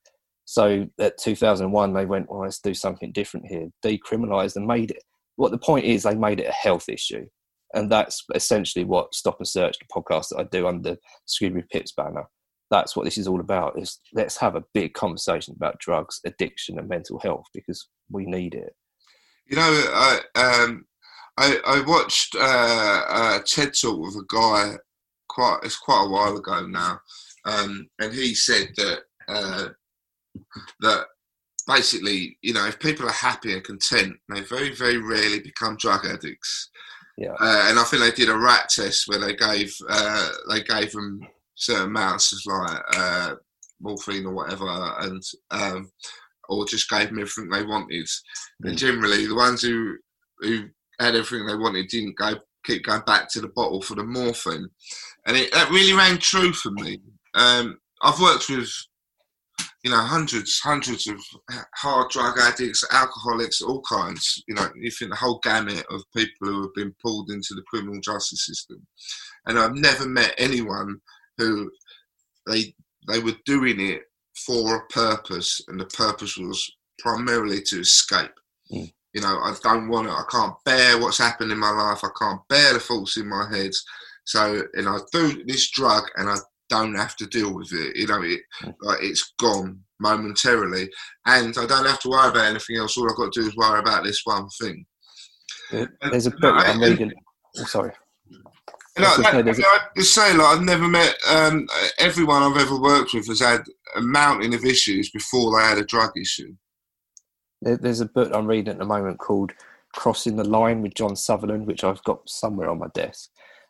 So 0.45 0.87
at 0.99 1.17
2001, 1.17 1.93
they 1.93 2.05
went, 2.05 2.29
well, 2.29 2.41
let's 2.41 2.59
do 2.59 2.73
something 2.73 3.11
different 3.11 3.47
here. 3.47 3.69
Decriminalised 3.83 4.55
and 4.55 4.67
made 4.67 4.91
it. 4.91 5.03
What 5.37 5.51
the 5.51 5.57
point 5.57 5.85
is, 5.85 6.03
they 6.03 6.15
made 6.15 6.39
it 6.39 6.49
a 6.49 6.51
health 6.51 6.89
issue, 6.89 7.25
and 7.73 7.89
that's 7.89 8.23
essentially 8.35 8.83
what 8.83 9.15
Stop 9.15 9.37
and 9.39 9.47
Search, 9.47 9.77
the 9.79 9.85
podcast 9.85 10.29
that 10.29 10.39
I 10.39 10.43
do 10.43 10.67
under 10.67 10.97
Scroobius 11.27 11.69
Pips 11.69 11.93
banner. 11.93 12.25
That's 12.71 12.95
what 12.95 13.03
this 13.05 13.17
is 13.17 13.27
all 13.27 13.41
about. 13.41 13.77
Is 13.77 13.99
let's 14.13 14.37
have 14.37 14.55
a 14.55 14.63
big 14.73 14.93
conversation 14.93 15.53
about 15.55 15.79
drugs, 15.79 16.19
addiction, 16.25 16.79
and 16.79 16.87
mental 16.87 17.19
health 17.19 17.45
because 17.53 17.87
we 18.09 18.25
need 18.25 18.55
it. 18.55 18.73
You 19.45 19.57
know, 19.57 19.83
I 19.93 20.19
um, 20.35 20.85
I, 21.37 21.59
I 21.65 21.81
watched 21.85 22.35
uh, 22.35 23.39
a 23.39 23.43
TED 23.45 23.73
talk 23.79 23.99
with 23.99 24.15
a 24.15 24.25
guy 24.29 24.77
quite 25.29 25.59
it's 25.63 25.77
quite 25.77 26.05
a 26.05 26.09
while 26.09 26.37
ago 26.37 26.65
now, 26.65 26.99
um, 27.45 27.87
and 27.99 28.13
he 28.13 28.33
said 28.33 28.69
that 28.77 28.99
uh, 29.27 29.67
that 30.79 31.05
basically, 31.67 32.37
you 32.41 32.53
know, 32.53 32.65
if 32.67 32.79
people 32.79 33.05
are 33.05 33.11
happy 33.11 33.53
and 33.53 33.63
content, 33.63 34.15
they 34.29 34.41
very 34.41 34.73
very 34.73 34.97
rarely 34.97 35.39
become 35.39 35.77
drug 35.77 36.05
addicts. 36.05 36.69
Yeah. 37.17 37.33
Uh, 37.39 37.65
and 37.67 37.77
I 37.77 37.83
think 37.83 38.01
they 38.01 38.11
did 38.11 38.29
a 38.29 38.37
rat 38.37 38.69
test 38.69 39.07
where 39.07 39.19
they 39.19 39.35
gave 39.35 39.73
uh, 39.89 40.29
they 40.49 40.63
gave 40.63 40.91
them 40.91 41.21
certain 41.61 41.87
amounts 41.87 42.33
of 42.33 42.39
like 42.51 42.81
uh, 42.97 43.35
morphine 43.79 44.25
or 44.25 44.33
whatever, 44.33 44.67
and 44.99 45.23
um, 45.51 45.91
or 46.49 46.65
just 46.65 46.89
gave 46.89 47.09
them 47.09 47.19
everything 47.19 47.49
they 47.49 47.63
wanted. 47.63 48.07
And 48.63 48.77
generally, 48.77 49.27
the 49.27 49.35
ones 49.35 49.61
who 49.61 49.95
who 50.39 50.65
had 50.99 51.15
everything 51.15 51.45
they 51.45 51.55
wanted 51.55 51.87
didn't 51.87 52.17
go 52.17 52.35
keep 52.65 52.83
going 52.83 53.01
back 53.05 53.29
to 53.31 53.41
the 53.41 53.47
bottle 53.49 53.81
for 53.81 53.95
the 53.95 54.03
morphine, 54.03 54.67
and 55.27 55.37
it 55.37 55.51
that 55.53 55.69
really 55.69 55.93
rang 55.93 56.17
true 56.17 56.51
for 56.51 56.71
me. 56.71 56.99
Um, 57.35 57.77
I've 58.01 58.19
worked 58.19 58.49
with 58.49 58.69
you 59.83 59.91
know 59.91 60.01
hundreds 60.01 60.59
hundreds 60.59 61.07
of 61.07 61.19
hard 61.75 62.09
drug 62.09 62.39
addicts, 62.39 62.83
alcoholics, 62.91 63.61
all 63.61 63.81
kinds. 63.81 64.43
You 64.47 64.55
know, 64.55 64.67
you 64.75 64.89
think 64.89 65.11
the 65.11 65.17
whole 65.17 65.39
gamut 65.43 65.85
of 65.91 66.01
people 66.15 66.47
who 66.47 66.61
have 66.63 66.73
been 66.75 66.95
pulled 67.03 67.29
into 67.29 67.53
the 67.53 67.63
criminal 67.67 67.99
justice 68.01 68.47
system, 68.47 68.85
and 69.45 69.59
I've 69.59 69.75
never 69.75 70.07
met 70.07 70.33
anyone 70.39 71.01
who 71.41 71.71
they 72.47 72.73
they 73.07 73.19
were 73.19 73.35
doing 73.45 73.79
it 73.79 74.03
for 74.45 74.75
a 74.75 74.87
purpose, 74.87 75.61
and 75.67 75.79
the 75.79 75.85
purpose 75.85 76.37
was 76.37 76.71
primarily 76.99 77.61
to 77.67 77.79
escape. 77.79 78.31
Mm. 78.71 78.91
You 79.13 79.21
know, 79.21 79.39
I 79.39 79.53
don't 79.61 79.89
want 79.89 80.07
it. 80.07 80.11
I 80.11 80.23
can't 80.31 80.53
bear 80.63 80.97
what's 80.99 81.17
happened 81.17 81.51
in 81.51 81.59
my 81.59 81.71
life. 81.71 82.03
I 82.03 82.09
can't 82.17 82.39
bear 82.47 82.73
the 82.73 82.79
thoughts 82.79 83.17
in 83.17 83.27
my 83.27 83.45
head. 83.53 83.71
So, 84.23 84.63
and 84.73 84.87
I 84.87 84.97
do 85.11 85.43
this 85.45 85.69
drug, 85.71 86.03
and 86.15 86.29
I 86.29 86.37
don't 86.69 86.95
have 86.95 87.15
to 87.17 87.27
deal 87.27 87.53
with 87.53 87.73
it. 87.73 87.97
You 87.97 88.07
know, 88.07 88.21
it 88.21 88.41
like 88.81 88.99
it's 89.01 89.33
gone 89.37 89.81
momentarily, 89.99 90.89
and 91.25 91.55
I 91.57 91.65
don't 91.65 91.85
have 91.85 91.99
to 92.01 92.09
worry 92.09 92.29
about 92.29 92.45
anything 92.45 92.77
else. 92.77 92.97
All 92.97 93.09
I've 93.09 93.17
got 93.17 93.33
to 93.33 93.41
do 93.41 93.47
is 93.47 93.57
worry 93.57 93.79
about 93.79 94.03
this 94.05 94.21
one 94.23 94.47
thing. 94.61 94.85
There's 95.71 96.27
a 96.27 96.31
book 96.31 96.55
I'm 96.55 96.81
reading. 96.81 97.11
Oh, 97.57 97.65
sorry. 97.65 97.91
That's 99.01 99.19
I, 99.19 99.29
okay, 99.29 99.37
I, 99.39 99.41
there's 99.41 99.59
a- 99.59 99.63
I 99.65 99.79
just 99.97 100.13
say, 100.13 100.33
like, 100.33 100.57
I've 100.57 100.63
never 100.63 100.87
met 100.87 101.15
um, 101.29 101.67
everyone 101.97 102.43
I've 102.43 102.61
ever 102.61 102.79
worked 102.79 103.13
with 103.13 103.27
has 103.27 103.39
had 103.41 103.63
a 103.95 104.01
mountain 104.01 104.53
of 104.53 104.63
issues 104.65 105.09
before 105.11 105.57
they 105.57 105.65
had 105.65 105.77
a 105.77 105.85
drug 105.85 106.11
issue. 106.17 106.55
There- 107.61 107.77
There's 107.77 108.01
a 108.01 108.05
book 108.05 108.31
I'm 108.33 108.47
reading 108.47 108.73
at 108.73 108.79
the 108.79 108.85
moment 108.85 109.19
called 109.19 109.51
Crossing 109.93 110.35
the 110.37 110.43
Line 110.47 110.81
with 110.81 110.93
John 110.95 111.15
Sutherland, 111.15 111.67
which 111.67 111.83
I've 111.83 112.03
got 112.03 112.27
somewhere 112.29 112.69
on 112.69 112.79
my 112.79 112.87
desk. 112.93 113.29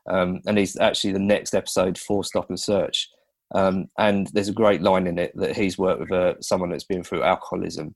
Um, 0.09 0.41
and 0.47 0.57
he's 0.57 0.77
actually 0.77 1.13
the 1.13 1.19
next 1.19 1.53
episode 1.53 1.97
for 1.97 2.23
Stop 2.23 2.49
and 2.49 2.59
Search. 2.59 3.09
Um, 3.53 3.87
and 3.97 4.27
there's 4.33 4.47
a 4.49 4.53
great 4.53 4.81
line 4.81 5.07
in 5.07 5.19
it 5.19 5.31
that 5.35 5.55
he's 5.57 5.77
worked 5.77 5.99
with 5.99 6.11
uh, 6.11 6.35
someone 6.41 6.69
that's 6.69 6.85
been 6.85 7.03
through 7.03 7.23
alcoholism. 7.23 7.95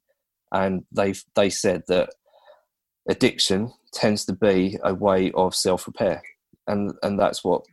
And 0.51 0.83
they've, 0.91 1.23
they 1.35 1.49
said 1.49 1.83
that 1.87 2.09
addiction 3.09 3.71
tends 3.93 4.25
to 4.25 4.33
be 4.33 4.77
a 4.83 4.93
way 4.93 5.31
of 5.31 5.55
self 5.55 5.87
repair. 5.87 6.21
And, 6.67 6.93
and 7.03 7.19
that's 7.19 7.43
what 7.43 7.63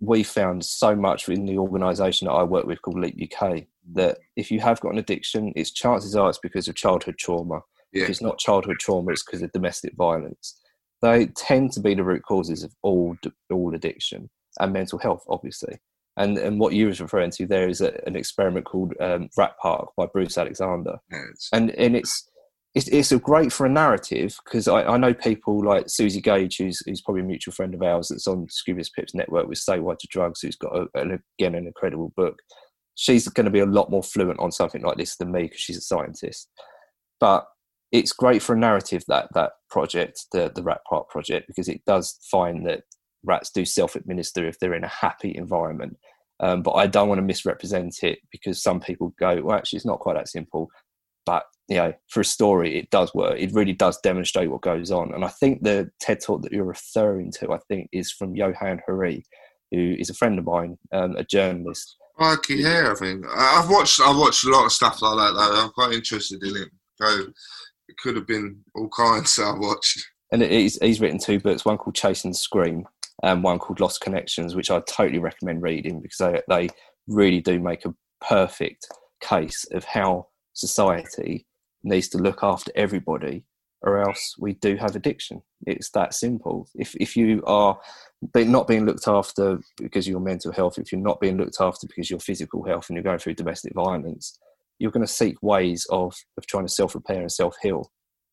we 0.00 0.22
found 0.22 0.64
so 0.64 0.94
much 0.94 1.28
in 1.28 1.46
the 1.46 1.58
organisation 1.58 2.26
that 2.26 2.32
I 2.32 2.42
work 2.42 2.66
with 2.66 2.82
called 2.82 2.98
Leap 2.98 3.32
UK 3.32 3.64
that 3.94 4.18
if 4.36 4.50
you 4.50 4.60
have 4.60 4.80
got 4.80 4.92
an 4.92 4.98
addiction, 4.98 5.52
its 5.56 5.70
chances 5.70 6.16
are 6.16 6.28
it's 6.28 6.38
because 6.38 6.68
of 6.68 6.74
childhood 6.74 7.16
trauma. 7.18 7.60
Yeah. 7.92 8.04
If 8.04 8.10
it's 8.10 8.22
not 8.22 8.38
childhood 8.38 8.78
trauma, 8.80 9.12
it's 9.12 9.24
because 9.24 9.42
of 9.42 9.52
domestic 9.52 9.94
violence. 9.94 10.60
They 11.02 11.26
tend 11.26 11.72
to 11.72 11.80
be 11.80 11.94
the 11.94 12.04
root 12.04 12.22
causes 12.22 12.62
of 12.62 12.74
all 12.82 13.16
all 13.50 13.74
addiction 13.74 14.28
and 14.58 14.72
mental 14.72 14.98
health, 14.98 15.24
obviously. 15.28 15.78
And 16.16 16.36
and 16.38 16.58
what 16.58 16.72
you 16.72 16.86
was 16.86 17.00
referring 17.00 17.30
to 17.32 17.46
there 17.46 17.68
is 17.68 17.80
a, 17.80 18.00
an 18.06 18.16
experiment 18.16 18.66
called 18.66 18.94
um, 19.00 19.28
Rat 19.36 19.56
Park 19.60 19.90
by 19.96 20.06
Bruce 20.06 20.38
Alexander 20.38 20.98
Yeah, 21.10 21.24
and 21.52 21.70
and 21.72 21.94
it's 21.96 22.28
it's, 22.76 22.88
it's 22.88 23.10
a 23.10 23.18
great 23.18 23.54
for 23.54 23.64
a 23.64 23.70
narrative 23.70 24.38
because 24.44 24.68
I, 24.68 24.82
I 24.82 24.98
know 24.98 25.14
people 25.14 25.64
like 25.64 25.86
Suzi 25.86 26.22
Gage, 26.22 26.58
who's, 26.58 26.82
who's 26.84 27.00
probably 27.00 27.22
a 27.22 27.24
mutual 27.24 27.54
friend 27.54 27.72
of 27.74 27.82
ours 27.82 28.08
that's 28.08 28.26
on 28.26 28.48
Scroobius 28.48 28.92
Pips 28.94 29.14
network 29.14 29.48
with 29.48 29.62
Why 29.66 29.94
to 29.98 30.08
Drugs, 30.10 30.42
who's 30.42 30.56
got 30.56 30.76
a, 30.76 30.86
an, 30.94 31.22
again 31.38 31.54
an 31.54 31.66
incredible 31.66 32.12
book. 32.16 32.38
She's 32.94 33.28
going 33.28 33.46
to 33.46 33.50
be 33.50 33.60
a 33.60 33.66
lot 33.66 33.90
more 33.90 34.02
fluent 34.02 34.40
on 34.40 34.52
something 34.52 34.82
like 34.82 34.98
this 34.98 35.16
than 35.16 35.32
me 35.32 35.44
because 35.44 35.60
she's 35.60 35.78
a 35.78 35.80
scientist. 35.80 36.50
But 37.18 37.46
it's 37.92 38.12
great 38.12 38.42
for 38.42 38.54
a 38.54 38.58
narrative 38.58 39.04
that 39.08 39.28
that 39.32 39.52
project, 39.70 40.26
the 40.32 40.52
the 40.54 40.62
Rat 40.62 40.80
Park 40.86 41.08
project, 41.08 41.46
because 41.46 41.70
it 41.70 41.80
does 41.86 42.18
find 42.30 42.66
that 42.66 42.82
rats 43.24 43.50
do 43.50 43.64
self-administer 43.64 44.46
if 44.46 44.58
they're 44.58 44.74
in 44.74 44.84
a 44.84 44.88
happy 44.88 45.34
environment. 45.34 45.96
Um, 46.40 46.62
but 46.62 46.72
I 46.72 46.86
don't 46.86 47.08
want 47.08 47.20
to 47.20 47.22
misrepresent 47.22 48.02
it 48.02 48.18
because 48.30 48.62
some 48.62 48.80
people 48.80 49.14
go, 49.18 49.40
well, 49.42 49.56
actually, 49.56 49.78
it's 49.78 49.86
not 49.86 50.00
quite 50.00 50.16
that 50.16 50.28
simple. 50.28 50.68
But 51.26 51.44
you 51.68 51.76
know, 51.76 51.92
for 52.08 52.20
a 52.20 52.24
story, 52.24 52.78
it 52.78 52.90
does 52.90 53.12
work. 53.14 53.38
It 53.38 53.52
really 53.52 53.72
does 53.72 54.00
demonstrate 54.00 54.50
what 54.50 54.62
goes 54.62 54.90
on. 54.90 55.12
And 55.12 55.24
I 55.24 55.28
think 55.28 55.62
the 55.62 55.90
TED 56.00 56.20
talk 56.20 56.42
that 56.42 56.52
you're 56.52 56.64
referring 56.64 57.32
to, 57.32 57.52
I 57.52 57.58
think, 57.68 57.88
is 57.92 58.12
from 58.12 58.36
Johann 58.36 58.80
Hari, 58.86 59.24
who 59.72 59.96
is 59.98 60.08
a 60.08 60.14
friend 60.14 60.38
of 60.38 60.44
mine, 60.44 60.78
um, 60.92 61.16
a 61.16 61.24
journalist. 61.24 61.96
Crikey, 62.16 62.56
yeah, 62.56 62.92
I 62.92 62.94
think 62.94 63.26
I've 63.28 63.68
watched. 63.68 64.00
I've 64.00 64.16
watched 64.16 64.44
a 64.44 64.50
lot 64.50 64.66
of 64.66 64.72
stuff 64.72 65.02
like 65.02 65.16
that. 65.16 65.32
Though 65.34 65.64
I'm 65.64 65.70
quite 65.70 65.92
interested 65.92 66.42
in 66.42 66.56
it. 66.56 66.68
So 66.94 67.26
it 67.88 67.96
could 67.98 68.16
have 68.16 68.26
been 68.26 68.58
all 68.74 68.88
kinds 68.88 69.34
that 69.36 69.44
I 69.44 69.58
watched. 69.58 70.04
And 70.32 70.42
is, 70.42 70.78
he's 70.80 71.00
written 71.00 71.18
two 71.18 71.38
books, 71.40 71.64
one 71.64 71.78
called 71.78 71.94
Chasing 71.94 72.32
the 72.32 72.36
Scream 72.36 72.84
and 73.22 73.42
one 73.42 73.58
called 73.58 73.80
Lost 73.80 74.00
Connections, 74.00 74.54
which 74.54 74.70
I 74.70 74.80
totally 74.80 75.18
recommend 75.18 75.62
reading 75.62 76.00
because 76.00 76.18
they, 76.18 76.40
they 76.48 76.68
really 77.06 77.40
do 77.40 77.60
make 77.60 77.84
a 77.84 77.94
perfect 78.20 78.86
case 79.20 79.64
of 79.72 79.84
how 79.84 80.26
society 80.56 81.46
needs 81.84 82.08
to 82.08 82.18
look 82.18 82.42
after 82.42 82.72
everybody 82.74 83.44
or 83.82 84.02
else 84.02 84.34
we 84.38 84.54
do 84.54 84.76
have 84.76 84.96
addiction. 84.96 85.42
It's 85.66 85.90
that 85.90 86.14
simple. 86.14 86.68
If, 86.74 86.94
if 86.96 87.16
you 87.16 87.42
are 87.46 87.78
not 88.34 88.66
being 88.66 88.86
looked 88.86 89.06
after 89.06 89.60
because 89.76 90.06
of 90.06 90.10
your 90.10 90.20
mental 90.20 90.52
health, 90.52 90.78
if 90.78 90.90
you're 90.90 91.00
not 91.00 91.20
being 91.20 91.36
looked 91.36 91.60
after 91.60 91.86
because 91.86 92.06
of 92.06 92.10
your 92.10 92.20
physical 92.20 92.64
health 92.64 92.88
and 92.88 92.96
you're 92.96 93.04
going 93.04 93.18
through 93.18 93.34
domestic 93.34 93.74
violence, 93.74 94.38
you're 94.78 94.90
going 94.90 95.06
to 95.06 95.12
seek 95.12 95.40
ways 95.42 95.86
of, 95.90 96.14
of 96.36 96.46
trying 96.46 96.66
to 96.66 96.72
self 96.72 96.94
repair 96.94 97.20
and 97.20 97.32
self 97.32 97.56
heal. 97.62 97.92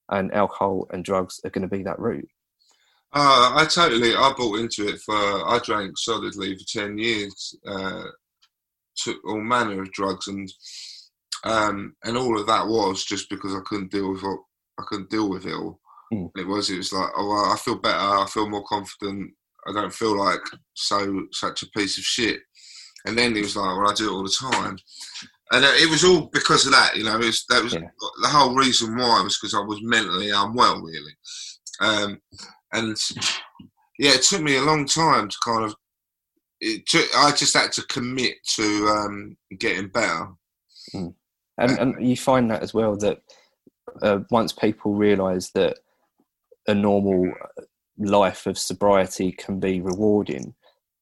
And 0.09 0.33
alcohol 0.33 0.87
and 0.91 1.05
drugs 1.05 1.39
are 1.45 1.49
going 1.49 1.67
to 1.67 1.75
be 1.75 1.83
that 1.83 1.99
route. 1.99 2.27
Uh, 3.13 3.53
I 3.55 3.65
totally. 3.65 4.15
I 4.15 4.33
bought 4.35 4.59
into 4.59 4.87
it 4.87 4.99
for. 5.05 5.15
I 5.15 5.59
drank 5.63 5.97
solidly 5.97 6.57
for 6.57 6.65
ten 6.67 6.97
years. 6.97 7.55
Uh, 7.65 8.05
took 8.97 9.17
all 9.25 9.39
manner 9.39 9.81
of 9.81 9.91
drugs, 9.91 10.27
and 10.27 10.51
um, 11.43 11.95
and 12.03 12.17
all 12.17 12.39
of 12.39 12.47
that 12.47 12.67
was 12.67 13.03
just 13.03 13.29
because 13.29 13.53
I 13.53 13.59
couldn't 13.65 13.91
deal 13.91 14.11
with 14.11 14.23
it. 14.23 14.39
I 14.79 14.83
couldn't 14.87 15.09
deal 15.09 15.29
with 15.29 15.45
it 15.45 15.53
all. 15.53 15.79
Mm. 16.13 16.29
It 16.37 16.47
was. 16.47 16.69
It 16.69 16.77
was 16.77 16.93
like, 16.93 17.09
oh, 17.15 17.27
well, 17.27 17.51
I 17.51 17.57
feel 17.57 17.75
better. 17.77 17.97
I 17.97 18.25
feel 18.31 18.49
more 18.49 18.63
confident. 18.67 19.31
I 19.67 19.73
don't 19.73 19.93
feel 19.93 20.17
like 20.17 20.41
so 20.73 21.25
such 21.31 21.63
a 21.63 21.69
piece 21.77 21.97
of 21.97 22.03
shit. 22.03 22.39
And 23.05 23.17
then 23.17 23.35
he 23.35 23.41
was 23.41 23.55
like, 23.55 23.65
well, 23.77 23.89
I 23.89 23.93
do 23.93 24.09
it 24.09 24.13
all 24.13 24.23
the 24.23 24.35
time. 24.39 24.77
And 25.51 25.63
it 25.65 25.89
was 25.89 26.03
all 26.03 26.29
because 26.31 26.65
of 26.65 26.71
that, 26.71 26.95
you 26.95 27.03
know. 27.03 27.15
It 27.15 27.25
was, 27.25 27.45
that 27.49 27.63
was 27.63 27.73
Yeah. 27.73 27.81
the 28.21 28.27
whole 28.29 28.55
reason 28.55 28.95
why 28.95 29.21
was 29.21 29.37
because 29.37 29.53
I 29.53 29.59
was 29.59 29.79
mentally 29.83 30.29
unwell, 30.31 30.81
really. 30.81 31.11
Um, 31.81 32.19
and 32.73 32.97
yeah, 33.99 34.11
it 34.11 34.23
took 34.23 34.41
me 34.41 34.55
a 34.55 34.61
long 34.63 34.85
time 34.85 35.27
to 35.29 35.37
kind 35.45 35.65
of. 35.65 35.75
It 36.61 36.85
took, 36.87 37.05
I 37.17 37.31
just 37.31 37.53
had 37.55 37.73
to 37.73 37.81
commit 37.83 38.35
to 38.55 38.63
um, 38.87 39.37
getting 39.59 39.89
better. 39.89 40.29
And 41.57 41.71
and 41.79 42.07
you 42.07 42.17
find 42.17 42.49
that 42.51 42.63
as 42.63 42.73
well 42.73 42.95
that 42.97 43.21
uh, 44.01 44.19
once 44.31 44.51
people 44.51 44.93
realise 44.93 45.51
that 45.51 45.79
a 46.67 46.73
normal 46.73 47.31
life 47.97 48.45
of 48.47 48.57
sobriety 48.57 49.31
can 49.31 49.59
be 49.59 49.81
rewarding, 49.81 50.53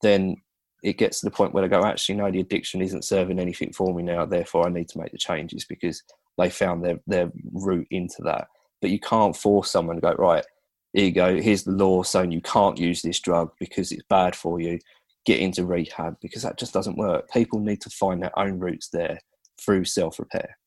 then 0.02 0.36
it 0.84 0.97
gets 0.97 1.20
to 1.20 1.26
the 1.26 1.32
point 1.32 1.54
where 1.54 1.62
they 1.62 1.70
go, 1.70 1.86
actually, 1.86 2.16
no, 2.16 2.32
the 2.32 2.39
addiction 2.39 2.82
isn't 2.82 3.06
serving 3.06 3.39
anything 3.39 3.72
for 3.72 3.93
me 3.93 4.02
now. 4.02 4.26
Therefore, 4.26 4.66
I 4.66 4.72
need 4.72 4.89
to 4.89 4.99
make 4.99 5.12
the 5.12 5.18
changes 5.18 5.66
because 5.66 6.04
they 6.38 6.49
found 6.49 6.84
their 6.84 6.99
their 7.08 7.32
route 7.54 7.88
into 7.91 8.22
that. 8.24 8.47
But 8.82 8.89
you 8.89 8.99
can't 8.99 9.36
force 9.36 9.72
someone 9.72 9.97
to 9.97 10.02
go 10.02 10.14
right. 10.14 10.45
Here 10.93 11.06
you 11.06 11.12
go. 11.12 11.39
Here's 11.39 11.64
the 11.64 11.72
law 11.72 12.04
saying 12.04 12.32
you 12.32 12.41
can't 12.41 12.78
use 12.78 13.02
this 13.02 13.20
drug 13.20 13.52
because 13.60 13.91
it's 13.91 14.04
bad 14.10 14.36
for 14.36 14.60
you. 14.60 14.80
Get 15.26 15.39
into 15.39 15.66
rehab 15.66 16.18
because 16.20 16.41
that 16.41 16.58
just 16.58 16.74
doesn't 16.74 16.97
work. 16.97 17.30
People 17.32 17.60
need 17.60 17.80
to 17.82 17.89
find 17.91 18.22
their 18.22 18.38
own 18.38 18.58
routes 18.60 18.89
there 18.89 19.20
through 19.64 19.86
self 19.86 20.20
repair. 20.20 20.57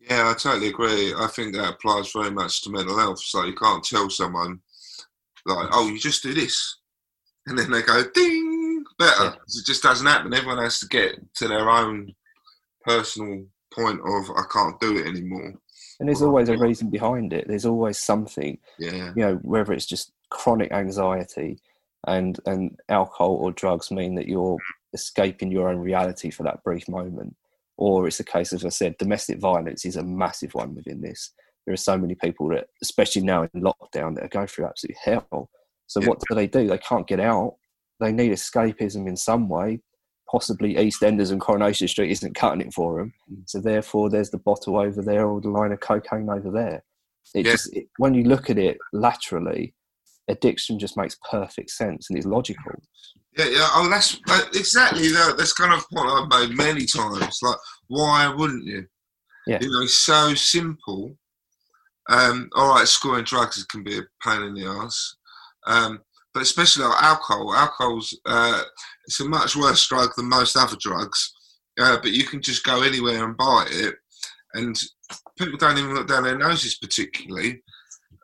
Yeah, 0.00 0.30
I 0.30 0.34
totally 0.34 0.68
agree. 0.68 1.14
I 1.16 1.28
think 1.28 1.54
that 1.54 1.68
applies 1.68 2.12
very 2.12 2.30
much 2.30 2.62
to 2.62 2.70
mental 2.70 2.98
health. 2.98 3.20
So 3.20 3.44
you 3.44 3.54
can't 3.54 3.82
tell 3.82 4.10
someone 4.10 4.60
like, 5.46 5.68
"Oh, 5.72 5.88
you 5.88 5.98
just 5.98 6.22
do 6.22 6.34
this," 6.34 6.78
and 7.46 7.58
then 7.58 7.70
they 7.70 7.82
go 7.82 8.02
ding 8.14 8.84
better. 8.98 9.24
Yeah. 9.24 9.34
It 9.34 9.66
just 9.66 9.82
doesn't 9.82 10.06
happen. 10.06 10.34
Everyone 10.34 10.62
has 10.62 10.78
to 10.80 10.88
get 10.88 11.16
to 11.36 11.48
their 11.48 11.70
own 11.70 12.14
personal 12.84 13.46
point 13.72 14.00
of 14.00 14.30
"I 14.36 14.44
can't 14.52 14.78
do 14.80 14.98
it 14.98 15.06
anymore." 15.06 15.54
And 16.00 16.08
there's 16.08 16.22
always 16.22 16.48
a 16.48 16.56
reason 16.56 16.90
behind 16.90 17.32
it. 17.32 17.46
There's 17.48 17.66
always 17.66 17.98
something, 17.98 18.58
Yeah, 18.78 19.12
you 19.16 19.24
know, 19.24 19.36
whether 19.36 19.72
it's 19.72 19.86
just 19.86 20.12
chronic 20.30 20.72
anxiety 20.72 21.60
and 22.06 22.38
and 22.46 22.78
alcohol 22.88 23.36
or 23.36 23.52
drugs 23.52 23.90
mean 23.90 24.14
that 24.16 24.28
you're 24.28 24.58
escaping 24.92 25.50
your 25.50 25.68
own 25.68 25.78
reality 25.78 26.30
for 26.30 26.42
that 26.42 26.62
brief 26.62 26.88
moment. 26.88 27.36
Or 27.76 28.06
it's 28.06 28.20
a 28.20 28.24
case, 28.24 28.52
as 28.52 28.64
I 28.64 28.68
said, 28.68 28.96
domestic 28.98 29.40
violence 29.40 29.84
is 29.84 29.96
a 29.96 30.02
massive 30.02 30.54
one 30.54 30.74
within 30.74 31.00
this. 31.00 31.32
There 31.66 31.72
are 31.72 31.78
so 31.78 31.96
many 31.98 32.14
people 32.14 32.48
that, 32.50 32.66
especially 32.82 33.22
now 33.22 33.42
in 33.42 33.62
lockdown, 33.62 34.14
that 34.14 34.24
are 34.24 34.28
going 34.28 34.46
through 34.46 34.66
absolute 34.66 34.96
hell. 35.02 35.50
So 35.86 36.00
Yeah. 36.00 36.08
what 36.08 36.20
do 36.28 36.34
they 36.34 36.46
do? 36.46 36.68
They 36.68 36.78
can't 36.78 37.06
get 37.06 37.20
out. 37.20 37.56
They 38.00 38.12
need 38.12 38.32
escapism 38.32 39.08
in 39.08 39.16
some 39.16 39.48
way. 39.48 39.80
Possibly 40.30 40.74
EastEnders 40.74 41.30
and 41.30 41.40
Coronation 41.40 41.88
Street 41.88 42.10
isn't 42.10 42.34
cutting 42.34 42.60
it 42.66 42.72
for 42.72 42.98
them. 42.98 43.12
Mm. 43.30 43.42
So 43.46 43.60
therefore, 43.60 44.10
there's 44.10 44.30
the 44.30 44.38
bottle 44.38 44.78
over 44.78 45.02
there 45.02 45.26
or 45.26 45.40
the 45.40 45.50
line 45.50 45.72
of 45.72 45.80
cocaine 45.80 46.28
over 46.28 46.50
there. 46.50 46.84
It 47.34 47.46
Yeah. 47.46 47.52
just 47.52 47.74
it, 47.74 47.88
when 47.98 48.14
you 48.14 48.24
look 48.24 48.50
at 48.50 48.58
it 48.58 48.78
laterally, 48.92 49.74
addiction 50.28 50.78
just 50.78 50.96
makes 50.96 51.16
perfect 51.30 51.70
sense 51.70 52.08
and 52.08 52.18
it's 52.18 52.26
logical. 52.26 52.72
yeah, 53.36 53.46
yeah. 53.46 53.68
Oh, 53.72 53.88
that's 53.90 54.18
that, 54.26 54.48
exactly 54.54 55.08
that. 55.08 55.36
That's 55.36 55.52
kind 55.52 55.72
of 55.72 55.88
point 55.90 56.08
I've 56.08 56.48
made 56.48 56.56
many 56.56 56.86
times. 56.86 57.38
Like, 57.42 57.56
why 57.88 58.28
wouldn't 58.28 58.64
you? 58.64 58.86
Yeah. 59.46 59.58
You 59.60 59.70
know, 59.70 59.82
it's 59.82 59.98
so 59.98 60.34
simple. 60.34 61.16
Um, 62.08 62.48
all 62.54 62.74
right, 62.74 62.86
scoring 62.86 63.24
drugs 63.24 63.62
can 63.64 63.82
be 63.82 63.98
a 63.98 64.02
pain 64.22 64.42
in 64.42 64.54
the 64.54 64.66
ass, 64.66 65.16
um, 65.66 66.00
but 66.32 66.42
especially 66.42 66.84
like 66.84 67.02
alcohol. 67.02 67.54
Alcohol's 67.54 68.18
uh, 68.26 68.62
it's 69.06 69.20
a 69.20 69.24
much 69.24 69.56
worse 69.56 69.86
drug 69.86 70.10
than 70.16 70.28
most 70.28 70.56
other 70.56 70.76
drugs, 70.80 71.32
uh, 71.80 71.96
but 72.02 72.12
you 72.12 72.24
can 72.24 72.42
just 72.42 72.64
go 72.64 72.82
anywhere 72.82 73.24
and 73.24 73.36
buy 73.36 73.66
it, 73.70 73.94
and 74.54 74.76
people 75.38 75.58
don't 75.58 75.78
even 75.78 75.94
look 75.94 76.08
down 76.08 76.24
their 76.24 76.38
noses 76.38 76.76
particularly. 76.76 77.62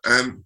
Um, 0.06 0.44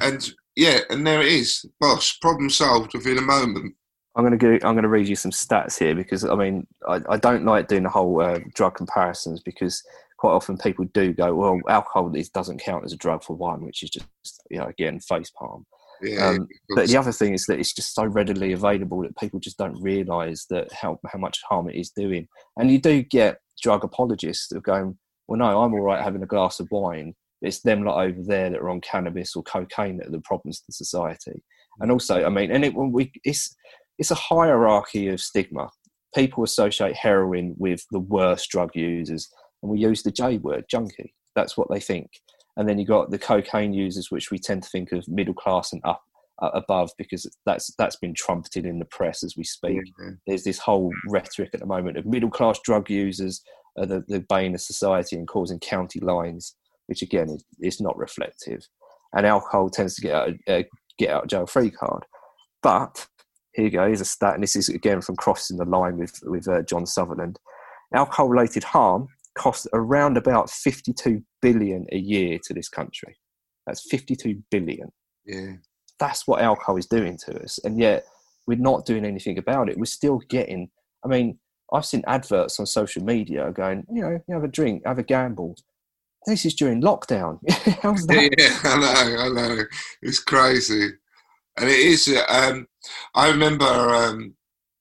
and 0.00 0.32
yeah, 0.56 0.80
and 0.90 1.06
there 1.06 1.20
it 1.20 1.28
is, 1.28 1.64
boss. 1.80 2.16
Problem 2.20 2.50
solved 2.50 2.94
within 2.94 3.18
a 3.18 3.22
moment. 3.22 3.74
I'm 4.16 4.24
going 4.24 4.38
to 4.38 4.58
go, 4.58 4.66
I'm 4.66 4.74
going 4.74 4.84
to 4.84 4.88
read 4.88 5.08
you 5.08 5.16
some 5.16 5.32
stats 5.32 5.78
here 5.78 5.94
because 5.94 6.24
I 6.24 6.34
mean 6.34 6.66
I, 6.88 7.00
I 7.08 7.16
don't 7.16 7.44
like 7.44 7.68
doing 7.68 7.82
the 7.82 7.88
whole 7.88 8.20
uh, 8.20 8.38
drug 8.54 8.76
comparisons 8.76 9.40
because 9.40 9.82
quite 10.18 10.30
often 10.30 10.56
people 10.56 10.84
do 10.94 11.12
go 11.12 11.34
well 11.34 11.60
alcohol 11.68 12.14
is, 12.14 12.28
doesn't 12.28 12.60
count 12.60 12.84
as 12.84 12.92
a 12.92 12.96
drug 12.96 13.24
for 13.24 13.34
one 13.36 13.64
which 13.64 13.82
is 13.82 13.90
just 13.90 14.06
you 14.50 14.58
know 14.58 14.66
again 14.66 15.00
face 15.00 15.30
palm 15.30 15.66
Yeah, 16.00 16.28
Um, 16.28 16.48
but 16.76 16.86
the 16.86 16.96
other 16.96 17.12
thing 17.12 17.34
is 17.34 17.46
that 17.46 17.58
it's 17.58 17.72
just 17.72 17.94
so 17.94 18.04
readily 18.04 18.52
available 18.52 19.02
that 19.02 19.18
people 19.18 19.40
just 19.40 19.58
don't 19.58 19.80
realise 19.82 20.46
that 20.46 20.72
how 20.72 21.00
how 21.06 21.18
much 21.18 21.42
harm 21.48 21.68
it 21.68 21.76
is 21.76 21.90
doing. 21.90 22.28
And 22.56 22.70
you 22.70 22.80
do 22.80 23.02
get 23.02 23.40
drug 23.62 23.82
apologists 23.82 24.48
that 24.48 24.58
are 24.58 24.60
going, 24.60 24.96
"Well, 25.26 25.38
no, 25.38 25.62
I'm 25.62 25.74
all 25.74 25.80
right 25.80 26.02
having 26.02 26.22
a 26.22 26.26
glass 26.26 26.60
of 26.60 26.68
wine. 26.70 27.14
It's 27.44 27.62
them 27.62 27.84
lot 27.84 28.04
over 28.04 28.22
there 28.22 28.50
that 28.50 28.60
are 28.60 28.70
on 28.70 28.80
cannabis 28.80 29.36
or 29.36 29.42
cocaine 29.42 29.98
that 29.98 30.08
are 30.08 30.12
the 30.12 30.20
problems 30.20 30.60
to 30.60 30.72
society." 30.72 31.42
And 31.80 31.90
also, 31.90 32.24
I 32.24 32.28
mean, 32.28 32.50
and 32.50 32.64
it 32.64 32.74
when 32.74 32.92
we 32.92 33.12
it's 33.24 33.54
it's 33.98 34.10
a 34.10 34.16
hierarchy 34.16 35.08
of 35.08 35.20
stigma. 35.20 35.70
People 36.14 36.44
associate 36.44 36.94
heroin 36.94 37.54
with 37.58 37.84
the 37.90 37.98
worst 37.98 38.50
drug 38.50 38.70
users, 38.74 39.28
and 39.62 39.70
we 39.72 39.80
use 39.80 40.02
the 40.02 40.12
J 40.12 40.38
word, 40.38 40.64
junkie. 40.70 41.14
That's 41.34 41.56
what 41.56 41.68
they 41.70 41.80
think. 41.80 42.08
And 42.56 42.68
then 42.68 42.78
you 42.78 42.86
got 42.86 43.10
the 43.10 43.18
cocaine 43.18 43.72
users, 43.72 44.12
which 44.12 44.30
we 44.30 44.38
tend 44.38 44.62
to 44.62 44.68
think 44.68 44.92
of 44.92 45.08
middle 45.08 45.34
class 45.34 45.72
and 45.72 45.82
up 45.84 46.02
uh, 46.40 46.50
above, 46.54 46.92
because 46.98 47.28
that's 47.46 47.74
that's 47.78 47.96
been 47.96 48.14
trumpeted 48.14 48.64
in 48.64 48.78
the 48.78 48.84
press 48.84 49.24
as 49.24 49.36
we 49.36 49.42
speak. 49.42 49.82
Yeah. 50.00 50.10
There's 50.26 50.44
this 50.44 50.58
whole 50.58 50.92
rhetoric 51.08 51.50
at 51.52 51.60
the 51.60 51.66
moment 51.66 51.96
of 51.96 52.06
middle 52.06 52.30
class 52.30 52.60
drug 52.64 52.88
users 52.88 53.42
are 53.76 53.86
the, 53.86 54.04
the 54.06 54.20
bane 54.28 54.54
of 54.54 54.60
society 54.60 55.16
and 55.16 55.26
causing 55.26 55.58
county 55.58 55.98
lines, 55.98 56.54
which 56.86 57.02
again 57.02 57.28
is, 57.30 57.44
is 57.60 57.80
not 57.80 57.96
reflective. 57.96 58.66
And 59.12 59.26
alcohol 59.26 59.70
tends 59.70 59.94
to 59.96 60.02
get 60.02 60.14
out, 60.14 60.30
uh, 60.48 60.62
get 60.98 61.10
out 61.10 61.24
of 61.24 61.28
jail 61.28 61.46
free 61.46 61.70
card. 61.70 62.04
But 62.62 63.06
here 63.52 63.66
you 63.66 63.70
go, 63.70 63.86
here's 63.86 64.00
a 64.00 64.04
stat, 64.04 64.34
and 64.34 64.42
this 64.42 64.56
is 64.56 64.68
again 64.68 65.00
from 65.00 65.16
crossing 65.16 65.56
the 65.56 65.64
line 65.64 65.96
with 65.96 66.18
with 66.24 66.48
uh, 66.48 66.62
John 66.62 66.86
Sutherland. 66.86 67.38
Alcohol 67.94 68.28
related 68.28 68.64
harm 68.64 69.06
costs 69.36 69.66
around 69.72 70.16
about 70.16 70.50
52 70.50 71.22
billion 71.42 71.86
a 71.92 71.98
year 71.98 72.38
to 72.44 72.54
this 72.54 72.68
country. 72.68 73.16
That's 73.66 73.86
52 73.88 74.42
billion. 74.50 74.90
yeah. 75.24 75.52
That's 76.00 76.26
what 76.26 76.42
alcohol 76.42 76.76
is 76.76 76.86
doing 76.86 77.16
to 77.26 77.40
us, 77.42 77.60
and 77.62 77.78
yet 77.78 78.04
we're 78.48 78.58
not 78.58 78.84
doing 78.84 79.04
anything 79.04 79.38
about 79.38 79.68
it. 79.68 79.78
We're 79.78 79.84
still 79.84 80.18
getting. 80.28 80.70
I 81.04 81.08
mean, 81.08 81.38
I've 81.72 81.86
seen 81.86 82.02
adverts 82.06 82.58
on 82.58 82.66
social 82.66 83.04
media 83.04 83.50
going, 83.52 83.84
you 83.92 84.02
know, 84.02 84.20
you 84.26 84.34
have 84.34 84.44
a 84.44 84.48
drink, 84.48 84.82
have 84.86 84.98
a 84.98 85.02
gamble. 85.02 85.56
This 86.26 86.46
is 86.46 86.54
during 86.54 86.80
lockdown. 86.80 87.38
How's 87.82 88.06
that? 88.06 88.34
Yeah, 88.38 88.58
I 88.64 88.78
know, 88.78 89.18
I 89.18 89.48
know. 89.54 89.64
It's 90.02 90.20
crazy, 90.20 90.90
and 91.58 91.68
it 91.68 91.78
is. 91.78 92.08
Um, 92.28 92.66
I 93.14 93.28
remember 93.28 93.64
um, 93.64 94.34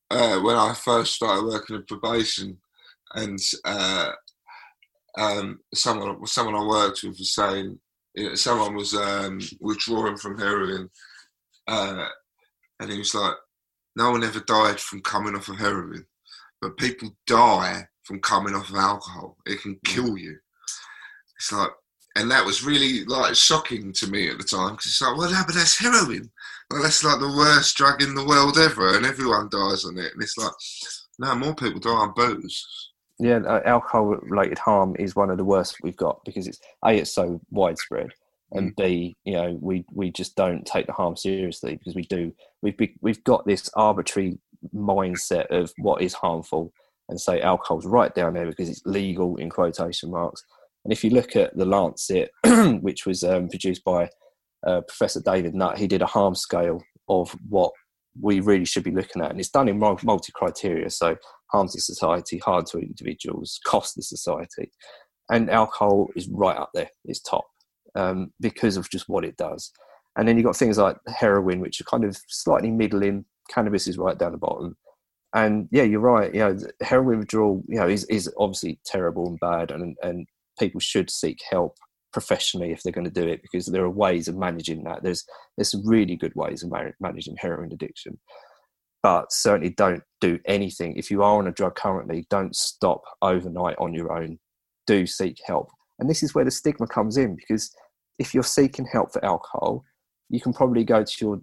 uh, 0.10 0.40
when 0.40 0.56
I 0.56 0.74
first 0.74 1.16
started 1.16 1.46
working 1.46 1.76
in 1.76 1.86
probation, 1.86 2.58
and 3.16 3.40
uh, 3.66 4.12
um, 5.18 5.60
someone 5.74 6.26
someone 6.26 6.56
I 6.56 6.66
worked 6.66 7.04
with 7.04 7.20
was 7.20 7.34
saying 7.34 7.80
you 8.16 8.30
know, 8.30 8.36
someone 8.36 8.76
was 8.76 8.94
um, 8.94 9.40
withdrawing 9.60 10.18
from 10.18 10.38
heroin, 10.38 10.90
uh, 11.68 12.08
and 12.80 12.92
he 12.92 13.00
was 13.00 13.14
like, 13.14 13.36
"No 13.98 14.12
one 14.12 14.24
ever 14.24 14.40
died 14.42 14.80
from 14.80 15.02
coming 15.02 15.36
off 15.36 15.50
of 15.50 15.58
heroin, 15.58 16.06
but 16.62 16.78
people 16.78 17.10
die 17.28 17.88
from 18.04 18.22
coming 18.22 18.56
off 18.56 18.70
of 18.70 18.76
alcohol. 18.76 19.38
It 19.46 19.62
can 19.62 19.78
kill 19.84 20.18
you." 20.18 20.38
It's 21.44 21.52
like 21.52 21.72
and 22.16 22.30
that 22.32 22.46
was 22.46 22.64
really 22.64 23.04
like 23.06 23.36
shocking 23.36 23.92
to 23.94 24.08
me 24.08 24.30
at 24.30 24.38
the 24.38 24.44
time 24.44 24.72
because 24.72 24.86
it's 24.86 25.02
like, 25.02 25.18
well, 25.18 25.30
no, 25.32 25.42
but 25.46 25.56
that's 25.56 25.78
heroin. 25.78 26.32
Well, 26.70 26.84
that's 26.84 27.04
like 27.04 27.20
the 27.20 27.36
worst 27.36 27.76
drug 27.76 28.02
in 28.02 28.16
the 28.16 28.26
world 28.26 28.58
ever, 28.58 28.96
and 28.96 29.06
everyone 29.06 29.50
dies 29.52 29.84
on 29.84 29.98
it. 29.98 30.14
And 30.14 30.22
it's 30.22 30.38
like, 30.38 30.52
no, 31.20 31.36
more 31.36 31.56
people 31.56 31.80
die 31.80 31.90
on 31.90 32.14
booze. 32.16 32.92
yeah, 33.20 33.40
uh, 33.48 33.62
alcohol 33.66 34.16
related 34.22 34.58
harm 34.58 34.96
is 35.00 35.16
one 35.16 35.30
of 35.30 35.38
the 35.38 35.44
worst 35.44 35.78
we've 35.84 35.98
got 35.98 36.24
because 36.24 36.48
it's 36.48 36.60
a 36.86 36.94
it's 36.94 37.14
so 37.14 37.42
widespread, 37.50 38.12
and 38.52 38.76
b 38.76 39.18
you 39.26 39.34
know 39.34 39.58
we 39.60 39.84
we 39.92 40.12
just 40.12 40.36
don't 40.36 40.66
take 40.66 40.86
the 40.86 40.94
harm 40.94 41.18
seriously 41.18 41.76
because 41.76 41.96
we 41.96 42.04
do 42.04 42.32
we've 42.62 42.78
be, 42.78 42.96
we've 43.02 43.24
got 43.24 43.46
this 43.46 43.70
arbitrary 43.76 44.38
mindset 44.74 45.48
of 45.48 45.74
what 45.78 46.02
is 46.02 46.14
harmful 46.14 46.72
and 47.10 47.20
say 47.20 47.42
alcohol's 47.42 47.86
right 47.86 48.16
down 48.16 48.34
there 48.34 48.46
because 48.46 48.70
it's 48.70 48.86
legal 48.86 49.36
in 49.38 49.50
quotation 49.50 50.10
marks. 50.12 50.44
And 50.84 50.92
if 50.92 51.04
you 51.04 51.12
look 51.12 51.36
at 51.36 51.56
the 51.56 51.66
Lancet, 51.66 52.32
which 52.82 53.06
was 53.06 53.24
um, 53.24 53.48
produced 53.50 53.84
by 53.84 54.10
uh, 54.66 54.82
Professor 54.82 55.22
David 55.22 55.56
Nutt, 55.56 55.78
he 55.78 55.88
did 55.88 56.02
a 56.02 56.08
harm 56.08 56.36
scale 56.36 56.82
of 57.08 57.36
what 57.48 57.72
we 58.20 58.40
really 58.40 58.66
should 58.66 58.84
be 58.84 58.92
looking 58.92 59.22
at. 59.22 59.32
And 59.32 59.40
it's 59.40 59.50
done 59.50 59.68
in 59.68 59.80
multi 59.80 60.32
criteria. 60.34 60.90
So 60.90 61.18
harm 61.52 61.68
to 61.70 61.82
society, 61.82 62.38
harm 62.40 62.66
to 62.72 62.80
individuals, 62.80 63.60
cost 63.66 63.96
to 63.96 64.04
society. 64.04 64.72
And 65.30 65.50
alcohol 65.50 66.10
is 66.16 66.28
right 66.28 66.58
up 66.58 66.72
there, 66.74 66.90
it's 67.06 67.22
top 67.22 67.46
um, 67.96 68.34
because 68.40 68.78
of 68.78 68.90
just 68.90 69.08
what 69.08 69.26
it 69.26 69.38
does. 69.38 69.72
And 70.16 70.28
then 70.28 70.38
you've 70.38 70.46
got 70.46 70.56
things 70.56 70.78
like 70.78 70.98
heroin, 71.08 71.60
which 71.60 71.82
are 71.82 71.86
kind 71.86 72.04
of 72.04 72.18
slightly 72.28 72.70
middling. 72.70 73.26
Cannabis 73.50 73.88
is 73.88 73.98
right 73.98 74.18
down 74.18 74.34
the 74.34 74.38
bottom. 74.38 74.76
And 75.34 75.68
yeah, 75.72 75.84
you're 75.84 76.00
right. 76.00 76.34
You 76.34 76.40
know, 76.42 76.58
heroin 76.82 77.20
withdrawal, 77.20 77.64
you 77.68 77.80
know, 77.80 77.88
is, 77.88 78.04
is 78.06 78.32
obviously 78.38 78.80
terrible 78.86 79.28
and 79.28 79.40
bad, 79.40 79.72
and 79.72 79.98
and 80.04 80.28
people 80.60 80.80
should 80.80 81.10
seek 81.10 81.42
help 81.50 81.78
professionally 82.12 82.72
if 82.72 82.84
they're 82.84 82.94
going 82.94 83.06
to 83.06 83.12
do 83.12 83.28
it 83.28 83.42
because 83.42 83.66
there 83.66 83.84
are 83.84 83.90
ways 83.90 84.28
of 84.28 84.38
managing 84.38 84.84
that. 84.84 85.04
There's 85.04 85.26
there's 85.58 85.76
really 85.84 86.16
good 86.16 86.34
ways 86.36 86.64
of 86.64 86.72
managing 87.00 87.36
heroin 87.38 87.72
addiction, 87.72 88.20
but 89.02 89.32
certainly 89.32 89.72
don't 89.72 90.04
do 90.22 90.40
anything 90.46 90.96
if 90.96 91.12
you 91.12 91.24
are 91.24 91.40
on 91.40 91.48
a 91.48 91.52
drug 91.52 91.76
currently. 91.76 92.26
Don't 92.30 92.56
stop 92.56 93.02
overnight 93.22 93.76
on 93.80 93.94
your 93.94 94.14
own. 94.14 94.40
Do 94.86 95.06
seek 95.06 95.40
help, 95.46 95.70
and 96.00 96.10
this 96.10 96.24
is 96.24 96.36
where 96.36 96.46
the 96.46 96.52
stigma 96.52 96.88
comes 96.88 97.18
in 97.18 97.36
because 97.36 97.74
if 98.20 98.34
you're 98.34 98.44
seeking 98.44 98.86
help 98.86 99.12
for 99.12 99.24
alcohol, 99.26 99.84
you 100.30 100.40
can 100.40 100.54
probably 100.54 100.84
go 100.84 101.04
to 101.04 101.16
your 101.20 101.42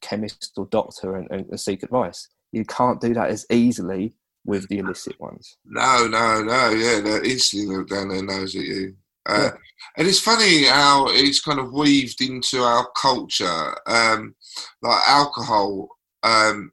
chemist 0.00 0.52
or 0.56 0.66
doctor 0.66 1.16
and, 1.16 1.30
and 1.30 1.60
seek 1.60 1.82
advice. 1.82 2.28
You 2.52 2.64
can't 2.64 3.00
do 3.00 3.14
that 3.14 3.30
as 3.30 3.46
easily 3.50 4.14
with 4.50 4.68
the 4.68 4.78
illicit 4.78 5.18
ones. 5.20 5.56
No, 5.64 6.08
no, 6.08 6.42
no. 6.42 6.70
Yeah, 6.70 7.00
they're 7.00 7.24
instantly 7.24 7.76
look 7.76 7.88
down 7.88 8.08
their 8.08 8.22
nose 8.22 8.54
at 8.56 8.62
you. 8.62 8.96
Uh, 9.28 9.42
yeah. 9.44 9.50
And 9.96 10.08
it's 10.08 10.18
funny 10.18 10.64
how 10.64 11.06
it's 11.08 11.40
kind 11.40 11.60
of 11.60 11.72
weaved 11.72 12.20
into 12.20 12.60
our 12.60 12.86
culture, 13.00 13.76
um, 13.86 14.34
like 14.82 15.08
alcohol. 15.08 15.88
Um, 16.24 16.72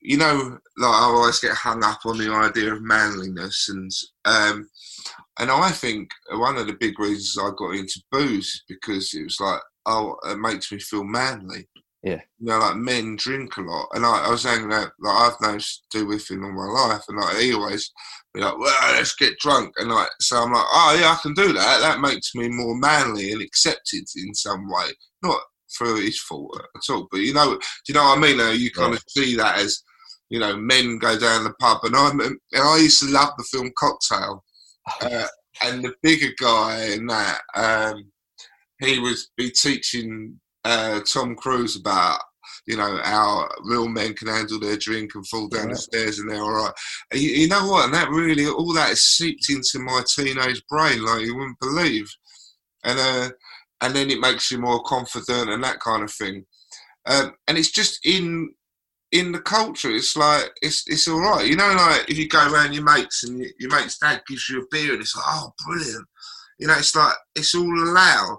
you 0.00 0.16
know, 0.16 0.58
like 0.78 0.94
I 0.94 1.04
always 1.04 1.38
get 1.38 1.52
hung 1.52 1.84
up 1.84 2.00
on 2.04 2.18
the 2.18 2.32
idea 2.32 2.74
of 2.74 2.82
manliness, 2.82 3.68
and 3.68 3.90
um, 4.24 4.68
and 5.38 5.50
I 5.50 5.70
think 5.70 6.10
one 6.32 6.56
of 6.56 6.66
the 6.66 6.76
big 6.78 6.98
reasons 6.98 7.38
I 7.38 7.50
got 7.56 7.76
into 7.76 8.02
booze 8.10 8.46
is 8.46 8.62
because 8.68 9.14
it 9.14 9.24
was 9.24 9.40
like, 9.40 9.60
oh, 9.86 10.16
it 10.24 10.38
makes 10.38 10.72
me 10.72 10.78
feel 10.80 11.04
manly. 11.04 11.68
Yeah. 12.02 12.20
You 12.38 12.46
know, 12.46 12.58
like 12.58 12.76
men 12.76 13.16
drink 13.16 13.56
a 13.56 13.62
lot. 13.62 13.88
And 13.94 14.04
I, 14.04 14.26
I 14.26 14.30
was 14.30 14.42
saying 14.42 14.68
that 14.68 14.92
like, 15.00 15.16
I've 15.16 15.40
known 15.40 15.58
to 15.58 15.66
do 15.90 16.06
with 16.06 16.30
him 16.30 16.44
all 16.44 16.52
my 16.52 16.94
life. 16.94 17.02
And 17.08 17.18
like, 17.18 17.38
he 17.38 17.52
always 17.52 17.90
be 18.32 18.40
like, 18.40 18.56
well, 18.58 18.92
let's 18.92 19.14
get 19.16 19.38
drunk. 19.38 19.74
And 19.78 19.90
like, 19.90 20.08
so 20.20 20.36
I'm 20.36 20.52
like, 20.52 20.66
oh, 20.66 20.96
yeah, 21.00 21.10
I 21.10 21.18
can 21.20 21.34
do 21.34 21.52
that. 21.52 21.80
That 21.80 22.00
makes 22.00 22.34
me 22.34 22.48
more 22.48 22.76
manly 22.76 23.32
and 23.32 23.42
accepted 23.42 24.04
in 24.16 24.34
some 24.34 24.68
way. 24.68 24.86
Not 25.22 25.40
through 25.76 25.96
his 25.96 26.20
fault 26.20 26.60
at 26.76 26.92
all. 26.92 27.08
But 27.10 27.20
you 27.20 27.34
know, 27.34 27.54
do 27.54 27.58
you 27.88 27.94
know 27.94 28.04
what 28.04 28.18
I 28.18 28.20
mean? 28.20 28.60
you 28.60 28.70
kind 28.70 28.92
yeah. 28.92 28.96
of 28.96 29.04
see 29.08 29.36
that 29.36 29.58
as, 29.58 29.82
you 30.28 30.38
know, 30.38 30.56
men 30.56 30.98
go 30.98 31.18
down 31.18 31.44
the 31.44 31.54
pub. 31.58 31.78
And, 31.84 31.96
i 31.96 32.10
and 32.10 32.38
I 32.52 32.78
used 32.78 33.00
to 33.00 33.10
love 33.10 33.30
the 33.36 33.44
film 33.44 33.72
Cocktail. 33.78 34.44
Uh, 35.00 35.26
and 35.62 35.82
the 35.82 35.94
bigger 36.02 36.32
guy 36.38 36.92
in 36.92 37.06
that, 37.06 37.40
um, 37.54 38.12
he 38.78 38.98
was 38.98 39.30
be 39.36 39.50
teaching 39.50 40.38
uh, 40.66 41.00
Tom 41.00 41.36
Cruise 41.36 41.76
about 41.76 42.20
you 42.66 42.76
know 42.76 43.00
how 43.04 43.48
real 43.62 43.88
men 43.88 44.14
can 44.14 44.28
handle 44.28 44.58
their 44.58 44.76
drink 44.76 45.12
and 45.14 45.26
fall 45.28 45.48
down 45.48 45.68
the 45.68 45.76
stairs 45.76 46.18
and 46.18 46.28
they're 46.28 46.42
all 46.42 46.64
right. 46.64 46.72
You, 47.12 47.30
you, 47.30 47.48
know 47.48 47.68
what? 47.68 47.84
And 47.84 47.94
that 47.94 48.10
really 48.10 48.46
all 48.46 48.72
that 48.74 48.90
is 48.90 49.02
seeped 49.02 49.48
into 49.48 49.78
my 49.78 50.02
teenage 50.14 50.62
brain 50.68 51.04
like 51.04 51.22
you 51.22 51.36
wouldn't 51.36 51.60
believe. 51.60 52.08
And 52.84 52.98
uh, 52.98 53.30
and 53.80 53.94
then 53.94 54.10
it 54.10 54.20
makes 54.20 54.50
you 54.50 54.58
more 54.58 54.82
confident 54.82 55.50
and 55.50 55.62
that 55.62 55.80
kind 55.80 56.02
of 56.02 56.12
thing. 56.12 56.44
Um, 57.06 57.34
and 57.46 57.56
it's 57.56 57.70
just 57.70 58.04
in 58.04 58.52
in 59.12 59.30
the 59.30 59.40
culture. 59.40 59.90
It's 59.90 60.16
like 60.16 60.50
it's 60.62 60.82
it's 60.88 61.06
all 61.06 61.20
right. 61.20 61.46
You 61.46 61.56
know, 61.56 61.72
like 61.74 62.10
if 62.10 62.18
you 62.18 62.28
go 62.28 62.50
around 62.52 62.74
your 62.74 62.84
mates 62.84 63.22
and 63.22 63.38
you, 63.38 63.50
your 63.60 63.70
mate's 63.70 63.98
dad 63.98 64.22
gives 64.26 64.48
you 64.48 64.62
a 64.62 64.66
beer 64.72 64.92
and 64.92 65.00
it's 65.00 65.14
like, 65.14 65.26
oh, 65.28 65.52
brilliant. 65.64 66.06
You 66.58 66.66
know, 66.66 66.74
it's 66.76 66.96
like 66.96 67.14
it's 67.36 67.54
all 67.54 67.88
allowed. 67.88 68.38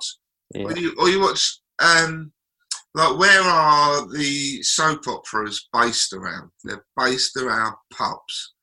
Yeah. 0.53 0.69
You, 0.75 0.95
or 0.97 1.09
you 1.09 1.21
watch 1.21 1.59
um, 1.79 2.31
like 2.93 3.17
where 3.17 3.41
are 3.41 4.07
the 4.11 4.61
soap 4.63 5.07
operas 5.07 5.67
based 5.73 6.13
around? 6.13 6.49
They're 6.63 6.85
based 6.97 7.37
around 7.37 7.75
pubs. 7.93 8.53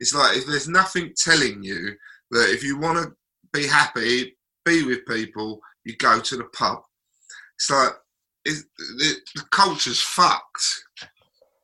It's 0.00 0.14
like 0.14 0.36
if 0.36 0.46
there's 0.46 0.68
nothing 0.68 1.12
telling 1.16 1.62
you 1.62 1.94
that 2.30 2.50
if 2.50 2.62
you 2.62 2.78
want 2.78 2.98
to 2.98 3.12
be 3.52 3.66
happy, 3.66 4.36
be 4.64 4.84
with 4.84 5.06
people, 5.06 5.60
you 5.84 5.96
go 5.96 6.20
to 6.20 6.36
the 6.36 6.44
pub. 6.44 6.80
It's 7.56 7.70
like 7.70 7.92
the, 8.44 9.14
the 9.34 9.42
culture's 9.50 10.00
fucked. 10.00 10.84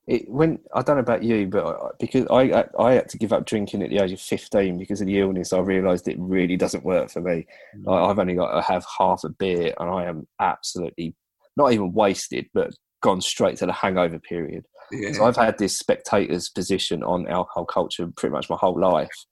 It, 0.07 0.29
when 0.29 0.59
I 0.75 0.83
don't 0.83 0.97
know 0.97 1.01
about 1.01 1.23
you, 1.23 1.47
but 1.47 1.99
because 1.99 2.27
I 2.31 2.65
I 2.79 2.93
had 2.93 3.09
to 3.09 3.19
give 3.19 3.33
up 3.33 3.47
drinking 3.47 3.83
at 3.83 3.91
the 3.91 3.99
age 3.99 4.13
of 4.13 4.21
fifteen 4.21 4.79
because 4.79 5.01
of 5.01 5.07
the 5.07 5.19
illness, 5.19 5.53
I 5.53 5.61
realised 5.61 6.09
it 6.09 6.19
really 6.19 6.57
doesn't 6.57 6.85
work 6.85 7.11
for 7.11 7.23
me. 7.23 7.47
Mm. 7.77 8.11
I've 8.11 8.19
only 8.19 8.35
got 8.35 8.55
to 8.55 8.61
have 8.61 8.85
half 8.99 9.25
a 9.25 9.31
beer, 9.31 9.73
and 9.81 9.91
I 9.91 10.05
am 10.05 10.27
absolutely 10.41 11.15
not 11.57 11.73
even 11.73 11.93
wasted, 11.93 12.47
but 12.53 12.75
gone 13.03 13.21
straight 13.21 13.57
to 13.59 13.67
the 13.67 13.73
hangover 13.73 14.19
period. 14.19 14.67
Yeah. 14.91 15.13
So 15.13 15.25
I've 15.25 15.37
had 15.37 15.59
this 15.59 15.79
spectator's 15.79 16.49
position 16.49 17.03
on 17.03 17.29
alcohol 17.29 17.65
culture 17.65 18.07
pretty 18.17 18.33
much 18.33 18.51
my 18.51 18.57
whole 18.57 18.79
life. 18.79 19.25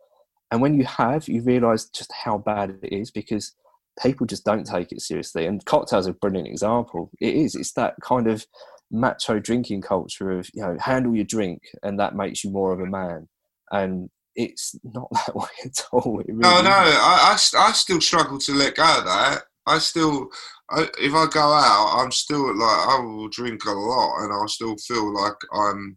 And 0.50 0.60
when 0.60 0.74
you 0.74 0.84
have, 0.84 1.28
you 1.28 1.42
realise 1.42 1.86
just 1.86 2.12
how 2.12 2.38
bad 2.38 2.78
it 2.82 2.92
is 2.92 3.10
because 3.10 3.54
people 4.02 4.26
just 4.26 4.44
don't 4.44 4.66
take 4.66 4.92
it 4.92 5.00
seriously. 5.00 5.46
And 5.46 5.64
cocktails 5.64 6.06
are 6.06 6.10
a 6.10 6.14
brilliant 6.14 6.48
example. 6.48 7.10
It 7.20 7.34
is. 7.34 7.54
It's 7.54 7.72
that 7.72 7.94
kind 8.02 8.26
of 8.26 8.46
macho 8.92 9.38
drinking 9.38 9.80
culture 9.80 10.30
of 10.30 10.48
you 10.54 10.62
know 10.62 10.76
handle 10.78 11.14
your 11.14 11.24
drink 11.24 11.62
and 11.82 11.98
that 11.98 12.14
makes 12.14 12.44
you 12.44 12.50
more 12.50 12.72
of 12.72 12.80
a 12.80 12.86
man. 12.86 13.28
And 13.70 14.10
it's 14.36 14.74
not 14.84 15.08
that 15.12 15.34
way 15.34 15.48
at 15.64 15.84
all. 15.92 16.18
Really 16.18 16.38
no, 16.38 16.62
no. 16.62 16.70
I, 16.70 17.36
I, 17.36 17.58
I 17.58 17.72
still 17.72 18.00
struggle 18.00 18.38
to 18.38 18.52
let 18.52 18.76
go 18.76 18.98
of 18.98 19.04
that. 19.04 19.42
I 19.66 19.78
still, 19.78 20.28
I, 20.70 20.88
if 20.98 21.14
I 21.14 21.26
go 21.26 21.40
out, 21.40 21.94
I'm 21.98 22.10
still 22.10 22.56
like 22.56 22.88
I 22.88 23.00
will 23.00 23.28
drink 23.28 23.64
a 23.64 23.70
lot, 23.70 24.22
and 24.22 24.32
I 24.32 24.46
still 24.46 24.76
feel 24.76 25.14
like 25.14 25.36
I'm 25.52 25.96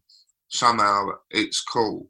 somehow 0.49 1.07
it's 1.31 1.61
cool, 1.61 2.07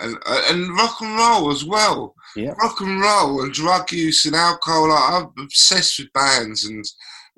and 0.00 0.16
uh, 0.26 0.42
and 0.50 0.76
rock 0.76 1.00
and 1.00 1.16
roll 1.16 1.50
as 1.50 1.64
well. 1.64 2.14
Yeah, 2.36 2.52
rock 2.62 2.80
and 2.82 3.00
roll 3.00 3.42
and 3.42 3.52
drug 3.52 3.90
use 3.92 4.26
and 4.26 4.36
alcohol. 4.36 4.90
Like 4.90 5.12
I'm 5.12 5.44
obsessed 5.44 5.98
with 5.98 6.12
bands, 6.12 6.66
and 6.66 6.84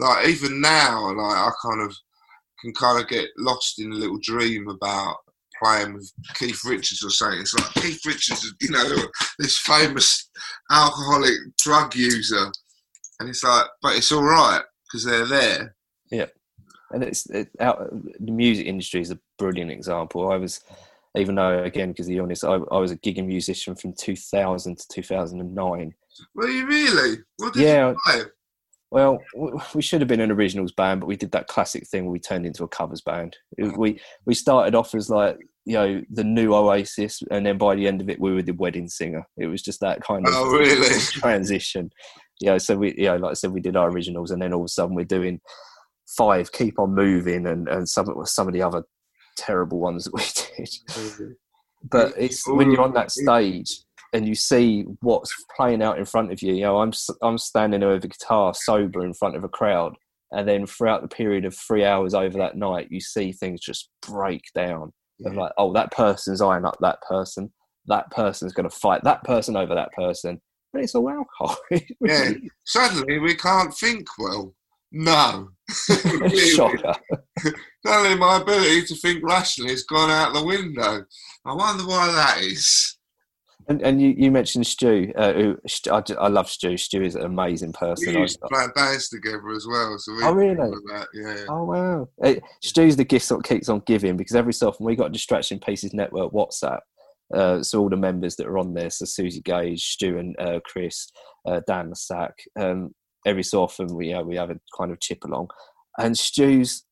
like 0.00 0.26
even 0.26 0.60
now, 0.60 1.12
like 1.12 1.36
I 1.36 1.50
kind 1.64 1.82
of 1.82 1.96
can 2.62 2.72
kind 2.72 3.02
of 3.02 3.08
get 3.08 3.28
lost 3.38 3.78
in 3.80 3.92
a 3.92 3.96
little 3.96 4.18
dream 4.22 4.68
about 4.68 5.16
playing 5.62 5.94
with 5.94 6.10
Keith 6.34 6.60
Richards 6.64 7.04
or 7.04 7.10
something. 7.10 7.40
It's 7.40 7.54
like 7.54 7.74
Keith 7.74 8.00
Richards, 8.06 8.54
you 8.60 8.70
know, 8.70 8.84
this 9.38 9.58
famous 9.58 10.30
alcoholic 10.70 11.34
drug 11.58 11.94
user 11.94 12.50
and 13.22 13.30
it's 13.30 13.44
like, 13.44 13.66
but 13.80 13.96
it's 13.96 14.10
all 14.12 14.24
right 14.24 14.62
because 14.84 15.04
they're 15.04 15.26
there. 15.26 15.76
Yeah, 16.10 16.26
and 16.90 17.04
it's 17.04 17.28
it, 17.30 17.48
out, 17.60 17.88
the 18.18 18.32
music 18.32 18.66
industry 18.66 19.00
is 19.00 19.12
a 19.12 19.18
brilliant 19.38 19.70
example. 19.70 20.30
I 20.30 20.36
was, 20.36 20.60
even 21.16 21.36
though 21.36 21.62
again 21.62 21.90
because 21.90 22.06
the 22.06 22.18
honest, 22.18 22.44
I, 22.44 22.54
I 22.54 22.78
was 22.78 22.90
a 22.90 22.96
gigging 22.96 23.26
musician 23.26 23.76
from 23.76 23.94
2000 23.94 24.76
to 24.76 24.88
2009. 24.88 25.94
Were 26.34 26.48
you 26.48 26.66
really? 26.66 27.18
yeah. 27.54 27.94
Well, 28.92 29.22
we 29.74 29.82
should 29.82 30.00
have 30.00 30.08
been 30.08 30.20
an 30.20 30.30
originals 30.30 30.72
band, 30.72 31.00
but 31.00 31.06
we 31.06 31.16
did 31.16 31.32
that 31.32 31.48
classic 31.48 31.88
thing 31.88 32.04
where 32.04 32.12
we 32.12 32.20
turned 32.20 32.46
into 32.46 32.64
a 32.64 32.68
covers 32.68 33.00
band. 33.00 33.36
We 33.58 34.00
we 34.26 34.34
started 34.34 34.74
off 34.74 34.94
as 34.94 35.08
like 35.08 35.38
you 35.64 35.74
know 35.74 36.02
the 36.10 36.24
new 36.24 36.54
Oasis, 36.54 37.22
and 37.30 37.46
then 37.46 37.56
by 37.58 37.74
the 37.74 37.88
end 37.88 38.00
of 38.00 38.10
it, 38.10 38.20
we 38.20 38.32
were 38.32 38.42
the 38.42 38.52
wedding 38.52 38.88
singer. 38.88 39.26
It 39.38 39.46
was 39.46 39.62
just 39.62 39.80
that 39.80 40.02
kind 40.02 40.26
of 40.26 40.34
oh, 40.34 40.50
really? 40.50 41.00
transition 41.12 41.90
you 42.42 42.48
know, 42.48 42.58
so 42.58 42.76
we, 42.76 42.92
you 42.96 43.04
know, 43.04 43.16
like 43.16 43.30
I 43.30 43.34
said, 43.34 43.52
we 43.52 43.60
did 43.60 43.76
our 43.76 43.88
originals, 43.88 44.32
and 44.32 44.42
then 44.42 44.52
all 44.52 44.62
of 44.62 44.66
a 44.66 44.68
sudden 44.68 44.96
we're 44.96 45.04
doing 45.04 45.40
five, 46.16 46.50
keep 46.50 46.76
on 46.78 46.92
moving, 46.92 47.46
and 47.46 47.68
and 47.68 47.88
some 47.88 48.12
some 48.24 48.48
of 48.48 48.52
the 48.52 48.62
other 48.62 48.82
terrible 49.36 49.78
ones 49.78 50.04
that 50.04 50.14
we 50.14 50.22
did. 50.66 51.36
but 51.84 52.12
it's 52.18 52.46
when 52.48 52.72
you're 52.72 52.82
on 52.82 52.94
that 52.94 53.12
stage 53.12 53.82
and 54.12 54.26
you 54.26 54.34
see 54.34 54.84
what's 55.00 55.32
playing 55.56 55.82
out 55.82 55.98
in 55.98 56.04
front 56.04 56.32
of 56.32 56.42
you. 56.42 56.54
You 56.54 56.62
know, 56.62 56.80
I'm 56.80 56.92
I'm 57.22 57.38
standing 57.38 57.80
there 57.80 57.90
with 57.90 58.04
a 58.04 58.08
guitar, 58.08 58.54
sober, 58.54 59.04
in 59.04 59.14
front 59.14 59.36
of 59.36 59.44
a 59.44 59.48
crowd, 59.48 59.94
and 60.30 60.48
then 60.48 60.66
throughout 60.66 61.02
the 61.02 61.08
period 61.08 61.44
of 61.44 61.56
three 61.56 61.84
hours 61.84 62.14
over 62.14 62.38
that 62.38 62.56
night, 62.56 62.88
you 62.90 63.00
see 63.00 63.32
things 63.32 63.60
just 63.60 63.88
break 64.06 64.42
down. 64.54 64.92
Yeah. 65.18 65.28
And 65.28 65.36
like, 65.36 65.52
oh, 65.58 65.72
that 65.72 65.92
person's 65.92 66.42
eyeing 66.42 66.64
up 66.64 66.76
that 66.80 67.00
person. 67.02 67.52
That 67.86 68.10
person's 68.10 68.52
going 68.52 68.68
to 68.68 68.76
fight 68.76 69.02
that 69.04 69.24
person 69.24 69.56
over 69.56 69.74
that 69.74 69.92
person 69.92 70.40
but 70.72 70.82
it's 70.82 70.94
all 70.94 71.10
alcohol. 71.10 71.56
yeah. 72.00 72.30
Suddenly 72.64 73.18
we 73.18 73.34
can't 73.34 73.74
think 73.74 74.06
well. 74.18 74.54
No. 74.90 75.50
Shocker. 76.54 76.94
Suddenly 77.86 78.18
my 78.18 78.40
ability 78.40 78.84
to 78.86 78.94
think 78.96 79.22
rationally 79.22 79.70
has 79.72 79.84
gone 79.84 80.10
out 80.10 80.34
the 80.34 80.44
window. 80.44 81.04
I 81.44 81.54
wonder 81.54 81.86
why 81.86 82.10
that 82.12 82.40
is. 82.40 82.98
And, 83.68 83.82
and 83.82 84.00
you, 84.00 84.14
you 84.16 84.30
mentioned 84.30 84.66
Stu. 84.66 85.12
Uh, 85.16 85.32
who, 85.32 85.58
I, 85.90 86.02
I 86.18 86.28
love 86.28 86.48
Stu. 86.48 86.76
Stu 86.76 87.02
is 87.02 87.14
an 87.14 87.22
amazing 87.22 87.72
person. 87.72 88.14
We 88.14 88.20
used 88.20 88.40
to 88.40 88.48
play 88.48 88.66
bands 88.74 89.08
together 89.08 89.50
as 89.50 89.66
well. 89.66 89.98
So 89.98 90.14
we 90.14 90.24
Oh, 90.24 90.32
really? 90.32 90.54
That. 90.56 91.06
Yeah. 91.14 91.44
Oh 91.48 91.64
wow! 91.64 92.08
Uh, 92.22 92.34
Stu's 92.62 92.96
the 92.96 93.04
gift 93.04 93.28
that 93.28 93.44
keeps 93.44 93.68
on 93.68 93.82
giving 93.86 94.16
because 94.16 94.36
every 94.36 94.52
so 94.52 94.68
often 94.68 94.86
we 94.86 94.96
got 94.96 95.12
Distraction 95.12 95.58
Pieces 95.58 95.94
Network 95.94 96.32
WhatsApp. 96.32 96.80
Uh, 97.34 97.62
so 97.62 97.80
all 97.80 97.88
the 97.88 97.96
members 97.96 98.36
that 98.36 98.46
are 98.46 98.58
on 98.58 98.74
there, 98.74 98.90
so 98.90 99.04
Suzi 99.04 99.42
Gage, 99.42 99.82
Stu 99.82 100.18
and 100.18 100.36
uh, 100.38 100.60
Chris, 100.64 101.10
uh, 101.46 101.60
Dan 101.66 101.88
Massack. 101.88 102.34
Um, 102.58 102.94
every 103.26 103.42
so 103.42 103.62
often 103.62 103.94
we 103.94 104.12
uh, 104.12 104.22
we 104.22 104.36
have 104.36 104.50
a 104.50 104.60
kind 104.76 104.92
of 104.92 105.00
chip 105.00 105.24
along, 105.24 105.48
and 105.98 106.16
Stu's 106.16 106.84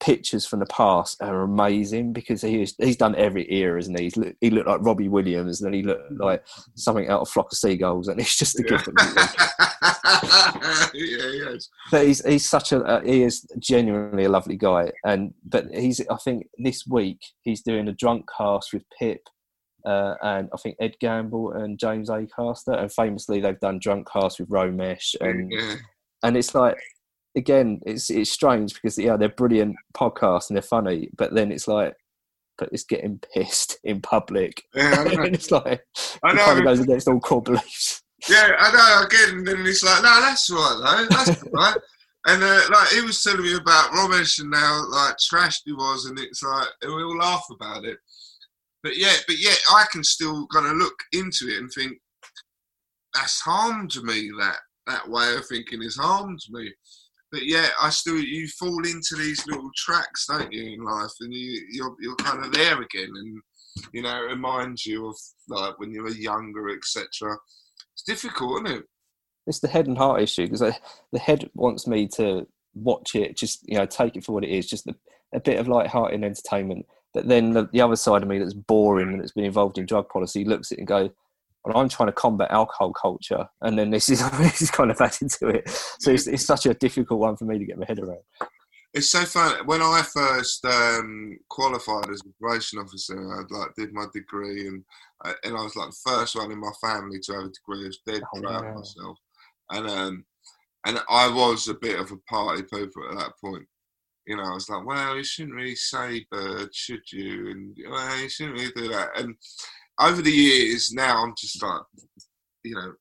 pictures 0.00 0.46
from 0.46 0.60
the 0.60 0.66
past 0.66 1.22
are 1.22 1.42
amazing 1.42 2.12
because 2.12 2.40
he 2.42 2.62
is, 2.62 2.74
he's 2.78 2.96
done 2.96 3.14
every 3.16 3.50
era, 3.52 3.78
isn't 3.78 3.98
he? 3.98 4.04
He's 4.04 4.16
look, 4.16 4.34
he 4.40 4.50
looked 4.50 4.68
like 4.68 4.82
Robbie 4.82 5.08
Williams, 5.08 5.60
and 5.60 5.66
then 5.66 5.78
he 5.78 5.82
looked 5.82 6.12
like 6.12 6.44
something 6.74 7.08
out 7.08 7.20
of 7.20 7.28
Flock 7.28 7.52
of 7.52 7.58
Seagulls, 7.58 8.08
and 8.08 8.20
he's 8.20 8.36
just 8.36 8.58
a 8.58 8.62
gift. 8.62 8.86
that 8.86 8.96
keeps 8.96 9.16
on 9.16 9.60
yeah, 10.94 11.50
yes. 11.50 11.68
but 11.90 12.06
he's 12.06 12.24
he's 12.24 12.48
such 12.48 12.72
a 12.72 12.82
uh, 12.84 13.00
he 13.02 13.22
is 13.22 13.46
genuinely 13.58 14.24
a 14.24 14.28
lovely 14.28 14.56
guy 14.56 14.90
and 15.04 15.32
but 15.44 15.66
he's 15.72 16.00
i 16.10 16.16
think 16.16 16.46
this 16.58 16.86
week 16.86 17.18
he's 17.42 17.62
doing 17.62 17.88
a 17.88 17.92
drunk 17.92 18.26
cast 18.36 18.72
with 18.72 18.84
pip 18.98 19.20
uh, 19.86 20.14
and 20.22 20.48
i 20.52 20.56
think 20.58 20.76
ed 20.80 20.94
gamble 21.00 21.52
and 21.52 21.78
james 21.78 22.10
A. 22.10 22.26
acaster 22.26 22.78
and 22.78 22.92
famously 22.92 23.40
they've 23.40 23.60
done 23.60 23.78
drunk 23.78 24.06
cast 24.10 24.40
with 24.40 24.48
romesh 24.50 25.14
and 25.20 25.50
yeah. 25.50 25.76
and 26.22 26.36
it's 26.36 26.54
like 26.54 26.76
again 27.36 27.80
it's 27.86 28.10
it's 28.10 28.30
strange 28.30 28.74
because 28.74 28.98
yeah 28.98 29.16
they're 29.16 29.28
brilliant 29.28 29.76
podcasts 29.94 30.48
and 30.50 30.56
they're 30.56 30.62
funny 30.62 31.08
but 31.16 31.34
then 31.34 31.52
it's 31.52 31.68
like 31.68 31.94
but 32.58 32.68
it's 32.72 32.84
getting 32.84 33.20
pissed 33.34 33.78
in 33.84 34.00
public 34.00 34.62
Yeah, 34.74 34.94
I 34.98 35.04
know. 35.14 35.22
and 35.22 35.34
it's 35.34 35.50
like 35.50 35.80
I 36.22 36.32
it 36.32 36.34
know. 36.34 36.62
goes 36.62 36.80
against 36.80 37.08
all 37.08 37.20
core 37.20 37.42
beliefs 37.42 38.02
Yeah, 38.28 38.52
I 38.58 38.70
know. 38.72 39.06
Again, 39.06 39.38
and 39.38 39.46
then 39.48 39.66
it's 39.66 39.82
like, 39.82 40.02
no, 40.02 40.20
that's 40.20 40.50
right 40.50 41.06
though. 41.08 41.16
That's 41.16 41.42
right. 41.54 41.76
And 42.26 42.42
uh, 42.42 42.60
like 42.70 42.88
he 42.88 43.00
was 43.00 43.22
telling 43.22 43.40
me 43.42 43.54
about 43.54 43.92
Romesh 43.92 44.40
and 44.40 44.54
how 44.54 44.84
like 44.90 45.14
trashed 45.16 45.62
he 45.64 45.72
was, 45.72 46.04
and 46.04 46.18
it's 46.18 46.42
like 46.42 46.68
we 46.82 47.02
all 47.02 47.16
laugh 47.16 47.46
about 47.50 47.86
it. 47.86 47.96
But 48.82 48.98
yeah, 48.98 49.14
but 49.26 49.36
yeah, 49.38 49.54
I 49.70 49.86
can 49.90 50.04
still 50.04 50.46
kind 50.52 50.66
of 50.66 50.76
look 50.76 50.96
into 51.14 51.46
it 51.48 51.58
and 51.60 51.70
think 51.74 51.96
that's 53.14 53.40
harmed 53.40 53.96
me. 54.02 54.30
That 54.38 54.58
that 54.86 55.08
way 55.08 55.34
of 55.36 55.46
thinking 55.46 55.80
has 55.80 55.96
harmed 55.96 56.40
me. 56.50 56.70
But 57.32 57.46
yeah, 57.46 57.68
I 57.80 57.90
still 57.90 58.18
you 58.18 58.48
fall 58.48 58.84
into 58.84 59.14
these 59.16 59.46
little 59.46 59.70
tracks, 59.76 60.26
don't 60.26 60.52
you, 60.52 60.74
in 60.74 60.82
life, 60.82 61.12
and 61.20 61.32
you 61.32 61.60
you're 61.70 61.94
you're 62.00 62.16
kind 62.16 62.44
of 62.44 62.52
there 62.52 62.80
again, 62.80 63.10
and 63.14 63.40
you 63.92 64.02
know 64.02 64.16
it 64.16 64.30
reminds 64.32 64.84
you 64.84 65.08
of 65.08 65.16
like 65.48 65.78
when 65.78 65.92
you 65.92 66.02
were 66.02 66.10
younger, 66.10 66.70
etc. 66.70 67.36
It's 67.94 68.02
difficult, 68.02 68.66
isn't 68.66 68.78
it? 68.78 68.84
it's 69.46 69.60
the 69.60 69.68
head 69.68 69.86
and 69.86 69.98
heart 69.98 70.22
issue 70.22 70.44
because 70.46 70.74
the 71.12 71.18
head 71.18 71.50
wants 71.54 71.86
me 71.86 72.06
to 72.06 72.46
watch 72.74 73.14
it, 73.14 73.36
just 73.36 73.68
you 73.68 73.76
know, 73.76 73.86
take 73.86 74.16
it 74.16 74.24
for 74.24 74.32
what 74.32 74.44
it 74.44 74.50
is, 74.50 74.68
just 74.68 74.86
a, 74.86 74.94
a 75.34 75.40
bit 75.40 75.58
of 75.58 75.68
light-hearted 75.68 76.22
entertainment. 76.22 76.86
But 77.12 77.28
then 77.28 77.52
the, 77.52 77.68
the 77.72 77.80
other 77.80 77.96
side 77.96 78.22
of 78.22 78.28
me 78.28 78.38
that's 78.38 78.54
boring 78.54 79.08
and 79.08 79.20
that's 79.20 79.32
been 79.32 79.44
involved 79.44 79.78
in 79.78 79.86
drug 79.86 80.08
policy 80.08 80.44
looks 80.44 80.70
at 80.70 80.78
it 80.78 80.80
and 80.80 80.88
go, 80.88 81.10
"Well, 81.64 81.76
I'm 81.76 81.88
trying 81.88 82.08
to 82.08 82.12
combat 82.12 82.50
alcohol 82.50 82.92
culture," 82.92 83.46
and 83.62 83.78
then 83.78 83.90
this 83.90 84.08
is 84.08 84.28
this 84.38 84.62
is 84.62 84.70
kind 84.70 84.90
of 84.90 85.00
added 85.00 85.30
to 85.38 85.48
it. 85.48 85.68
So 86.00 86.10
it's, 86.12 86.26
it's 86.26 86.44
such 86.46 86.66
a 86.66 86.74
difficult 86.74 87.20
one 87.20 87.36
for 87.36 87.44
me 87.44 87.58
to 87.58 87.64
get 87.64 87.78
my 87.78 87.86
head 87.86 87.98
around. 87.98 88.22
It's 88.92 89.10
so 89.10 89.24
fun. 89.24 89.66
When 89.66 89.82
I 89.82 90.02
first 90.02 90.64
um, 90.64 91.38
qualified 91.48 92.10
as 92.10 92.22
a 92.22 92.42
probation 92.42 92.80
officer, 92.80 93.16
I 93.34 93.42
like 93.56 93.74
did 93.76 93.92
my 93.92 94.06
degree, 94.12 94.66
and 94.66 94.82
I, 95.24 95.34
and 95.44 95.56
I 95.56 95.62
was 95.62 95.76
like 95.76 95.90
the 95.90 96.10
first 96.10 96.34
one 96.34 96.50
in 96.50 96.58
my 96.58 96.72
family 96.80 97.20
to 97.22 97.32
have 97.34 97.44
a 97.44 97.48
degree. 97.48 97.84
I 97.84 97.86
was 97.86 98.00
dead 98.04 98.22
Oh, 98.34 98.40
proud 98.40 98.64
wow. 98.64 98.70
of 98.70 98.76
myself, 98.76 99.18
and 99.70 99.86
um, 99.88 100.24
and 100.86 101.00
I 101.08 101.28
was 101.28 101.68
a 101.68 101.74
bit 101.74 102.00
of 102.00 102.10
a 102.10 102.16
party 102.28 102.62
pooper 102.62 103.10
at 103.12 103.18
that 103.18 103.32
point. 103.42 103.64
You 104.26 104.36
know, 104.36 104.44
I 104.44 104.54
was 104.54 104.68
like, 104.68 104.84
well, 104.84 105.16
you 105.16 105.24
shouldn't 105.24 105.54
really 105.56 105.74
say 105.76 106.26
bird, 106.30 106.68
should 106.74 107.02
you? 107.12 107.50
And 107.50 107.76
well, 107.88 108.18
you 108.18 108.28
shouldn't 108.28 108.58
really 108.58 108.72
do 108.74 108.88
that. 108.88 109.10
And 109.16 109.34
over 110.00 110.22
the 110.22 110.30
years, 110.30 110.92
now 110.92 111.22
I'm 111.22 111.34
just 111.38 111.62
like, 111.62 111.82
you 112.64 112.74
know, 112.74 112.92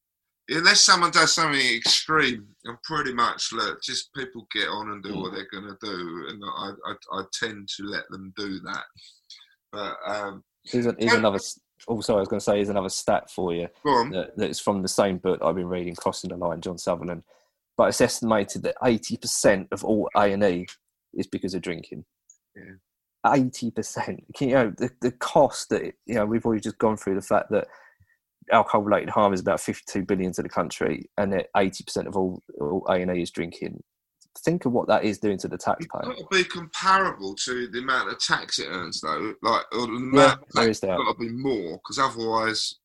unless 0.49 0.81
someone 0.81 1.11
does 1.11 1.33
something 1.33 1.75
extreme, 1.75 2.47
I'm 2.67 2.77
pretty 2.83 3.13
much 3.13 3.51
look, 3.53 3.81
just 3.81 4.13
people 4.13 4.47
get 4.53 4.67
on 4.67 4.91
and 4.91 5.03
do 5.03 5.17
what 5.17 5.33
they're 5.33 5.47
gonna 5.51 5.77
do, 5.81 6.27
and 6.29 6.43
I, 6.43 6.71
I, 6.85 7.19
I 7.19 7.23
tend 7.33 7.69
to 7.77 7.83
let 7.83 8.07
them 8.09 8.33
do 8.35 8.59
that. 8.61 8.83
But 9.71 9.97
um, 10.05 10.43
Here's, 10.65 10.85
a, 10.85 10.95
here's 10.99 11.13
another. 11.13 11.39
Also, 11.87 12.17
I 12.17 12.19
was 12.19 12.27
going 12.27 12.39
to 12.39 12.43
say, 12.43 12.57
here's 12.57 12.69
another 12.69 12.89
stat 12.89 13.31
for 13.31 13.53
you. 13.53 13.67
that, 14.11 14.33
that's 14.35 14.59
from 14.59 14.81
the 14.81 14.87
same 14.87 15.17
book 15.17 15.39
I've 15.41 15.55
been 15.55 15.69
reading, 15.69 15.95
Crossing 15.95 16.29
the 16.29 16.35
Line, 16.37 16.61
John 16.61 16.77
Sutherland. 16.77 17.23
But 17.77 17.89
it's 17.89 18.01
estimated 18.01 18.63
that 18.63 18.75
eighty 18.83 19.15
percent 19.15 19.69
of 19.71 19.85
all 19.85 20.09
A 20.15 20.33
and 20.33 20.43
E 20.43 20.67
is 21.13 21.27
because 21.27 21.53
of 21.53 21.61
drinking. 21.61 22.03
Yeah. 22.55 22.73
Eighty 23.27 23.69
percent. 23.71 24.23
You 24.39 24.47
know 24.53 24.73
the, 24.77 24.89
the 25.01 25.11
cost 25.11 25.69
that 25.69 25.83
you 26.05 26.15
know 26.15 26.25
we've 26.25 26.45
already 26.45 26.61
just 26.61 26.77
gone 26.77 26.95
through 26.97 27.15
the 27.15 27.21
fact 27.21 27.49
that 27.51 27.67
alcohol-related 28.51 29.09
harm 29.09 29.33
is 29.33 29.41
about 29.41 29.59
fifty-two 29.59 30.03
billion 30.03 30.31
to 30.33 30.41
the 30.41 30.49
country, 30.49 31.09
and 31.17 31.33
that 31.33 31.47
eighty 31.57 31.83
percent 31.83 32.07
of 32.07 32.15
all 32.15 32.41
all 32.59 32.85
A 32.89 32.93
and 33.01 33.11
E 33.15 33.21
is 33.21 33.31
drinking. 33.31 33.83
Think 34.45 34.65
of 34.65 34.71
what 34.71 34.87
that 34.87 35.03
is 35.03 35.17
doing 35.17 35.37
to 35.39 35.47
the 35.49 35.55
It's 35.55 35.65
taxpayer. 35.65 36.01
got 36.03 36.17
to 36.17 36.25
be 36.31 36.43
comparable 36.45 37.35
to 37.35 37.67
the 37.67 37.79
amount 37.79 38.09
of 38.11 38.19
tax 38.19 38.59
it 38.59 38.67
earns, 38.69 39.01
though. 39.01 39.33
Like, 39.41 39.63
or 39.73 39.79
the 39.87 39.93
amount 39.95 40.13
Yeah, 40.15 40.35
there 40.53 40.69
is 40.69 40.79
that. 40.81 40.95
got 40.97 41.11
to 41.13 41.19
be 41.19 41.29
more, 41.29 41.73
because 41.77 41.97
otherwise, 41.99 42.75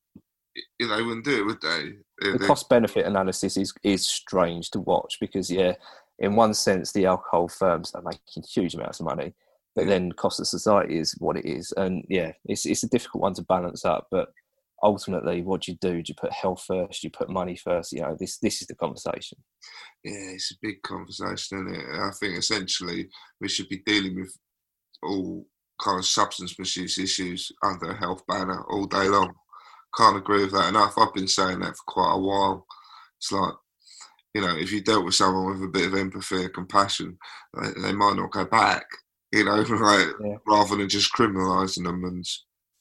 you 0.79 0.87
know, 0.87 0.97
they 0.97 1.03
wouldn't 1.03 1.23
do 1.23 1.37
it, 1.37 1.45
would 1.45 1.61
they? 1.61 1.93
They- 2.19 2.31
the 2.33 2.37
they- 2.39 2.47
cost 2.47 2.67
benefit 2.67 3.05
analysis 3.05 3.55
is 3.57 3.73
is 3.83 4.05
strange 4.05 4.69
to 4.71 4.79
watch 4.81 5.17
because 5.21 5.49
yeah 5.51 5.73
in 6.19 6.35
one 6.35 6.53
sense 6.53 6.91
the 6.93 7.05
alcohol 7.05 7.47
firms 7.47 7.91
are 7.93 8.01
making 8.01 8.43
huge 8.49 8.73
amounts 8.73 8.99
of 9.01 9.05
money 9.05 9.33
but 9.75 9.87
then 9.87 10.11
cost 10.11 10.39
of 10.39 10.47
society 10.47 10.97
is 10.97 11.15
what 11.19 11.37
it 11.37 11.45
is 11.45 11.73
and 11.77 12.03
yeah 12.09 12.31
it's 12.45 12.65
it's 12.65 12.83
a 12.83 12.89
difficult 12.89 13.21
one 13.21 13.33
to 13.33 13.41
balance 13.43 13.85
up 13.85 14.07
but 14.11 14.29
ultimately 14.83 15.41
what 15.41 15.61
do 15.61 15.71
you 15.71 15.77
do 15.81 16.01
do 16.01 16.09
you 16.09 16.15
put 16.15 16.31
health 16.31 16.63
first 16.65 17.01
do 17.01 17.07
you 17.07 17.11
put 17.11 17.29
money 17.29 17.55
first 17.55 17.91
you 17.91 18.01
know 18.01 18.15
this 18.19 18.37
this 18.39 18.61
is 18.61 18.67
the 18.67 18.75
conversation 18.75 19.37
Yeah, 20.03 20.33
it's 20.33 20.51
a 20.51 20.55
big 20.61 20.81
conversation, 20.83 21.67
isn't 21.67 21.75
it? 21.75 21.99
I 21.99 22.11
think 22.19 22.37
essentially 22.37 23.09
we 23.41 23.47
should 23.49 23.69
be 23.69 23.81
dealing 23.85 24.15
with 24.15 24.37
all 25.01 25.47
kind 25.83 25.99
of 25.99 26.05
substance 26.05 26.57
misuse 26.59 26.97
issues 26.97 27.51
under 27.63 27.89
a 27.91 27.97
health 27.97 28.21
banner 28.27 28.63
all 28.69 28.85
day 28.85 29.07
long. 29.09 29.33
Can't 29.97 30.17
agree 30.17 30.43
with 30.43 30.53
that 30.53 30.69
enough. 30.69 30.93
I've 30.97 31.13
been 31.13 31.27
saying 31.27 31.59
that 31.61 31.75
for 31.77 31.83
quite 31.87 32.13
a 32.13 32.19
while. 32.19 32.65
It's 33.17 33.31
like, 33.31 33.53
you 34.33 34.41
know, 34.41 34.55
if 34.55 34.71
you 34.71 34.81
dealt 34.81 35.05
with 35.05 35.15
someone 35.15 35.53
with 35.53 35.63
a 35.63 35.71
bit 35.71 35.87
of 35.87 35.95
empathy 35.95 36.43
and 36.43 36.53
compassion, 36.53 37.17
they, 37.59 37.81
they 37.81 37.93
might 37.93 38.15
not 38.15 38.31
go 38.31 38.45
back, 38.45 38.85
you 39.31 39.43
know, 39.45 39.55
like, 39.61 40.07
Yeah. 40.23 40.37
rather 40.47 40.75
than 40.75 40.89
just 40.89 41.13
criminalising 41.13 41.83
them 41.85 42.03
and, 42.05 42.25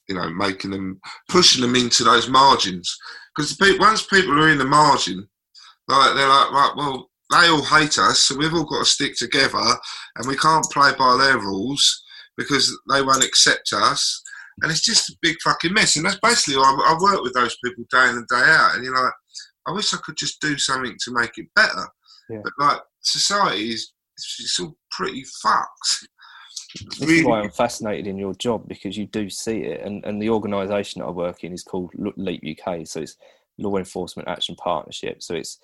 you 0.08 0.14
know, 0.14 0.28
making 0.30 0.70
them, 0.70 1.00
pushing 1.28 1.62
them 1.62 1.74
into 1.76 2.04
those 2.04 2.28
margins. 2.28 2.96
Because 3.36 3.56
once 3.78 4.06
people 4.06 4.32
are 4.38 4.48
in 4.50 4.58
the 4.58 4.64
margin, 4.64 5.28
like 5.88 6.14
they're 6.14 6.28
like, 6.28 6.50
right, 6.52 6.72
well, 6.76 7.10
they 7.30 7.48
all 7.48 7.64
hate 7.64 7.98
us, 7.98 8.20
so 8.20 8.36
we've 8.36 8.52
all 8.54 8.64
got 8.64 8.80
to 8.80 8.84
stick 8.84 9.16
together, 9.16 9.58
and 10.16 10.28
we 10.28 10.36
can't 10.36 10.64
play 10.70 10.92
by 10.98 11.16
their 11.16 11.38
rules 11.38 12.02
because 12.36 12.70
they 12.90 13.00
won't 13.02 13.24
accept 13.24 13.72
us, 13.72 14.22
and 14.62 14.70
it's 14.70 14.82
just 14.82 15.08
a 15.10 15.16
big 15.22 15.36
fucking 15.42 15.72
mess. 15.72 15.96
And 15.96 16.04
that's 16.04 16.18
basically 16.22 16.56
I, 16.62 16.62
I 16.86 16.96
work 17.00 17.22
with 17.22 17.32
those 17.34 17.56
people 17.64 17.84
day 17.90 18.08
in 18.10 18.16
and 18.16 18.28
day 18.28 18.36
out, 18.44 18.74
and 18.74 18.84
you're 18.84 18.94
like, 18.94 19.12
I 19.66 19.72
wish 19.72 19.92
I 19.94 19.98
could 20.04 20.16
just 20.16 20.40
do 20.40 20.56
something 20.58 20.94
to 21.04 21.12
make 21.12 21.32
it 21.38 21.46
better, 21.56 21.88
Yeah. 22.28 22.40
but 22.44 22.52
like 22.58 22.80
society 23.00 23.70
is, 23.70 23.92
it's 24.16 24.60
all 24.60 24.76
pretty 24.90 25.24
fucked. 25.42 26.06
this 26.74 27.10
is 27.10 27.24
why 27.24 27.40
I'm 27.40 27.50
fascinated 27.50 28.06
in 28.06 28.18
your 28.18 28.34
job 28.34 28.66
because 28.66 28.96
you 28.96 29.06
do 29.06 29.30
see 29.30 29.58
it, 29.58 29.80
and, 29.84 30.04
and 30.04 30.20
the 30.20 30.30
organisation 30.30 31.00
that 31.00 31.06
I 31.06 31.10
work 31.10 31.44
in 31.44 31.52
is 31.52 31.62
called 31.62 31.92
Leap 31.94 32.42
UK, 32.44 32.86
so 32.86 33.00
it's 33.00 33.16
Law 33.58 33.76
Enforcement 33.76 34.28
Action 34.28 34.56
Partnership. 34.56 35.22
So 35.22 35.34
it's 35.34 35.60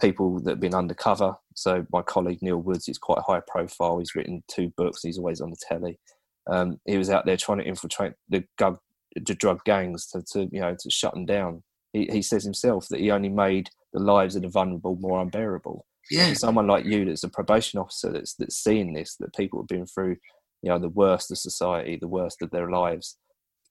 people 0.00 0.40
that 0.40 0.50
have 0.50 0.60
been 0.60 0.74
undercover. 0.74 1.36
So 1.54 1.86
my 1.92 2.02
colleague 2.02 2.42
Neil 2.42 2.58
Woods 2.58 2.88
is 2.88 2.98
quite 2.98 3.20
high 3.26 3.40
profile. 3.46 3.98
He's 3.98 4.14
written 4.14 4.42
two 4.48 4.70
books. 4.76 5.02
He's 5.02 5.18
always 5.18 5.40
on 5.40 5.50
the 5.50 5.56
telly. 5.68 5.98
Um, 6.46 6.80
he 6.86 6.96
was 6.96 7.10
out 7.10 7.26
there 7.26 7.36
trying 7.36 7.58
to 7.58 7.64
infiltrate 7.64 8.14
the 8.28 8.44
drug, 8.58 8.78
the 9.14 9.34
drug 9.34 9.62
gangs 9.64 10.06
to, 10.08 10.22
to 10.32 10.48
you 10.52 10.60
know 10.60 10.76
to 10.78 10.90
shut 10.90 11.14
them 11.14 11.26
down. 11.26 11.62
He, 11.92 12.06
he 12.06 12.22
says 12.22 12.44
himself 12.44 12.88
that 12.88 13.00
he 13.00 13.10
only 13.10 13.28
made 13.28 13.70
the 13.92 14.00
lives 14.00 14.36
of 14.36 14.42
the 14.42 14.48
vulnerable 14.48 14.96
more 14.96 15.20
unbearable 15.20 15.84
Yeah, 16.10 16.32
someone 16.34 16.66
like 16.66 16.84
you 16.84 17.04
that's 17.04 17.24
a 17.24 17.28
probation 17.28 17.80
officer 17.80 18.12
that's 18.12 18.34
that's 18.34 18.56
seeing 18.56 18.92
this 18.92 19.16
that 19.16 19.34
people 19.34 19.60
have 19.60 19.68
been 19.68 19.86
through 19.86 20.16
you 20.62 20.70
know 20.70 20.78
the 20.78 20.88
worst 20.88 21.30
of 21.30 21.38
society 21.38 21.96
the 22.00 22.08
worst 22.08 22.42
of 22.42 22.50
their 22.50 22.70
lives 22.70 23.16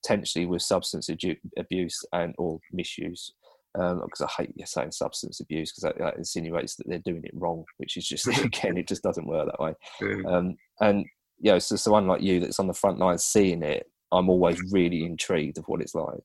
potentially 0.02 0.46
with 0.46 0.62
substance 0.62 1.10
abuse 1.58 2.06
and 2.14 2.34
or 2.38 2.60
misuse 2.72 3.34
because 3.74 4.22
I 4.22 4.28
hate 4.44 4.68
saying 4.68 4.92
substance 4.92 5.40
abuse 5.40 5.72
because 5.72 5.84
that, 5.84 6.04
that 6.04 6.18
insinuates 6.18 6.76
that 6.76 6.88
they're 6.88 7.00
doing 7.00 7.24
it 7.24 7.32
wrong, 7.34 7.66
which 7.78 7.98
is 7.98 8.08
just 8.08 8.28
again 8.44 8.78
it 8.78 8.88
just 8.88 9.04
doesn't 9.04 9.28
work 9.28 9.48
that 9.48 9.60
way. 9.60 9.74
yeah. 10.02 10.22
Um, 10.28 10.58
and 10.82 11.06
you 11.40 11.52
know, 11.52 11.60
so 11.60 11.76
someone 11.76 12.08
like 12.08 12.22
you 12.22 12.40
that's 12.40 12.60
on 12.60 12.68
the 12.68 12.74
front 12.74 13.00
line 13.00 13.18
seeing 13.18 13.64
it, 13.64 13.88
I'm 14.12 14.30
always 14.30 14.60
really 14.72 15.06
intrigued 15.06 15.58
of 15.58 15.66
what 15.68 15.82
it's 15.82 15.96
like. 15.96 16.20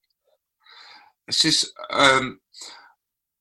it's 1.28 1.42
just 1.42 1.72
um, 1.90 2.40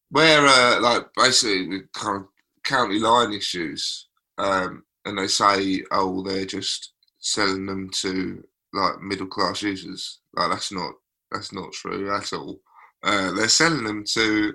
where 0.09 0.45
uh, 0.45 0.80
like 0.82 1.07
basically 1.15 1.67
with 1.67 1.91
kind 1.93 2.17
of 2.17 2.28
county 2.63 2.99
line 2.99 3.34
issues, 3.34 4.07
um, 4.38 4.84
and 5.05 5.17
they 5.17 5.28
say, 5.28 5.84
oh, 5.91 6.21
they're 6.24 6.45
just 6.45 6.92
selling 7.24 7.65
them 7.65 7.89
to 7.89 8.43
like 8.74 9.01
middle 9.01 9.28
class 9.28 9.63
users. 9.63 10.19
Like 10.36 10.51
that's 10.51 10.71
not 10.71 10.91
that's 11.32 11.51
not 11.51 11.71
true 11.71 12.13
at 12.15 12.32
all. 12.34 12.59
Uh, 13.03 13.32
they're 13.32 13.49
selling 13.49 13.84
them 13.84 14.03
to, 14.13 14.53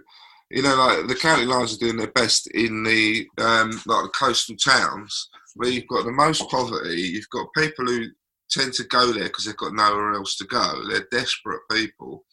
you 0.51 0.63
know, 0.63 0.77
like 0.77 1.09
the 1.09 1.15
county 1.15 1.45
lines 1.45 1.75
are 1.75 1.79
doing 1.79 1.97
their 1.97 2.13
best 2.13 2.47
in 2.53 2.85
the 2.85 3.27
um, 3.39 3.71
like 3.87 4.05
the 4.05 4.13
coastal 4.17 4.57
towns 4.57 5.29
where 5.55 5.71
you've 5.71 5.89
got 5.89 6.05
the 6.05 6.13
most 6.13 6.49
poverty. 6.49 7.01
You've 7.01 7.29
got 7.31 7.53
people 7.57 7.87
who 7.87 8.07
tend 8.51 8.73
to 8.75 8.85
go 8.85 9.13
there 9.13 9.25
because 9.25 9.45
they've 9.45 9.57
got 9.57 9.75
nowhere 9.75 10.15
else 10.15 10.37
to 10.37 10.45
go. 10.45 10.85
They're 10.89 11.09
desperate 11.11 11.61
people. 11.71 12.25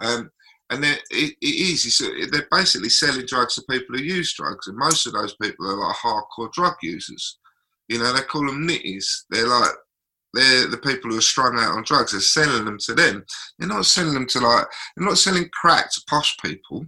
Um, 0.00 0.30
and 0.70 0.84
it, 0.84 1.00
it 1.10 1.36
is, 1.40 1.98
they're 2.30 2.46
basically 2.50 2.90
selling 2.90 3.26
drugs 3.26 3.54
to 3.54 3.62
people 3.70 3.96
who 3.96 4.04
use 4.04 4.34
drugs. 4.34 4.68
And 4.68 4.76
most 4.76 5.06
of 5.06 5.14
those 5.14 5.34
people 5.36 5.66
are 5.66 5.76
like 5.76 5.96
hardcore 5.96 6.52
drug 6.52 6.74
users. 6.82 7.38
You 7.88 7.98
know, 7.98 8.12
they 8.12 8.20
call 8.22 8.46
them 8.46 8.66
nitties. 8.66 9.04
They're 9.30 9.48
like, 9.48 9.70
they're 10.34 10.68
the 10.68 10.78
people 10.78 11.10
who 11.10 11.18
are 11.18 11.22
strung 11.22 11.58
out 11.58 11.76
on 11.76 11.84
drugs. 11.84 12.12
They're 12.12 12.20
selling 12.20 12.64
them 12.64 12.78
to 12.80 12.94
them. 12.94 13.24
They're 13.58 13.68
not 13.68 13.86
selling 13.86 14.14
them 14.14 14.26
to 14.26 14.40
like, 14.40 14.66
they're 14.96 15.06
not 15.06 15.18
selling 15.18 15.48
crack 15.52 15.90
to 15.92 16.02
posh 16.08 16.36
people. 16.44 16.86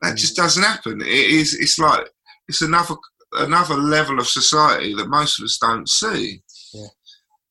That 0.00 0.16
just 0.16 0.34
mm. 0.34 0.42
doesn't 0.42 0.62
happen. 0.62 1.02
It 1.02 1.08
is, 1.08 1.54
it's 1.54 1.78
like, 1.78 2.08
it's 2.48 2.62
another, 2.62 2.94
another 3.34 3.74
level 3.74 4.18
of 4.18 4.26
society 4.26 4.94
that 4.94 5.08
most 5.08 5.38
of 5.38 5.44
us 5.44 5.58
don't 5.60 5.88
see. 5.88 6.42
Yeah. 6.72 6.86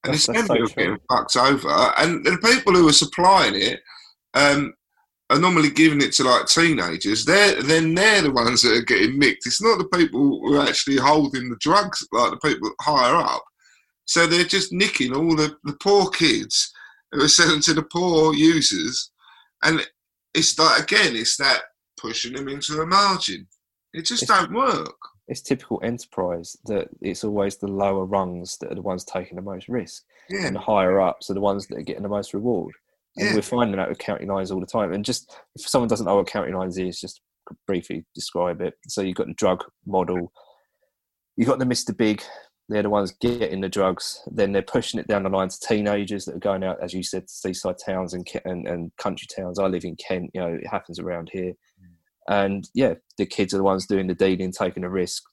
And 0.04 0.14
that's, 0.14 0.28
it's 0.30 0.48
them 0.48 0.48
so 0.48 0.66
getting 0.76 0.98
fucked 1.10 1.36
over. 1.36 1.70
And 1.98 2.26
the 2.26 2.38
people 2.44 2.74
who 2.74 2.90
are 2.90 2.94
supplying 2.94 3.54
it, 3.56 3.82
um, 4.34 4.74
are 5.30 5.40
normally 5.40 5.70
giving 5.70 6.02
it 6.02 6.12
to 6.14 6.24
like 6.24 6.48
teenagers, 6.48 7.24
they're 7.24 7.62
then 7.62 7.94
they're 7.94 8.24
the 8.24 8.32
ones 8.32 8.62
that 8.62 8.76
are 8.76 8.82
getting 8.82 9.20
nicked. 9.20 9.46
It's 9.46 9.62
not 9.62 9.78
the 9.78 9.98
people 9.98 10.20
who 10.20 10.56
are 10.56 10.68
actually 10.68 10.98
holding 10.98 11.50
the 11.50 11.58
drugs, 11.60 12.06
like 12.12 12.32
the 12.32 12.38
people 12.38 12.72
higher 12.82 13.16
up. 13.16 13.44
So 14.06 14.26
they're 14.26 14.44
just 14.44 14.74
nicking 14.74 15.14
all 15.14 15.36
the, 15.36 15.56
the 15.64 15.78
poor 15.84 16.10
kids 16.10 16.74
who 17.12 17.24
are 17.24 17.28
selling 17.28 17.62
to 17.62 17.74
the 17.74 17.84
poor 17.84 18.34
users. 18.34 19.12
And 19.64 19.86
it's 20.34 20.58
like 20.58 20.84
again, 20.84 21.16
it's 21.16 21.38
that 21.38 21.62
pushing 22.00 22.34
them 22.34 22.48
into 22.48 22.74
the 22.74 22.86
margin. 22.86 23.48
It 23.94 24.06
just 24.06 24.24
it's, 24.24 24.32
don't 24.32 24.54
work. 24.54 24.98
It's 25.28 25.42
typical 25.42 25.80
enterprise 25.84 26.58
that 26.66 26.90
it's 27.02 27.24
always 27.24 27.58
the 27.58 27.68
lower 27.68 28.06
rungs 28.06 28.58
that 28.58 28.72
are 28.72 28.76
the 28.76 28.82
ones 28.82 29.04
taking 29.04 29.36
the 29.36 29.44
most 29.44 29.70
risk. 29.70 30.04
Yeah. 30.30 30.48
And 30.48 30.56
the 30.56 30.60
higher 30.60 31.00
ups 31.00 31.30
are 31.30 31.36
the 31.36 31.42
ones 31.42 31.68
that 31.68 31.78
are 31.78 31.84
getting 31.84 32.04
the 32.04 32.10
most 32.10 32.34
reward. 32.34 32.74
Yeah. 33.20 33.36
we're 33.36 33.42
finding 33.42 33.78
that 33.78 33.90
with 33.90 34.00
county 34.00 34.26
lines 34.26 34.52
all 34.52 34.60
the 34.60 34.66
time. 34.66 34.94
And 34.94 35.04
just 35.04 35.36
if 35.56 35.68
someone 35.68 35.90
doesn't 35.90 36.06
know 36.06 36.16
what 36.16 36.28
county 36.28 36.54
lines 36.54 36.78
is, 36.78 37.00
just 37.00 37.22
briefly 37.68 38.06
describe 38.16 38.62
it. 38.62 38.76
So 38.88 39.02
you've 39.02 39.18
got 39.18 39.28
the 39.28 39.34
drug 39.34 39.64
model, 39.86 40.32
you've 41.36 41.48
got 41.48 41.60
the 41.60 41.66
Mr. 41.66 41.96
Big, 41.96 42.24
they're 42.70 42.84
the 42.84 42.90
ones 42.90 43.14
getting 43.20 43.62
the 43.62 43.70
drugs. 43.70 44.22
Then 44.28 44.52
they're 44.52 44.62
pushing 44.62 45.00
it 45.00 45.08
down 45.08 45.24
the 45.24 45.30
line 45.30 45.50
to 45.50 45.60
teenagers 45.60 46.26
that 46.26 46.36
are 46.36 46.40
going 46.40 46.64
out, 46.64 46.78
as 46.82 46.94
you 46.94 47.02
said, 47.02 47.28
to 47.28 47.34
seaside 47.34 47.78
towns 47.84 48.14
and, 48.14 48.28
and, 48.46 48.68
and 48.68 48.92
country 48.98 49.28
towns. 49.36 49.58
I 49.58 49.66
live 49.66 49.86
in 49.86 49.96
Kent, 49.96 50.32
you 50.34 50.42
know, 50.42 50.54
it 50.54 50.68
happens 50.68 51.00
around 51.00 51.30
here. 51.34 51.54
And 52.28 52.70
yeah, 52.76 52.94
the 53.18 53.26
kids 53.26 53.56
are 53.56 53.58
the 53.58 53.64
ones 53.64 53.88
doing 53.88 54.06
the 54.06 54.14
dealing, 54.14 54.52
taking 54.52 54.84
a 54.84 54.90
risk, 54.90 55.24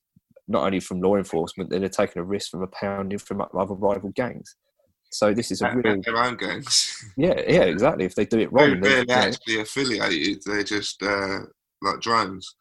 not 0.49 0.65
only 0.65 0.81
from 0.81 1.01
law 1.01 1.17
enforcement, 1.17 1.69
they're 1.69 1.89
taking 1.89 2.21
a 2.21 2.25
risk 2.25 2.51
from 2.51 2.63
a 2.63 2.67
pounding 2.69 3.19
from 3.19 3.43
other 3.43 3.75
rival 3.75 4.11
gangs. 4.15 4.57
So 5.17 5.33
this 5.33 5.51
is 5.51 5.63
a 5.63 5.73
real 5.75 6.03
their 6.03 6.19
own 6.19 6.37
gangs. 6.37 6.93
Yeah, 7.17 7.41
yeah, 7.49 7.63
exactly. 7.63 8.05
If 8.05 8.15
they 8.15 8.27
do 8.27 8.39
it 8.39 8.53
wrong, 8.53 8.81
they're, 8.81 9.05
they're 9.07 9.17
actually 9.17 9.61
affiliated. 9.61 10.43
They're 10.45 10.63
just 10.63 11.03
uh, 11.03 11.39
like 11.81 12.01
drones. 12.01 12.55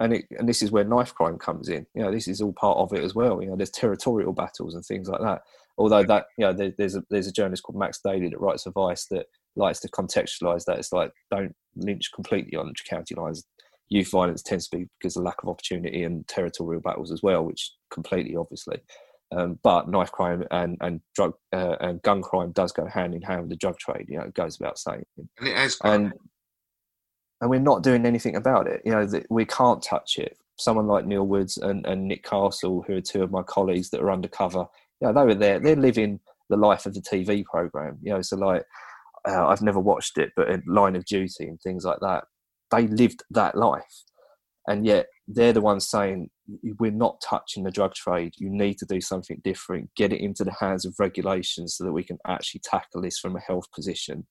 And 0.00 0.14
it, 0.14 0.24
and 0.36 0.48
this 0.48 0.60
is 0.60 0.72
where 0.72 0.82
knife 0.82 1.14
crime 1.14 1.38
comes 1.38 1.68
in. 1.68 1.86
You 1.94 2.02
know, 2.02 2.10
this 2.10 2.26
is 2.26 2.40
all 2.40 2.52
part 2.52 2.78
of 2.78 2.92
it 2.94 3.04
as 3.04 3.14
well. 3.14 3.40
You 3.40 3.50
know, 3.50 3.56
there's 3.56 3.70
territorial 3.70 4.32
battles 4.32 4.74
and 4.74 4.84
things 4.84 5.08
like 5.08 5.20
that. 5.20 5.42
Although 5.78 6.02
that, 6.04 6.26
you 6.36 6.46
know, 6.46 6.52
there, 6.52 6.72
there's 6.76 6.96
a 6.96 7.04
there's 7.10 7.28
a 7.28 7.32
journalist 7.32 7.62
called 7.62 7.78
Max 7.78 8.00
Daly 8.04 8.28
that 8.28 8.40
writes 8.40 8.66
a 8.66 8.72
Vice 8.72 9.06
that 9.12 9.26
likes 9.54 9.78
to 9.80 9.88
contextualise 9.90 10.64
that. 10.64 10.78
It's 10.78 10.92
like 10.92 11.12
don't 11.30 11.54
lynch 11.76 12.10
completely 12.12 12.56
on 12.56 12.72
county 12.88 13.14
lines. 13.14 13.44
Youth 13.88 14.10
violence 14.10 14.42
tends 14.42 14.66
to 14.68 14.78
be 14.78 14.88
because 14.98 15.16
of 15.16 15.22
lack 15.22 15.42
of 15.44 15.48
opportunity 15.48 16.02
and 16.02 16.26
territorial 16.26 16.80
battles 16.80 17.12
as 17.12 17.22
well, 17.22 17.44
which 17.44 17.70
completely 17.92 18.34
obviously. 18.34 18.80
Um, 19.32 19.60
but 19.62 19.88
knife 19.88 20.10
crime 20.10 20.44
and 20.50 20.76
and 20.80 21.00
drug 21.14 21.34
uh, 21.52 21.76
and 21.80 22.02
gun 22.02 22.20
crime 22.20 22.50
does 22.50 22.72
go 22.72 22.86
hand 22.86 23.14
in 23.14 23.22
hand 23.22 23.42
with 23.42 23.50
the 23.50 23.56
drug 23.56 23.78
trade. 23.78 24.06
You 24.08 24.18
know, 24.18 24.24
it 24.24 24.34
goes 24.34 24.58
without 24.58 24.78
saying. 24.78 25.04
And 25.38 25.48
it 25.48 25.56
has. 25.56 25.78
And 25.84 26.12
and 27.40 27.48
we're 27.48 27.60
not 27.60 27.82
doing 27.82 28.04
anything 28.04 28.36
about 28.36 28.66
it. 28.66 28.82
You 28.84 28.92
know, 28.92 29.08
we 29.30 29.44
can't 29.44 29.82
touch 29.82 30.18
it. 30.18 30.36
Someone 30.58 30.86
like 30.86 31.06
Neil 31.06 31.26
Woods 31.26 31.56
and, 31.56 31.86
and 31.86 32.06
Nick 32.06 32.22
Castle, 32.22 32.84
who 32.86 32.96
are 32.96 33.00
two 33.00 33.22
of 33.22 33.30
my 33.30 33.42
colleagues 33.42 33.88
that 33.90 34.02
are 34.02 34.10
undercover, 34.10 34.66
you 35.00 35.06
know, 35.08 35.12
they 35.14 35.24
were 35.24 35.34
there. 35.34 35.58
They're 35.58 35.76
living 35.76 36.20
the 36.50 36.56
life 36.56 36.84
of 36.84 36.92
the 36.92 37.00
TV 37.00 37.44
program. 37.44 37.98
You 38.02 38.14
know, 38.14 38.22
so 38.22 38.36
like 38.36 38.64
uh, 39.26 39.46
I've 39.46 39.62
never 39.62 39.80
watched 39.80 40.18
it, 40.18 40.32
but 40.36 40.48
in 40.48 40.62
Line 40.66 40.96
of 40.96 41.04
Duty 41.04 41.46
and 41.46 41.60
things 41.60 41.84
like 41.84 42.00
that, 42.00 42.24
they 42.70 42.86
lived 42.86 43.22
that 43.30 43.56
life, 43.56 44.04
and 44.66 44.84
yet 44.84 45.06
they're 45.32 45.52
the 45.52 45.60
ones 45.60 45.88
saying 45.88 46.28
we're 46.78 46.90
not 46.90 47.20
touching 47.22 47.62
the 47.62 47.70
drug 47.70 47.94
trade. 47.94 48.34
You 48.36 48.50
need 48.50 48.78
to 48.78 48.86
do 48.86 49.00
something 49.00 49.40
different. 49.44 49.90
Get 49.94 50.12
it 50.12 50.20
into 50.20 50.44
the 50.44 50.54
hands 50.58 50.84
of 50.84 50.96
regulations 50.98 51.76
so 51.76 51.84
that 51.84 51.92
we 51.92 52.02
can 52.02 52.18
actually 52.26 52.62
tackle 52.64 53.00
this 53.00 53.18
from 53.18 53.36
a 53.36 53.40
health 53.40 53.70
position. 53.72 54.26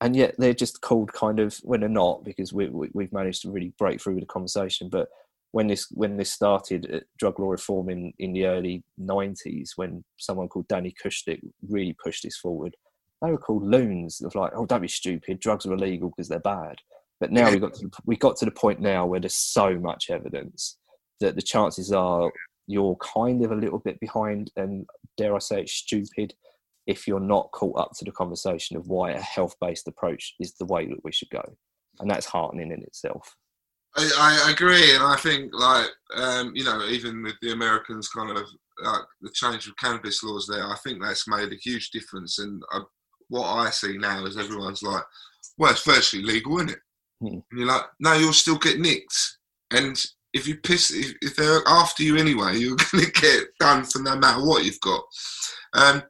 And 0.00 0.14
yet 0.14 0.34
they're 0.38 0.54
just 0.54 0.82
called 0.82 1.12
kind 1.12 1.40
of 1.40 1.56
when 1.62 1.80
they're 1.80 1.88
not 1.88 2.24
because 2.24 2.52
we, 2.52 2.68
we 2.68 3.04
have 3.04 3.12
managed 3.12 3.42
to 3.42 3.50
really 3.50 3.72
break 3.78 4.00
through 4.00 4.14
with 4.14 4.22
the 4.22 4.26
conversation. 4.26 4.90
But 4.90 5.08
when 5.52 5.66
this 5.66 5.86
when 5.90 6.18
this 6.18 6.30
started 6.30 6.90
uh, 6.92 7.00
drug 7.18 7.40
law 7.40 7.50
reform 7.50 7.88
in 7.88 8.12
in 8.18 8.32
the 8.34 8.46
early 8.46 8.84
'90s, 9.00 9.70
when 9.76 10.04
someone 10.18 10.46
called 10.48 10.68
Danny 10.68 10.94
Kushlick 11.02 11.40
really 11.68 11.96
pushed 12.04 12.22
this 12.22 12.36
forward, 12.36 12.76
they 13.22 13.30
were 13.30 13.38
called 13.38 13.64
loons. 13.64 14.20
Of 14.20 14.34
like, 14.34 14.52
oh, 14.54 14.66
don't 14.66 14.82
be 14.82 14.88
stupid. 14.88 15.40
Drugs 15.40 15.64
are 15.64 15.72
illegal 15.72 16.10
because 16.10 16.28
they're 16.28 16.38
bad. 16.38 16.76
But 17.20 17.32
now 17.32 17.50
we 17.50 17.58
got 17.58 17.74
to, 17.74 17.90
we 18.04 18.16
got 18.16 18.36
to 18.38 18.44
the 18.44 18.50
point 18.50 18.80
now 18.80 19.06
where 19.06 19.20
there's 19.20 19.34
so 19.34 19.78
much 19.78 20.10
evidence 20.10 20.78
that 21.20 21.34
the 21.34 21.42
chances 21.42 21.92
are 21.92 22.30
you're 22.68 22.96
kind 22.96 23.44
of 23.44 23.50
a 23.50 23.56
little 23.56 23.78
bit 23.78 23.98
behind 23.98 24.52
and 24.56 24.86
dare 25.16 25.34
I 25.34 25.38
say 25.38 25.62
it, 25.62 25.68
stupid 25.68 26.34
if 26.86 27.06
you're 27.06 27.20
not 27.20 27.50
caught 27.52 27.78
up 27.78 27.92
to 27.98 28.04
the 28.04 28.12
conversation 28.12 28.76
of 28.76 28.88
why 28.88 29.10
a 29.10 29.20
health 29.20 29.54
based 29.60 29.88
approach 29.88 30.34
is 30.40 30.54
the 30.54 30.64
way 30.64 30.86
that 30.86 31.04
we 31.04 31.12
should 31.12 31.28
go. 31.30 31.42
And 32.00 32.10
that's 32.10 32.26
heartening 32.26 32.72
in 32.72 32.82
itself. 32.82 33.36
I, 33.96 34.44
I 34.46 34.50
agree, 34.52 34.94
and 34.94 35.02
I 35.02 35.16
think 35.16 35.50
like 35.52 35.88
um, 36.14 36.52
you 36.54 36.64
know, 36.64 36.84
even 36.84 37.22
with 37.22 37.34
the 37.42 37.52
Americans, 37.52 38.08
kind 38.08 38.30
of 38.30 38.44
like 38.82 39.02
the 39.20 39.30
change 39.30 39.66
of 39.66 39.76
cannabis 39.76 40.22
laws 40.22 40.46
there, 40.46 40.64
I 40.64 40.76
think 40.76 41.02
that's 41.02 41.26
made 41.26 41.52
a 41.52 41.56
huge 41.56 41.90
difference. 41.90 42.38
And 42.38 42.62
I, 42.70 42.80
what 43.28 43.46
I 43.46 43.70
see 43.70 43.98
now 43.98 44.24
is 44.26 44.36
everyone's 44.36 44.82
like, 44.82 45.02
"Well, 45.56 45.72
it's 45.72 45.84
virtually 45.84 46.22
legal, 46.22 46.58
isn't 46.58 46.70
it?" 46.70 46.78
Hmm. 47.20 47.38
And 47.50 47.60
you're 47.60 47.66
like, 47.66 47.84
"No, 48.00 48.14
you'll 48.14 48.32
still 48.32 48.58
get 48.58 48.78
nicked." 48.78 49.38
And 49.70 50.02
if 50.32 50.46
you 50.46 50.56
piss, 50.56 50.90
if, 50.90 51.14
if 51.20 51.36
they're 51.36 51.62
after 51.66 52.02
you 52.02 52.16
anyway, 52.16 52.56
you're 52.56 52.76
going 52.92 53.04
to 53.04 53.12
get 53.12 53.44
done 53.58 53.84
for 53.84 54.00
no 54.00 54.16
matter 54.16 54.44
what 54.44 54.64
you've 54.64 54.80
got. 54.80 55.02
Um, 55.74 56.02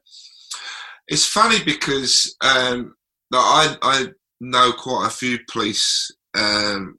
it's 1.09 1.27
funny 1.27 1.63
because 1.65 2.37
um, 2.43 2.95
I, 3.33 3.77
I 3.83 4.07
know 4.41 4.73
quite 4.73 5.07
a 5.07 5.11
few 5.11 5.39
police 5.51 6.11
um, 6.35 6.99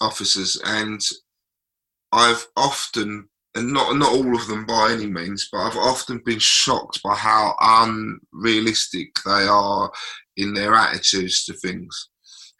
officers, 0.00 0.60
and 0.64 1.00
I've 2.12 2.46
often, 2.56 3.28
and 3.54 3.72
not 3.72 3.96
not 3.96 4.12
all 4.12 4.34
of 4.34 4.46
them 4.46 4.64
by 4.64 4.92
any 4.92 5.06
means, 5.06 5.48
but 5.50 5.58
I've 5.58 5.76
often 5.76 6.22
been 6.24 6.38
shocked 6.38 7.02
by 7.02 7.14
how 7.16 7.54
unrealistic 7.60 9.08
they 9.26 9.46
are 9.46 9.90
in 10.36 10.54
their 10.54 10.74
attitudes 10.74 11.44
to 11.46 11.54
things. 11.54 12.08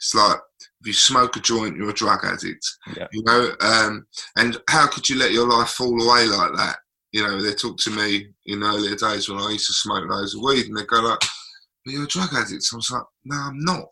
It's 0.03 0.17
like 0.17 0.39
if 0.81 0.87
you 0.87 0.93
smoke 0.93 1.37
a 1.37 1.41
joint, 1.41 1.77
you're 1.77 1.91
a 1.91 1.95
drug 1.95 2.25
addict. 2.25 2.67
Yeah. 2.97 3.07
You 3.13 3.23
know, 3.23 3.53
um, 3.61 4.05
and 4.37 4.61
how 4.69 4.89
could 4.89 5.09
you 5.09 5.17
let 5.17 5.31
your 5.31 5.49
life 5.49 5.69
fall 5.69 5.91
away 5.91 6.27
like 6.27 6.57
that? 6.57 6.77
You 7.13 7.23
know, 7.23 7.41
they 7.41 7.55
talk 7.55 7.79
to 7.79 7.91
me 7.91 8.27
in 8.47 8.65
earlier 8.65 8.97
days 8.97 9.29
when 9.29 9.39
I 9.39 9.51
used 9.51 9.69
to 9.69 9.75
smoke 9.75 10.09
loads 10.09 10.35
of 10.35 10.43
weed, 10.43 10.67
and 10.67 10.77
they 10.77 10.85
go 10.87 11.01
like, 11.01 11.21
"You're 11.87 12.03
a 12.03 12.09
drug 12.09 12.31
addict." 12.35 12.67
I 12.73 12.77
was 12.77 12.91
like, 12.91 13.05
"No, 13.25 13.37
I'm 13.37 13.61
not." 13.61 13.85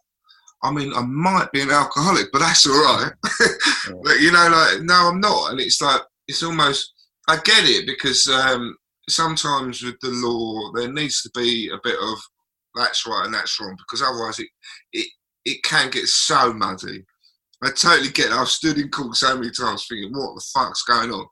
I 0.64 0.72
mean, 0.72 0.92
I 0.94 1.02
might 1.02 1.52
be 1.52 1.60
an 1.60 1.70
alcoholic, 1.70 2.32
but 2.32 2.40
that's 2.40 2.66
all 2.66 2.72
right. 2.72 3.12
yeah. 3.40 3.94
But 4.02 4.20
you 4.20 4.32
know, 4.32 4.48
like, 4.48 4.82
no, 4.82 5.10
I'm 5.10 5.20
not. 5.20 5.52
And 5.52 5.60
it's 5.60 5.80
like, 5.80 6.02
it's 6.26 6.42
almost, 6.42 6.92
I 7.28 7.36
get 7.36 7.64
it 7.64 7.86
because 7.86 8.26
um, 8.26 8.76
sometimes 9.08 9.82
with 9.82 9.98
the 10.02 10.10
law, 10.10 10.72
there 10.74 10.92
needs 10.92 11.22
to 11.22 11.30
be 11.34 11.70
a 11.72 11.78
bit 11.82 11.96
of 12.02 12.18
that's 12.74 13.06
right 13.06 13.24
and 13.24 13.34
that's 13.34 13.60
wrong 13.60 13.76
because 13.78 14.02
otherwise 14.02 14.38
it, 14.38 14.48
it 14.92 15.08
it 15.44 15.62
can 15.62 15.90
get 15.90 16.06
so 16.06 16.52
muddy. 16.52 17.04
I 17.62 17.70
totally 17.70 18.10
get 18.10 18.26
it. 18.26 18.32
I've 18.32 18.48
stood 18.48 18.78
in 18.78 18.88
court 18.88 19.16
so 19.16 19.36
many 19.36 19.50
times 19.50 19.86
thinking, 19.86 20.12
what 20.12 20.34
the 20.34 20.44
fuck's 20.54 20.82
going 20.84 21.10
on? 21.10 21.26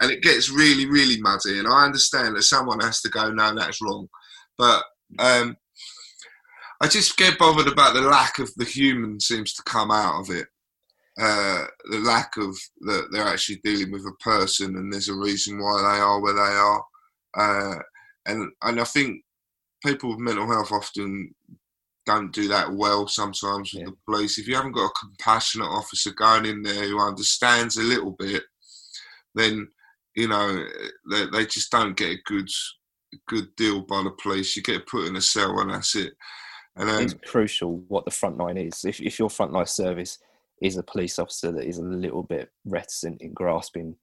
And 0.00 0.10
it 0.10 0.22
gets 0.22 0.50
really, 0.50 0.86
really 0.86 1.20
muddy. 1.20 1.58
And 1.58 1.68
I 1.68 1.84
understand 1.84 2.34
that 2.34 2.42
someone 2.42 2.80
has 2.80 3.00
to 3.02 3.08
go, 3.10 3.30
no, 3.30 3.54
that's 3.54 3.80
wrong. 3.80 4.08
But 4.56 4.82
um, 5.20 5.56
I 6.80 6.88
just 6.88 7.16
get 7.16 7.38
bothered 7.38 7.68
about 7.68 7.94
the 7.94 8.00
lack 8.00 8.38
of 8.38 8.50
the 8.56 8.64
human 8.64 9.20
seems 9.20 9.54
to 9.54 9.62
come 9.62 9.90
out 9.90 10.20
of 10.20 10.30
it. 10.30 10.46
Uh, 11.20 11.64
the 11.90 11.98
lack 11.98 12.36
of 12.36 12.56
that 12.80 13.08
they're 13.10 13.26
actually 13.26 13.60
dealing 13.64 13.90
with 13.90 14.02
a 14.02 14.12
person, 14.22 14.76
and 14.76 14.92
there's 14.92 15.08
a 15.08 15.14
reason 15.14 15.60
why 15.60 15.78
they 15.80 16.00
are 16.00 16.20
where 16.20 16.34
they 16.34 16.40
are. 16.40 16.84
Uh, 17.36 17.82
and 18.26 18.52
and 18.62 18.80
I 18.80 18.84
think 18.84 19.22
people 19.84 20.10
with 20.10 20.20
mental 20.20 20.46
health 20.46 20.70
often 20.70 21.34
don't 22.08 22.32
do 22.32 22.48
that 22.48 22.72
well 22.72 23.06
sometimes 23.06 23.72
with 23.72 23.82
Yeah. 23.82 23.90
the 23.90 23.96
police. 24.06 24.38
If 24.38 24.48
you 24.48 24.54
haven't 24.56 24.72
got 24.72 24.86
a 24.86 24.98
compassionate 24.98 25.68
officer 25.68 26.10
going 26.12 26.46
in 26.46 26.62
there 26.62 26.84
who 26.88 26.98
understands 26.98 27.76
a 27.76 27.82
little 27.82 28.12
bit, 28.12 28.42
then 29.34 29.68
you 30.16 30.26
know 30.26 30.64
they, 31.10 31.26
they 31.26 31.44
just 31.46 31.70
don't 31.70 31.96
get 31.96 32.16
a 32.16 32.22
good 32.24 32.48
good 33.26 33.54
deal 33.56 33.82
by 33.82 34.02
the 34.02 34.10
police. 34.22 34.56
You 34.56 34.62
get 34.62 34.86
put 34.86 35.06
in 35.06 35.16
a 35.16 35.20
cell 35.20 35.58
and 35.60 35.70
that's 35.70 35.94
it. 35.96 36.14
And 36.76 36.88
um, 36.88 37.02
it's 37.02 37.14
crucial 37.26 37.84
what 37.88 38.04
the 38.06 38.10
front 38.10 38.38
line 38.38 38.56
is. 38.56 38.84
If, 38.84 39.00
if 39.00 39.18
your 39.18 39.28
front 39.30 39.52
line 39.52 39.66
service 39.66 40.18
is 40.62 40.76
a 40.78 40.82
police 40.82 41.18
officer 41.18 41.52
that 41.52 41.66
is 41.66 41.78
a 41.78 41.82
little 41.82 42.22
bit 42.22 42.50
reticent 42.64 43.20
in 43.20 43.32
grasping 43.34 43.96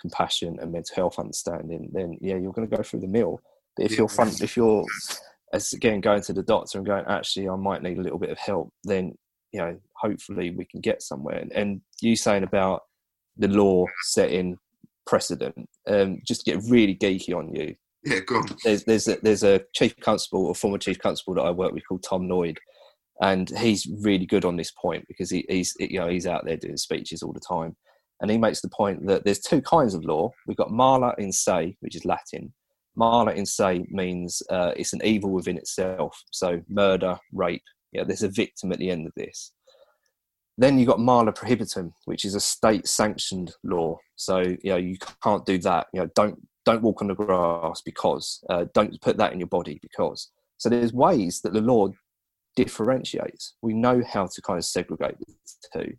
compassion 0.00 0.58
and 0.60 0.72
mental 0.72 0.94
health 0.94 1.18
understanding, 1.18 1.88
then 1.92 2.18
yeah, 2.20 2.36
you're 2.36 2.52
going 2.52 2.68
to 2.68 2.76
go 2.76 2.82
through 2.82 3.00
the 3.00 3.06
mill. 3.18 3.40
But 3.76 3.86
if 3.86 3.92
Yeah. 3.92 3.98
you're 3.98 4.08
front, 4.08 4.42
if 4.42 4.56
you're 4.56 4.84
as 5.52 5.72
again 5.72 6.00
going 6.00 6.22
to 6.22 6.32
the 6.32 6.42
doctor 6.42 6.78
and 6.78 6.86
going, 6.86 7.04
actually, 7.06 7.48
I 7.48 7.56
might 7.56 7.82
need 7.82 7.98
a 7.98 8.02
little 8.02 8.18
bit 8.18 8.30
of 8.30 8.38
help, 8.38 8.72
then 8.84 9.14
you 9.52 9.60
know, 9.60 9.78
hopefully 9.94 10.50
we 10.50 10.64
can 10.64 10.80
get 10.80 11.02
somewhere. 11.02 11.38
And, 11.38 11.52
and 11.52 11.80
you 12.00 12.16
saying 12.16 12.42
about 12.42 12.82
the 13.36 13.48
law 13.48 13.86
setting 14.02 14.58
precedent, 15.06 15.68
um, 15.86 16.20
just 16.26 16.44
to 16.44 16.52
get 16.52 16.62
really 16.68 16.94
geeky 16.94 17.34
on 17.34 17.54
you, 17.54 17.74
yeah, 18.04 18.20
go 18.20 18.36
on. 18.36 18.48
there's 18.64 18.84
there's 18.84 19.08
a, 19.08 19.16
there's 19.22 19.44
a 19.44 19.62
chief 19.74 19.96
constable, 20.00 20.46
or 20.46 20.54
former 20.54 20.78
chief 20.78 20.98
constable 20.98 21.34
that 21.34 21.42
I 21.42 21.50
work 21.50 21.72
with 21.72 21.86
called 21.88 22.02
Tom 22.02 22.28
Lloyd, 22.28 22.58
and 23.20 23.48
he's 23.58 23.86
really 24.02 24.26
good 24.26 24.44
on 24.44 24.56
this 24.56 24.72
point 24.72 25.04
because 25.08 25.30
he, 25.30 25.44
he's 25.48 25.74
you 25.78 26.00
know 26.00 26.08
he's 26.08 26.26
out 26.26 26.44
there 26.44 26.56
doing 26.56 26.76
speeches 26.76 27.22
all 27.22 27.32
the 27.32 27.40
time, 27.40 27.76
and 28.20 28.30
he 28.30 28.38
makes 28.38 28.60
the 28.60 28.68
point 28.68 29.06
that 29.06 29.24
there's 29.24 29.40
two 29.40 29.62
kinds 29.62 29.94
of 29.94 30.04
law. 30.04 30.30
We've 30.46 30.56
got 30.56 30.70
mala 30.70 31.14
in 31.18 31.32
se, 31.32 31.76
which 31.80 31.96
is 31.96 32.04
Latin. 32.04 32.52
Mala 32.96 33.32
in 33.32 33.46
se 33.46 33.86
means 33.90 34.42
uh, 34.50 34.72
it's 34.76 34.92
an 34.92 35.00
evil 35.04 35.30
within 35.30 35.58
itself, 35.58 36.22
so 36.30 36.60
murder, 36.68 37.18
rape. 37.32 37.62
Yeah, 37.92 38.04
there's 38.04 38.22
a 38.22 38.28
victim 38.28 38.72
at 38.72 38.78
the 38.78 38.90
end 38.90 39.06
of 39.06 39.12
this. 39.16 39.52
Then 40.58 40.78
you've 40.78 40.88
got 40.88 41.00
mala 41.00 41.32
prohibitum, 41.32 41.92
which 42.06 42.24
is 42.24 42.34
a 42.34 42.40
state-sanctioned 42.40 43.54
law. 43.62 43.98
So 44.16 44.38
you 44.38 44.70
know 44.70 44.76
you 44.76 44.96
can't 45.22 45.44
do 45.44 45.58
that. 45.58 45.88
You 45.92 46.00
know, 46.00 46.10
don't 46.14 46.38
don't 46.66 46.82
walk 46.82 47.00
on 47.00 47.08
the 47.08 47.14
grass 47.14 47.80
because 47.80 48.44
uh, 48.50 48.66
don't 48.74 49.00
put 49.00 49.16
that 49.16 49.32
in 49.32 49.40
your 49.40 49.46
body 49.46 49.78
because 49.80 50.30
so 50.58 50.68
there's 50.68 50.92
ways 50.92 51.40
that 51.40 51.52
the 51.52 51.60
law 51.60 51.88
differentiates 52.56 53.54
we 53.62 53.72
know 53.72 54.02
how 54.06 54.26
to 54.26 54.42
kind 54.42 54.58
of 54.58 54.64
segregate 54.64 55.16
the 55.18 55.80
two 55.80 55.92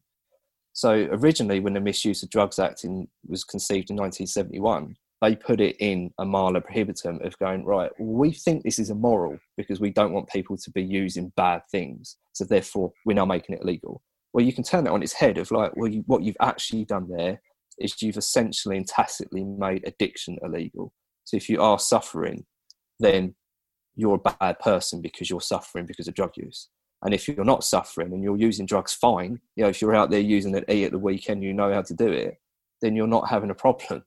so 0.74 1.08
originally 1.12 1.60
when 1.60 1.74
the 1.74 1.80
misuse 1.80 2.22
of 2.22 2.30
drugs 2.30 2.60
act 2.60 2.84
in, 2.84 3.08
was 3.28 3.44
conceived 3.44 3.90
in 3.90 3.96
1971 3.96 4.96
they 5.22 5.36
put 5.36 5.60
it 5.60 5.76
in 5.80 6.12
a 6.20 6.26
mala 6.26 6.62
prohibitum 6.62 7.26
of 7.26 7.38
going 7.40 7.66
right 7.66 7.92
we 8.00 8.32
think 8.32 8.64
this 8.64 8.80
is 8.80 8.90
immoral 8.90 9.38
because 9.56 9.80
we 9.80 9.90
don't 9.90 10.14
want 10.14 10.30
people 10.30 10.58
to 10.58 10.72
be 10.72 10.84
using 10.84 11.32
bad 11.36 11.62
things 11.72 12.18
so 12.34 12.46
therefore 12.46 12.92
we're 13.06 13.14
now 13.14 13.26
making 13.26 13.56
it 13.56 13.62
illegal 13.62 14.02
well 14.34 14.46
you 14.46 14.54
can 14.54 14.64
turn 14.64 14.84
that 14.84 14.94
on 14.94 15.04
its 15.04 15.14
head 15.14 15.38
of 15.38 15.50
like 15.52 15.76
well 15.76 15.90
you, 15.90 16.04
what 16.08 16.24
you've 16.24 16.38
actually 16.40 16.86
done 16.86 17.08
there 17.10 17.40
is 17.80 18.02
you've 18.02 18.18
essentially 18.18 18.78
and 18.78 18.88
tacitly 18.88 19.44
made 19.44 19.88
addiction 19.88 20.38
illegal. 20.42 20.94
So 21.26 21.38
if 21.38 21.50
you 21.50 21.62
are 21.62 21.80
suffering, 21.80 22.46
then 23.00 23.36
you're 23.96 24.16
a 24.16 24.32
bad 24.32 24.60
person 24.60 25.02
because 25.02 25.30
you're 25.30 25.42
suffering 25.42 25.86
because 25.86 26.08
of 26.08 26.14
drug 26.14 26.32
use. 26.36 26.70
And 27.04 27.14
if 27.14 27.28
you're 27.28 27.46
not 27.46 27.64
suffering 27.64 28.12
and 28.14 28.24
you're 28.24 28.38
using 28.38 28.66
drugs 28.66 28.94
fine, 28.94 29.40
you 29.56 29.64
know, 29.64 29.70
if 29.70 29.82
you're 29.82 29.96
out 29.96 30.10
there 30.10 30.20
using 30.20 30.56
an 30.56 30.66
E 30.70 30.84
at 30.84 30.92
the 30.92 31.00
weekend, 31.00 31.44
you 31.44 31.54
know 31.54 31.72
how 31.72 31.84
to 31.84 31.94
do 31.94 32.08
it, 32.08 32.40
then 32.82 32.96
you're 32.96 33.08
not 33.08 33.30
having 33.30 33.52
a 33.52 33.56
problem. 33.56 34.04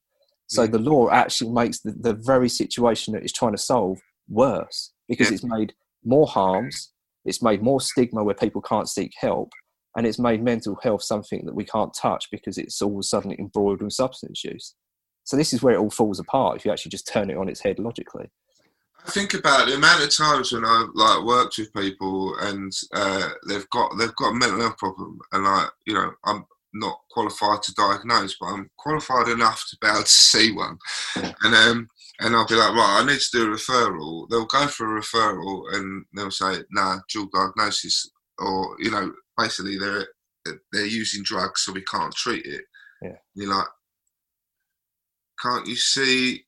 So 0.50 0.66
the 0.66 0.78
law 0.80 1.08
actually 1.10 1.50
makes 1.52 1.78
the, 1.78 1.92
the 1.92 2.14
very 2.14 2.48
situation 2.48 3.14
that 3.14 3.22
it's 3.22 3.32
trying 3.32 3.52
to 3.52 3.58
solve 3.58 4.00
worse 4.28 4.92
because 5.08 5.28
Yeah. 5.28 5.34
it's 5.34 5.44
made 5.44 5.74
more 6.04 6.26
harms, 6.26 6.92
it's 7.24 7.40
made 7.40 7.62
more 7.62 7.80
stigma 7.80 8.24
where 8.24 8.34
people 8.34 8.60
can't 8.60 8.88
seek 8.88 9.12
help, 9.16 9.50
and 9.96 10.06
it's 10.06 10.18
made 10.18 10.42
mental 10.42 10.76
health 10.82 11.04
something 11.04 11.46
that 11.46 11.54
we 11.54 11.64
can't 11.64 11.94
touch 11.94 12.26
because 12.32 12.58
it's 12.58 12.82
all 12.82 13.00
suddenly 13.00 13.36
embroiled 13.38 13.80
in 13.80 13.90
substance 13.90 14.42
use. 14.42 14.74
So 15.22 15.36
this 15.36 15.52
is 15.52 15.62
where 15.62 15.74
it 15.74 15.78
all 15.78 15.90
falls 15.90 16.18
apart 16.18 16.56
if 16.56 16.64
you 16.64 16.72
actually 16.72 16.90
just 16.90 17.06
turn 17.06 17.30
it 17.30 17.36
on 17.36 17.48
its 17.48 17.60
head 17.60 17.78
logically. 17.78 18.28
I 19.06 19.10
think 19.12 19.34
about 19.34 19.68
the 19.68 19.76
amount 19.76 20.02
of 20.02 20.14
times 20.14 20.52
when 20.52 20.64
I've 20.64 20.88
like 20.94 21.22
worked 21.24 21.58
with 21.58 21.72
people 21.74 22.36
and 22.40 22.72
uh, 22.92 23.28
they've 23.46 23.70
got 23.70 23.96
they've 23.98 24.16
got 24.16 24.30
a 24.30 24.34
mental 24.34 24.60
health 24.60 24.78
problem, 24.78 25.20
and 25.32 25.46
I, 25.46 25.68
you 25.86 25.94
know, 25.94 26.10
I'm 26.24 26.44
not 26.72 27.00
qualified 27.10 27.62
to 27.62 27.74
diagnose, 27.74 28.36
but 28.40 28.46
I'm 28.46 28.70
qualified 28.78 29.28
enough 29.28 29.64
to 29.70 29.76
be 29.80 29.88
able 29.88 30.02
to 30.02 30.08
see 30.08 30.52
one, 30.52 30.78
and 31.16 31.54
um, 31.54 31.88
and 32.20 32.34
I'll 32.34 32.46
be 32.46 32.54
like, 32.54 32.74
right, 32.74 33.00
I 33.00 33.06
need 33.06 33.18
to 33.18 33.28
do 33.32 33.52
a 33.52 33.56
referral. 33.56 34.28
They'll 34.28 34.46
go 34.46 34.66
for 34.66 34.96
a 34.96 35.00
referral, 35.00 35.74
and 35.74 36.04
they'll 36.14 36.30
say, 36.30 36.62
nah, 36.70 36.98
dual 37.12 37.28
diagnosis, 37.32 38.10
or 38.38 38.76
you 38.78 38.90
know, 38.90 39.12
basically 39.36 39.78
they're 39.78 40.06
they're 40.72 40.86
using 40.86 41.22
drugs, 41.24 41.62
so 41.62 41.72
we 41.72 41.82
can't 41.82 42.14
treat 42.14 42.46
it. 42.46 42.62
Yeah. 43.02 43.16
You're 43.34 43.54
like, 43.54 43.68
can't 45.42 45.66
you 45.66 45.76
see? 45.76 46.44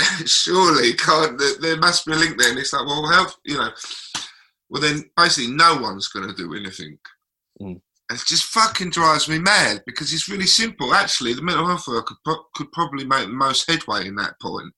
surely 0.26 0.92
can't 0.94 1.38
there, 1.38 1.54
there 1.60 1.76
must 1.76 2.04
be 2.04 2.12
a 2.12 2.16
link 2.16 2.36
there 2.36 2.50
and 2.50 2.58
it's 2.58 2.72
like 2.72 2.84
well 2.84 3.06
how 3.06 3.24
you 3.44 3.56
know 3.56 3.70
well 4.68 4.82
then 4.82 5.04
basically 5.16 5.54
no 5.54 5.76
one's 5.80 6.08
going 6.08 6.26
to 6.28 6.34
do 6.34 6.52
anything 6.52 6.98
Mm. 7.60 7.80
It 8.14 8.22
just 8.26 8.44
fucking 8.44 8.90
drives 8.90 9.28
me 9.28 9.38
mad 9.38 9.82
because 9.86 10.12
it's 10.12 10.28
really 10.28 10.46
simple 10.46 10.94
actually 10.94 11.34
the 11.34 11.42
mental 11.42 11.66
health 11.66 11.86
worker 11.88 12.14
could, 12.24 12.38
could 12.54 12.72
probably 12.72 13.04
make 13.04 13.26
the 13.26 13.32
most 13.32 13.68
headway 13.68 14.06
in 14.06 14.14
that 14.14 14.34
point 14.40 14.72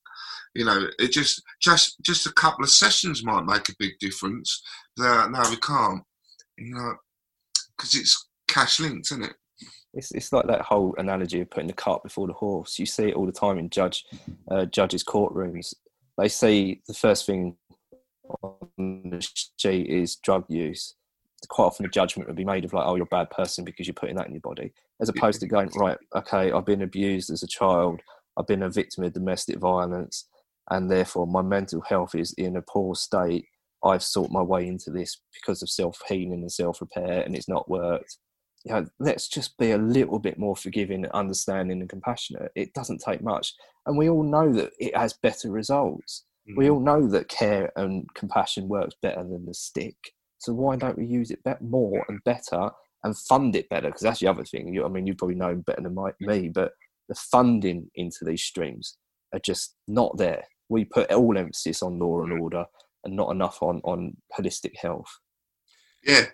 you 0.54 0.64
know 0.64 0.86
it 0.98 1.12
just 1.12 1.42
just 1.60 1.96
just 2.02 2.26
a 2.26 2.32
couple 2.32 2.64
of 2.64 2.70
sessions 2.70 3.24
might 3.24 3.44
make 3.44 3.68
a 3.68 3.76
big 3.78 3.92
difference 4.00 4.62
they're 4.96 5.28
no 5.30 5.42
we 5.50 5.56
can't 5.56 6.02
you 6.58 6.74
know 6.74 6.94
because 7.76 7.94
it's 7.94 8.28
cash 8.48 8.80
linked 8.80 9.06
isn't 9.10 9.24
it 9.24 9.34
It's, 9.92 10.12
it's 10.12 10.32
like 10.32 10.46
that 10.46 10.62
whole 10.62 10.94
analogy 10.98 11.40
of 11.40 11.50
putting 11.50 11.68
the 11.68 11.72
cart 11.72 12.02
before 12.02 12.26
the 12.26 12.34
horse. 12.34 12.78
You 12.78 12.86
see 12.86 13.08
it 13.08 13.14
all 13.14 13.26
the 13.26 13.32
time 13.32 13.58
in 13.58 13.70
judge 13.70 14.04
uh, 14.50 14.66
judges' 14.66 15.04
courtrooms. 15.04 15.72
They 16.18 16.28
see 16.28 16.82
the 16.86 16.94
first 16.94 17.24
thing 17.24 17.56
on 18.42 18.68
the 18.76 19.26
sheet 19.56 19.88
is 19.88 20.16
drug 20.16 20.44
use. 20.48 20.94
Quite 21.48 21.66
often, 21.66 21.86
a 21.86 21.88
judgment 21.88 22.28
would 22.28 22.36
be 22.36 22.44
made 22.44 22.64
of 22.64 22.72
like, 22.72 22.86
"Oh, 22.86 22.96
you're 22.96 23.04
a 23.04 23.06
bad 23.06 23.30
person 23.30 23.64
because 23.64 23.86
you're 23.86 23.94
putting 23.94 24.16
that 24.16 24.26
in 24.26 24.32
your 24.32 24.40
body," 24.40 24.72
as 25.00 25.08
opposed 25.08 25.40
to 25.40 25.46
going, 25.46 25.70
"Right, 25.76 25.98
okay, 26.14 26.50
I've 26.50 26.64
been 26.64 26.82
abused 26.82 27.30
as 27.30 27.42
a 27.42 27.46
child. 27.46 28.00
I've 28.36 28.46
been 28.46 28.62
a 28.62 28.70
victim 28.70 29.04
of 29.04 29.12
domestic 29.12 29.58
violence, 29.58 30.28
and 30.70 30.90
therefore 30.90 31.26
my 31.26 31.42
mental 31.42 31.82
health 31.82 32.14
is 32.14 32.32
in 32.34 32.56
a 32.56 32.62
poor 32.62 32.94
state. 32.94 33.46
I've 33.84 34.02
sought 34.02 34.30
my 34.30 34.42
way 34.42 34.66
into 34.66 34.90
this 34.90 35.20
because 35.32 35.62
of 35.62 35.70
self 35.70 36.02
healing 36.08 36.40
and 36.40 36.52
self 36.52 36.80
repair, 36.80 37.22
and 37.22 37.36
it's 37.36 37.48
not 37.48 37.68
worked." 37.68 38.18
you 38.66 38.72
know, 38.72 38.84
let's 38.98 39.28
just 39.28 39.56
be 39.58 39.70
a 39.70 39.78
little 39.78 40.18
bit 40.18 40.38
more 40.38 40.56
forgiving, 40.56 41.06
understanding, 41.10 41.80
and 41.80 41.88
compassionate. 41.88 42.50
It 42.56 42.74
doesn't 42.74 43.00
take 43.00 43.22
much. 43.22 43.54
And 43.86 43.96
we 43.96 44.10
all 44.10 44.24
know 44.24 44.52
that 44.54 44.72
it 44.80 44.96
has 44.96 45.12
better 45.12 45.52
results. 45.52 46.24
We 46.56 46.66
mm. 46.66 46.72
all 46.72 46.80
know 46.80 47.06
that 47.08 47.28
care 47.28 47.70
and 47.76 48.12
compassion 48.14 48.66
works 48.66 48.96
better 49.00 49.22
than 49.22 49.46
the 49.46 49.54
stick. 49.54 49.96
So 50.38 50.52
why 50.52 50.76
don't 50.76 50.98
we 50.98 51.06
use 51.06 51.30
it 51.30 51.42
bet 51.44 51.62
more 51.62 52.04
and 52.08 52.22
better 52.24 52.70
and 53.04 53.16
fund 53.16 53.56
it 53.56 53.68
better? 53.68 53.88
Because 53.88 54.02
that's 54.02 54.20
the 54.20 54.28
other 54.28 54.44
thing. 54.44 54.72
You, 54.72 54.84
I 54.84 54.88
mean, 54.88 55.06
you 55.06 55.14
probably 55.14 55.36
know 55.36 55.54
better 55.54 55.82
than 55.82 55.94
my, 55.94 56.10
mm. 56.10 56.26
me, 56.26 56.48
but 56.48 56.72
the 57.08 57.14
funding 57.14 57.90
into 57.94 58.24
these 58.24 58.42
streams 58.42 58.96
are 59.32 59.40
just 59.40 59.74
not 59.88 60.16
there. 60.16 60.44
We 60.68 60.84
put 60.84 61.12
all 61.12 61.38
emphasis 61.38 61.82
on 61.82 61.98
law 61.98 62.22
and 62.22 62.32
mm. 62.32 62.40
order 62.40 62.66
and 63.04 63.16
not 63.16 63.30
enough 63.30 63.62
on, 63.62 63.80
on 63.84 64.16
holistic 64.38 64.76
health. 64.76 65.08
Yeah, 66.04 66.26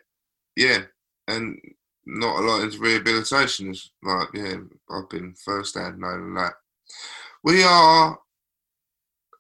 yeah, 0.56 0.80
and 1.28 1.58
not 2.04 2.40
a 2.40 2.46
lot 2.46 2.62
into 2.62 2.78
rehabilitation. 2.78 3.70
Is 3.70 3.90
like, 4.02 4.28
yeah, 4.34 4.56
I've 4.90 5.08
been 5.08 5.34
first 5.44 5.76
hand 5.78 5.98
knowing 5.98 6.34
that. 6.34 6.54
We 7.44 7.62
are. 7.62 8.18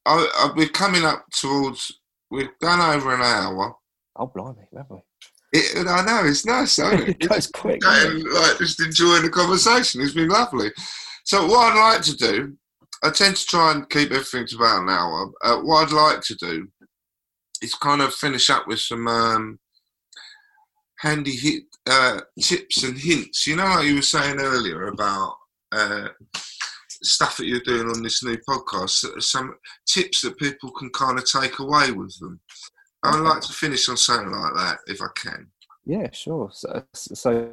I, 0.04 0.28
I, 0.34 0.52
we're 0.56 0.68
coming 0.68 1.04
up 1.04 1.24
towards. 1.32 2.00
We've 2.30 2.58
done 2.60 2.80
over 2.80 3.14
an 3.14 3.20
hour. 3.20 3.74
Oh, 4.16 4.26
blimey, 4.26 4.68
have 4.76 4.86
we? 4.90 4.98
It, 5.52 5.86
I 5.86 6.04
know 6.04 6.28
it's 6.28 6.46
nice, 6.46 6.78
isn't 6.78 7.08
it? 7.08 7.18
Goes 7.28 7.46
quick. 7.46 7.80
and 7.84 8.22
like 8.22 8.58
just 8.58 8.80
enjoying 8.80 9.22
the 9.22 9.30
conversation. 9.30 10.00
It's 10.00 10.14
been 10.14 10.28
lovely. 10.28 10.70
So 11.24 11.46
what 11.46 11.72
I'd 11.72 11.92
like 11.94 12.02
to 12.02 12.16
do, 12.16 12.56
I 13.04 13.10
tend 13.10 13.36
to 13.36 13.46
try 13.46 13.72
and 13.72 13.88
keep 13.88 14.10
everything 14.10 14.46
to 14.46 14.56
about 14.56 14.82
an 14.82 14.88
hour. 14.88 15.30
Uh, 15.42 15.58
what 15.58 15.86
I'd 15.86 15.92
like 15.92 16.20
to 16.22 16.34
do 16.36 16.68
is 17.62 17.74
kind 17.74 18.00
of 18.00 18.14
finish 18.14 18.50
up 18.50 18.66
with 18.66 18.80
some 18.80 19.06
um, 19.06 19.58
handy 20.98 21.36
hit 21.36 21.64
uh, 21.88 22.20
tips 22.40 22.82
and 22.84 22.98
hints. 22.98 23.46
You 23.46 23.56
know, 23.56 23.64
like 23.64 23.86
you 23.86 23.96
were 23.96 24.02
saying 24.02 24.40
earlier 24.40 24.88
about 24.88 25.34
uh, 25.72 26.08
stuff 27.02 27.36
that 27.36 27.46
you're 27.46 27.60
doing 27.60 27.88
on 27.88 28.02
this 28.02 28.22
new 28.22 28.38
podcast. 28.48 29.20
Some 29.22 29.54
tips 29.86 30.22
that 30.22 30.38
people 30.38 30.70
can 30.72 30.90
kind 30.90 31.18
of 31.18 31.24
take 31.24 31.58
away 31.58 31.90
with 31.90 32.16
them. 32.20 32.40
I 33.02 33.16
would 33.16 33.24
like 33.24 33.42
to 33.42 33.52
finish 33.52 33.88
on 33.88 33.96
something 33.96 34.30
like 34.30 34.54
that 34.54 34.78
if 34.86 35.00
I 35.02 35.08
can. 35.14 35.48
Yeah, 35.84 36.08
sure. 36.12 36.50
So, 36.52 36.84
so 36.94 37.52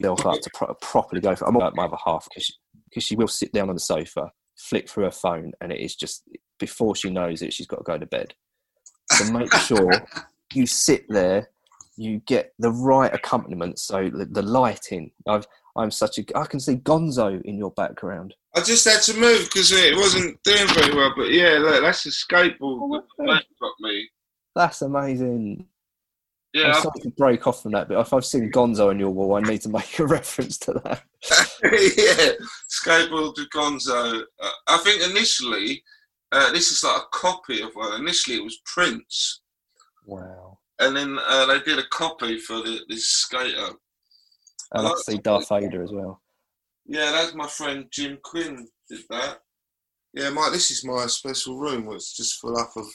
they'll 0.00 0.16
have 0.16 0.40
to 0.40 0.50
pro- 0.54 0.74
properly 0.74 1.20
go 1.20 1.34
for. 1.36 1.46
I'm 1.46 1.56
about 1.56 1.76
my 1.76 1.84
other 1.84 1.96
half 2.04 2.28
because 2.34 2.44
she, 2.92 3.00
she 3.00 3.16
will 3.16 3.28
sit 3.28 3.52
down 3.52 3.68
on 3.68 3.76
the 3.76 3.80
sofa, 3.80 4.32
flick 4.56 4.88
through 4.88 5.04
her 5.04 5.10
phone, 5.10 5.52
and 5.60 5.72
it 5.72 5.80
is 5.80 5.94
just 5.94 6.24
before 6.58 6.96
she 6.96 7.10
knows 7.10 7.42
it, 7.42 7.52
she's 7.52 7.66
got 7.66 7.78
to 7.78 7.84
go 7.84 7.98
to 7.98 8.06
bed. 8.06 8.34
So 9.12 9.32
make 9.32 9.52
sure 9.54 9.90
you 10.54 10.66
sit 10.66 11.04
there, 11.08 11.50
you 11.96 12.20
get 12.26 12.52
the 12.58 12.70
right 12.70 13.12
accompaniment. 13.12 13.78
So 13.78 14.10
the, 14.10 14.24
the 14.26 14.42
lighting. 14.42 15.10
I've 15.28 15.46
I'm 15.76 15.90
such 15.90 16.18
a. 16.18 16.38
I 16.38 16.46
can 16.46 16.60
see 16.60 16.76
Gonzo 16.76 17.42
in 17.42 17.58
your 17.58 17.72
background. 17.72 18.34
I 18.54 18.60
just 18.60 18.84
had 18.84 19.02
to 19.02 19.18
move 19.18 19.44
because 19.44 19.72
it 19.72 19.96
wasn't 19.96 20.40
doing 20.44 20.68
very 20.68 20.94
well. 20.94 21.12
But 21.16 21.30
yeah, 21.30 21.58
look, 21.58 21.82
that's 21.82 22.06
a 22.06 22.10
skateboard 22.10 22.78
Oh, 22.80 23.02
that 23.26 23.44
got 23.60 23.72
me. 23.80 24.08
That's 24.54 24.82
amazing. 24.82 25.66
Yeah, 26.52 26.68
I'm 26.68 26.82
sorry 26.82 27.00
to 27.02 27.10
break 27.10 27.48
off 27.48 27.62
from 27.62 27.72
that, 27.72 27.88
but 27.88 27.98
if 27.98 28.12
I've 28.12 28.24
seen 28.24 28.52
Gonzo 28.52 28.90
on 28.90 29.00
your 29.00 29.10
wall, 29.10 29.34
I 29.34 29.40
need 29.40 29.62
to 29.62 29.68
make 29.68 29.98
a 29.98 30.06
reference 30.06 30.56
to 30.58 30.74
that. 30.84 31.02
yeah, 31.64 32.46
skateboard 32.70 33.34
to 33.34 33.46
Gonzo. 33.52 34.22
Uh, 34.40 34.50
I 34.68 34.78
think 34.78 35.02
initially, 35.02 35.82
uh, 36.30 36.52
this 36.52 36.70
is 36.70 36.84
like 36.84 36.96
a 36.96 37.06
copy 37.10 37.60
of 37.60 37.74
one. 37.74 38.00
Initially, 38.00 38.36
it 38.36 38.44
was 38.44 38.60
Prince, 38.64 39.40
Wow. 40.06 40.58
And 40.80 40.96
then 40.96 41.18
uh, 41.26 41.46
they 41.46 41.60
did 41.60 41.78
a 41.78 41.86
copy 41.90 42.38
for 42.38 42.56
the, 42.56 42.80
this 42.88 43.06
skater. 43.06 43.72
And 44.72 44.86
I 44.86 44.90
can 44.90 44.98
see 44.98 45.18
Darth 45.18 45.48
Vader 45.48 45.82
as 45.82 45.92
well. 45.92 46.20
Yeah, 46.86 47.12
that's 47.12 47.34
my 47.34 47.46
friend 47.46 47.86
Jim 47.90 48.18
Quinn 48.22 48.66
did 48.90 49.00
that. 49.10 49.38
Yeah, 50.12 50.30
Mike, 50.30 50.52
this 50.52 50.70
is 50.70 50.84
my 50.84 51.06
special 51.06 51.58
room. 51.58 51.86
where 51.86 51.96
It's 51.96 52.16
just 52.16 52.40
full 52.40 52.58
up 52.58 52.70
of 52.76 52.86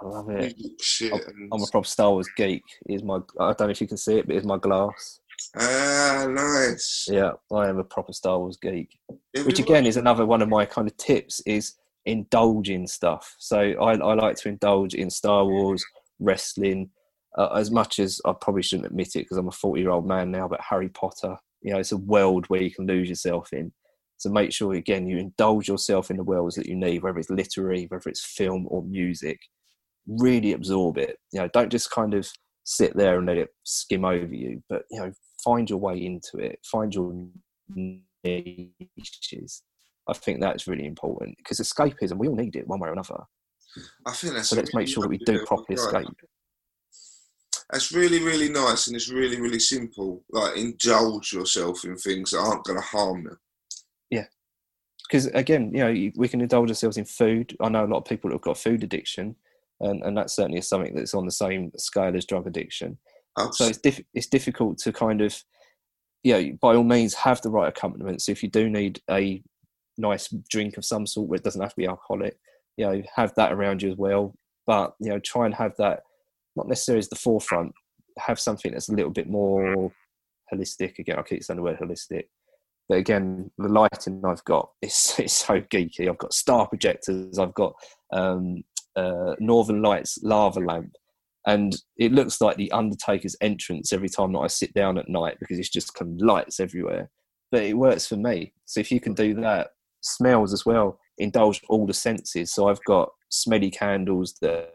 I 0.00 0.06
love 0.06 0.30
it. 0.30 0.56
shit. 0.80 1.12
I'm 1.12 1.62
a 1.62 1.66
proper 1.70 1.86
Star 1.86 2.10
Wars 2.10 2.28
geek. 2.36 2.62
Is 2.88 3.02
my. 3.02 3.16
I 3.38 3.52
don't 3.52 3.60
know 3.60 3.68
if 3.68 3.80
you 3.80 3.86
can 3.86 3.96
see 3.96 4.18
it, 4.18 4.26
but 4.26 4.32
here's 4.32 4.44
my 4.44 4.58
glass. 4.58 5.20
ah, 5.56 6.26
nice. 6.28 7.06
Yeah, 7.10 7.32
I 7.52 7.68
am 7.68 7.78
a 7.78 7.84
proper 7.84 8.12
Star 8.12 8.38
Wars 8.38 8.56
geek. 8.60 8.98
Which 9.44 9.58
again 9.58 9.86
is 9.86 9.96
another 9.96 10.26
one 10.26 10.42
of 10.42 10.48
my 10.48 10.64
kind 10.64 10.88
of 10.88 10.96
tips 10.96 11.40
is 11.46 11.74
indulge 12.06 12.70
in 12.70 12.86
stuff. 12.86 13.34
So 13.38 13.58
I, 13.58 13.92
I 13.92 14.14
like 14.14 14.36
to 14.36 14.48
indulge 14.48 14.94
in 14.94 15.10
Star 15.10 15.44
Wars, 15.44 15.84
wrestling, 16.18 16.90
uh, 17.36 17.48
as 17.54 17.70
much 17.70 17.98
as 17.98 18.20
I 18.24 18.32
probably 18.40 18.62
shouldn't 18.62 18.86
admit 18.86 19.16
it 19.16 19.20
because 19.20 19.36
I'm 19.36 19.48
a 19.48 19.52
40 19.52 19.80
year 19.80 19.90
old 19.90 20.06
man 20.06 20.30
now. 20.30 20.48
But 20.48 20.60
Harry 20.60 20.88
Potter, 20.88 21.36
you 21.62 21.72
know, 21.72 21.78
it's 21.78 21.92
a 21.92 21.96
world 21.96 22.46
where 22.46 22.62
you 22.62 22.70
can 22.70 22.86
lose 22.86 23.08
yourself 23.08 23.52
in. 23.52 23.72
So 24.18 24.30
make 24.30 24.52
sure 24.52 24.74
again 24.74 25.06
you 25.06 25.18
indulge 25.18 25.68
yourself 25.68 26.10
in 26.10 26.16
the 26.16 26.24
worlds 26.24 26.54
that 26.56 26.66
you 26.66 26.76
need, 26.76 27.02
whether 27.02 27.18
it's 27.18 27.30
literary, 27.30 27.86
whether 27.88 28.08
it's 28.08 28.24
film 28.24 28.66
or 28.68 28.82
music. 28.84 29.38
Really 30.06 30.52
absorb 30.52 30.98
it. 30.98 31.16
You 31.32 31.40
know, 31.40 31.48
don't 31.48 31.70
just 31.70 31.90
kind 31.90 32.14
of 32.14 32.28
sit 32.64 32.96
there 32.96 33.18
and 33.18 33.26
let 33.26 33.38
it 33.38 33.48
skim 33.64 34.04
over 34.04 34.34
you, 34.34 34.62
but 34.68 34.82
you 34.90 35.00
know, 35.00 35.12
find 35.42 35.68
your 35.68 35.80
way 35.80 35.96
into 35.96 36.38
it. 36.38 36.58
Find 36.70 36.94
your 36.94 37.12
niches. 38.24 39.62
I 40.08 40.12
think 40.14 40.40
that's 40.40 40.66
really 40.66 40.86
important 40.86 41.36
because 41.38 41.58
escapism, 41.60 42.18
we 42.18 42.28
all 42.28 42.34
need 42.34 42.56
it 42.56 42.66
one 42.66 42.80
way 42.80 42.88
or 42.88 42.92
another. 42.92 43.24
I 44.06 44.12
think 44.12 44.34
that's 44.34 44.50
So 44.50 44.56
let's 44.56 44.74
make 44.74 44.88
sure 44.88 45.02
that 45.02 45.08
we 45.08 45.18
do 45.18 45.44
properly 45.46 45.74
escape. 45.74 46.08
That's 47.72 47.90
really, 47.90 48.22
really 48.22 48.50
nice, 48.50 48.86
and 48.86 48.94
it's 48.94 49.08
really, 49.08 49.40
really 49.40 49.58
simple. 49.58 50.22
Like 50.30 50.58
indulge 50.58 51.32
yourself 51.32 51.84
in 51.84 51.96
things 51.96 52.30
that 52.30 52.40
aren't 52.40 52.64
going 52.64 52.78
to 52.78 52.84
harm 52.84 53.22
you. 53.22 53.36
Yeah, 54.10 54.26
because 55.10 55.26
again, 55.28 55.72
you 55.72 55.80
know, 55.80 56.10
we 56.16 56.28
can 56.28 56.42
indulge 56.42 56.68
ourselves 56.68 56.98
in 56.98 57.06
food. 57.06 57.56
I 57.60 57.70
know 57.70 57.84
a 57.84 57.86
lot 57.86 57.98
of 57.98 58.04
people 58.04 58.28
that 58.28 58.34
have 58.34 58.42
got 58.42 58.58
food 58.58 58.84
addiction, 58.84 59.36
and, 59.80 60.02
and 60.02 60.16
that 60.18 60.30
certainly 60.30 60.58
is 60.58 60.68
something 60.68 60.94
that's 60.94 61.14
on 61.14 61.24
the 61.24 61.32
same 61.32 61.72
scale 61.78 62.14
as 62.14 62.26
drug 62.26 62.46
addiction. 62.46 62.98
Absolutely. 63.38 63.56
So 63.56 63.68
it's 63.68 63.78
diff- 63.78 64.06
it's 64.12 64.26
difficult 64.26 64.76
to 64.78 64.92
kind 64.92 65.22
of, 65.22 65.34
you 66.22 66.34
know, 66.34 66.58
by 66.60 66.74
all 66.74 66.84
means 66.84 67.14
have 67.14 67.40
the 67.40 67.50
right 67.50 67.68
accompaniment. 67.68 68.20
So 68.20 68.32
if 68.32 68.42
you 68.42 68.50
do 68.50 68.68
need 68.68 69.00
a 69.10 69.42
nice 69.96 70.28
drink 70.50 70.76
of 70.76 70.84
some 70.84 71.06
sort, 71.06 71.28
where 71.28 71.38
it 71.38 71.44
doesn't 71.44 71.62
have 71.62 71.70
to 71.70 71.76
be 71.80 71.86
alcoholic, 71.86 72.36
you 72.76 72.84
know, 72.84 73.02
have 73.16 73.32
that 73.36 73.52
around 73.52 73.80
you 73.80 73.90
as 73.90 73.96
well. 73.96 74.34
But 74.66 74.94
you 75.00 75.08
know, 75.08 75.18
try 75.20 75.46
and 75.46 75.54
have 75.54 75.74
that 75.78 76.02
not 76.56 76.68
necessarily 76.68 77.00
as 77.00 77.08
the 77.08 77.16
forefront. 77.16 77.72
Have 78.18 78.38
something 78.38 78.72
that's 78.72 78.88
a 78.88 78.94
little 78.94 79.10
bit 79.10 79.28
more 79.28 79.90
holistic. 80.52 80.98
Again, 80.98 81.18
I 81.18 81.22
keep 81.22 81.42
saying 81.42 81.56
the 81.56 81.62
word 81.62 81.78
holistic. 81.78 82.24
But 82.88 82.98
again, 82.98 83.50
the 83.58 83.68
lighting 83.68 84.22
I've 84.24 84.44
got 84.44 84.70
is, 84.82 85.14
is 85.18 85.32
so 85.32 85.60
geeky. 85.60 86.08
I've 86.08 86.18
got 86.18 86.34
star 86.34 86.68
projectors. 86.68 87.38
I've 87.38 87.54
got 87.54 87.74
um, 88.12 88.62
uh, 88.96 89.34
Northern 89.38 89.82
Lights 89.82 90.18
lava 90.22 90.60
lamp 90.60 90.92
and 91.46 91.76
it 91.96 92.12
looks 92.12 92.40
like 92.40 92.56
the 92.56 92.70
Undertaker's 92.72 93.36
entrance 93.40 93.92
every 93.92 94.08
time 94.08 94.32
that 94.32 94.40
I 94.40 94.46
sit 94.46 94.72
down 94.74 94.98
at 94.98 95.08
night 95.08 95.38
because 95.40 95.58
it's 95.58 95.70
just 95.70 95.94
kind 95.94 96.12
of 96.20 96.26
lights 96.26 96.60
everywhere. 96.60 97.10
But 97.50 97.64
it 97.64 97.74
works 97.74 98.06
for 98.06 98.16
me. 98.16 98.52
So 98.64 98.80
if 98.80 98.92
you 98.92 99.00
can 99.00 99.14
do 99.14 99.34
that, 99.34 99.70
smells 100.02 100.52
as 100.52 100.64
well, 100.64 100.98
indulge 101.18 101.60
all 101.68 101.86
the 101.86 101.94
senses. 101.94 102.52
So 102.52 102.68
I've 102.68 102.82
got 102.84 103.10
smelly 103.28 103.70
candles 103.70 104.36
that 104.40 104.70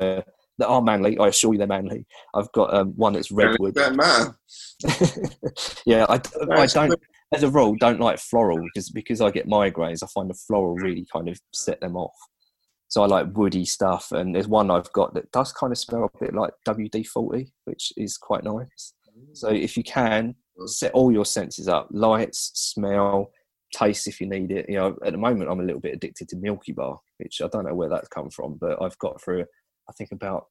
uh, 0.00 0.20
that 0.58 0.68
are 0.68 0.82
manly. 0.82 1.18
I 1.18 1.28
assure 1.28 1.52
you, 1.52 1.58
they're 1.58 1.66
manly. 1.66 2.06
I've 2.34 2.50
got 2.52 2.74
um, 2.74 2.92
one 2.96 3.14
that's 3.14 3.30
redwood. 3.30 3.74
Don't 3.74 3.96
matter. 3.96 4.36
yeah, 5.86 6.06
I, 6.08 6.20
I 6.54 6.66
don't. 6.66 7.00
As 7.34 7.42
a 7.42 7.50
rule, 7.50 7.74
don't 7.80 8.00
like 8.00 8.18
floral 8.18 8.60
because 8.62 8.90
because 8.90 9.20
I 9.20 9.30
get 9.30 9.48
migraines. 9.48 10.02
I 10.02 10.06
find 10.12 10.28
the 10.28 10.38
floral 10.46 10.74
really 10.74 11.06
kind 11.10 11.28
of 11.28 11.40
set 11.54 11.80
them 11.80 11.96
off. 11.96 12.14
So 12.88 13.02
I 13.02 13.06
like 13.06 13.34
woody 13.34 13.64
stuff, 13.64 14.12
and 14.12 14.34
there's 14.34 14.48
one 14.48 14.70
I've 14.70 14.92
got 14.92 15.14
that 15.14 15.32
does 15.32 15.50
kind 15.52 15.72
of 15.72 15.78
smell 15.78 16.10
a 16.12 16.18
bit 16.18 16.34
like 16.34 16.52
WD 16.68 17.06
forty, 17.06 17.52
which 17.64 17.92
is 17.96 18.18
quite 18.18 18.44
nice. 18.44 18.92
So 19.32 19.48
if 19.48 19.76
you 19.76 19.82
can 19.82 20.34
set 20.66 20.92
all 20.92 21.10
your 21.10 21.24
senses 21.24 21.68
up, 21.68 21.88
lights, 21.90 22.50
smell, 22.54 23.30
taste 23.72 24.06
if 24.06 24.20
you 24.20 24.28
need 24.28 24.50
it. 24.50 24.68
You 24.68 24.76
know, 24.76 24.96
at 25.04 25.12
the 25.12 25.18
moment 25.18 25.50
I'm 25.50 25.60
a 25.60 25.64
little 25.64 25.80
bit 25.80 25.94
addicted 25.94 26.28
to 26.28 26.36
Milky 26.36 26.72
Bar, 26.72 26.98
which 27.18 27.40
I 27.42 27.48
don't 27.48 27.66
know 27.66 27.74
where 27.74 27.88
that's 27.88 28.08
come 28.08 28.30
from, 28.30 28.58
but 28.60 28.80
I've 28.82 28.98
got 28.98 29.22
through 29.22 29.46
I 29.88 29.92
think 29.92 30.12
about 30.12 30.46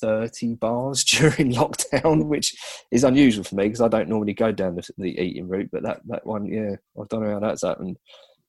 30 0.00 0.54
bars 0.54 1.04
during 1.04 1.52
lockdown, 1.52 2.26
which 2.26 2.54
is 2.90 3.04
unusual 3.04 3.44
for 3.44 3.54
me 3.54 3.64
because 3.64 3.80
I 3.80 3.88
don't 3.88 4.08
normally 4.08 4.34
go 4.34 4.52
down 4.52 4.76
the, 4.76 4.88
the 4.98 5.18
eating 5.20 5.48
route. 5.48 5.70
But 5.72 5.82
that, 5.82 6.00
that 6.06 6.26
one, 6.26 6.46
yeah, 6.46 6.76
I 6.98 7.04
don't 7.08 7.22
know 7.22 7.32
how 7.32 7.40
that's 7.40 7.62
happened. 7.62 7.98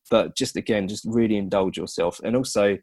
But 0.09 0.35
just 0.35 0.55
again, 0.55 0.87
just 0.87 1.05
really 1.05 1.37
indulge 1.37 1.77
yourself. 1.77 2.19
And 2.23 2.35
also, 2.35 2.77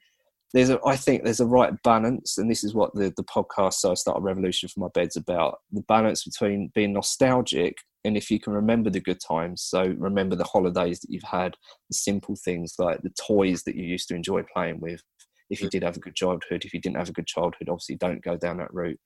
there's 0.54 0.70
a, 0.70 0.80
I 0.86 0.96
think 0.96 1.24
there's 1.24 1.40
a 1.40 1.46
right 1.46 1.74
balance, 1.82 2.38
and 2.38 2.50
this 2.50 2.64
is 2.64 2.74
what 2.74 2.94
the, 2.94 3.12
the 3.16 3.24
podcast 3.24 3.74
So 3.74 3.90
I 3.90 3.94
Start 3.94 4.18
a 4.18 4.20
Revolution 4.20 4.68
from 4.68 4.82
My 4.82 4.88
Bed's 4.94 5.16
about 5.16 5.58
the 5.72 5.82
balance 5.82 6.24
between 6.24 6.72
being 6.74 6.94
nostalgic 6.94 7.76
and 8.04 8.16
if 8.16 8.30
you 8.30 8.40
can 8.40 8.52
remember 8.52 8.88
the 8.88 9.00
good 9.00 9.20
times. 9.20 9.62
So, 9.62 9.94
remember 9.98 10.36
the 10.36 10.44
holidays 10.44 11.00
that 11.00 11.10
you've 11.10 11.22
had, 11.24 11.54
the 11.90 11.96
simple 11.96 12.36
things 12.36 12.74
like 12.78 13.02
the 13.02 13.10
toys 13.10 13.64
that 13.64 13.74
you 13.74 13.84
used 13.84 14.08
to 14.08 14.14
enjoy 14.14 14.42
playing 14.54 14.80
with, 14.80 15.02
if 15.50 15.60
you 15.60 15.68
mm. 15.68 15.70
did 15.70 15.82
have 15.82 15.96
a 15.96 16.00
good 16.00 16.14
childhood. 16.14 16.64
If 16.64 16.74
you 16.74 16.80
didn't 16.80 16.96
have 16.96 17.08
a 17.08 17.12
good 17.12 17.26
childhood, 17.26 17.68
obviously 17.68 17.96
don't 17.96 18.22
go 18.22 18.36
down 18.36 18.58
that 18.58 18.72
route. 18.72 18.98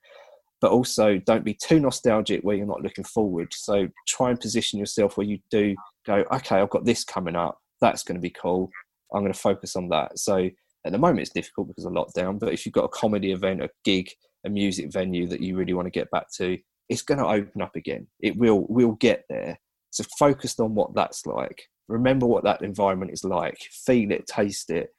But 0.60 0.70
also 0.70 1.18
don't 1.18 1.44
be 1.44 1.54
too 1.54 1.80
nostalgic 1.80 2.42
where 2.42 2.56
you're 2.56 2.66
not 2.66 2.82
looking 2.82 3.04
forward. 3.04 3.48
So 3.52 3.88
try 4.06 4.30
and 4.30 4.40
position 4.40 4.78
yourself 4.78 5.16
where 5.16 5.26
you 5.26 5.38
do 5.50 5.74
go, 6.06 6.24
okay, 6.32 6.56
I've 6.60 6.70
got 6.70 6.84
this 6.84 7.04
coming 7.04 7.36
up. 7.36 7.58
That's 7.80 8.04
going 8.04 8.16
to 8.16 8.20
be 8.22 8.30
cool. 8.30 8.70
I'm 9.12 9.22
going 9.22 9.32
to 9.32 9.38
focus 9.38 9.74
on 9.76 9.88
that. 9.88 10.18
So 10.18 10.48
at 10.84 10.92
the 10.92 10.98
moment 10.98 11.20
it's 11.20 11.32
difficult 11.32 11.68
because 11.68 11.84
of 11.84 11.92
lockdown, 11.92 12.38
but 12.38 12.52
if 12.52 12.64
you've 12.64 12.74
got 12.74 12.84
a 12.84 12.88
comedy 12.88 13.32
event, 13.32 13.62
a 13.62 13.70
gig, 13.84 14.10
a 14.44 14.50
music 14.50 14.92
venue 14.92 15.26
that 15.28 15.40
you 15.40 15.56
really 15.56 15.74
want 15.74 15.86
to 15.86 15.90
get 15.90 16.10
back 16.10 16.26
to, 16.36 16.58
it's 16.88 17.02
going 17.02 17.18
to 17.18 17.26
open 17.26 17.62
up 17.62 17.74
again. 17.76 18.06
It 18.20 18.36
will 18.36 18.66
We'll 18.68 18.92
get 18.92 19.24
there. 19.28 19.58
So 19.90 20.04
focused 20.18 20.60
on 20.60 20.74
what 20.74 20.94
that's 20.94 21.26
like. 21.26 21.64
Remember 21.88 22.26
what 22.26 22.44
that 22.44 22.62
environment 22.62 23.12
is 23.12 23.24
like. 23.24 23.58
Feel 23.84 24.12
it, 24.12 24.26
taste 24.26 24.70
it, 24.70 24.90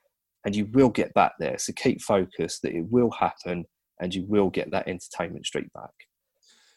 and 0.46 0.56
you 0.56 0.66
will 0.74 0.90
get 0.90 1.14
back 1.14 1.34
there. 1.40 1.58
So 1.58 1.74
keep 1.74 2.02
focused 2.02 2.62
that 2.64 2.76
it 2.76 2.86
will 2.90 3.12
happen 3.12 3.66
and 4.00 4.14
you 4.14 4.26
will 4.28 4.50
get 4.50 4.72
that 4.72 4.88
entertainment 4.88 5.46
street 5.46 5.72
back. 5.74 5.92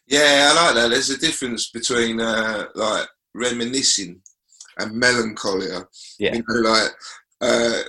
Yeah, 0.07 0.53
I 0.53 0.67
like 0.67 0.75
that. 0.77 0.89
There's 0.91 1.11
a 1.11 1.19
difference 1.19 1.71
between 1.71 2.21
uh, 2.21 2.67
like 2.75 3.09
reminiscing 3.35 4.21
and 4.79 4.93
melancholia. 4.93 5.87
Yeah. 6.19 6.35
You 6.35 6.45
know, 6.49 6.71
like 6.71 6.91
uh, 7.41 7.83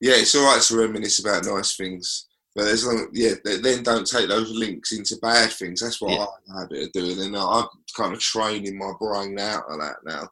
yeah, 0.00 0.14
it's 0.16 0.34
all 0.34 0.44
right 0.44 0.62
to 0.62 0.76
reminisce 0.78 1.18
about 1.18 1.44
nice 1.44 1.76
things, 1.76 2.26
but 2.54 2.66
as 2.66 2.86
long 2.86 3.08
yeah, 3.12 3.34
then 3.44 3.82
don't 3.82 4.06
take 4.06 4.28
those 4.28 4.50
links 4.50 4.92
into 4.92 5.16
bad 5.20 5.50
things. 5.50 5.80
That's 5.80 6.00
what 6.00 6.12
Yeah. 6.12 6.26
I'm 6.54 6.60
habit 6.60 6.84
of 6.84 6.92
doing, 6.92 7.20
and 7.20 7.36
I'm 7.36 7.66
kind 7.96 8.14
of 8.14 8.20
training 8.20 8.78
my 8.78 8.92
brain 8.98 9.38
out 9.38 9.64
of 9.68 9.78
that 9.80 9.96
now. 10.04 10.28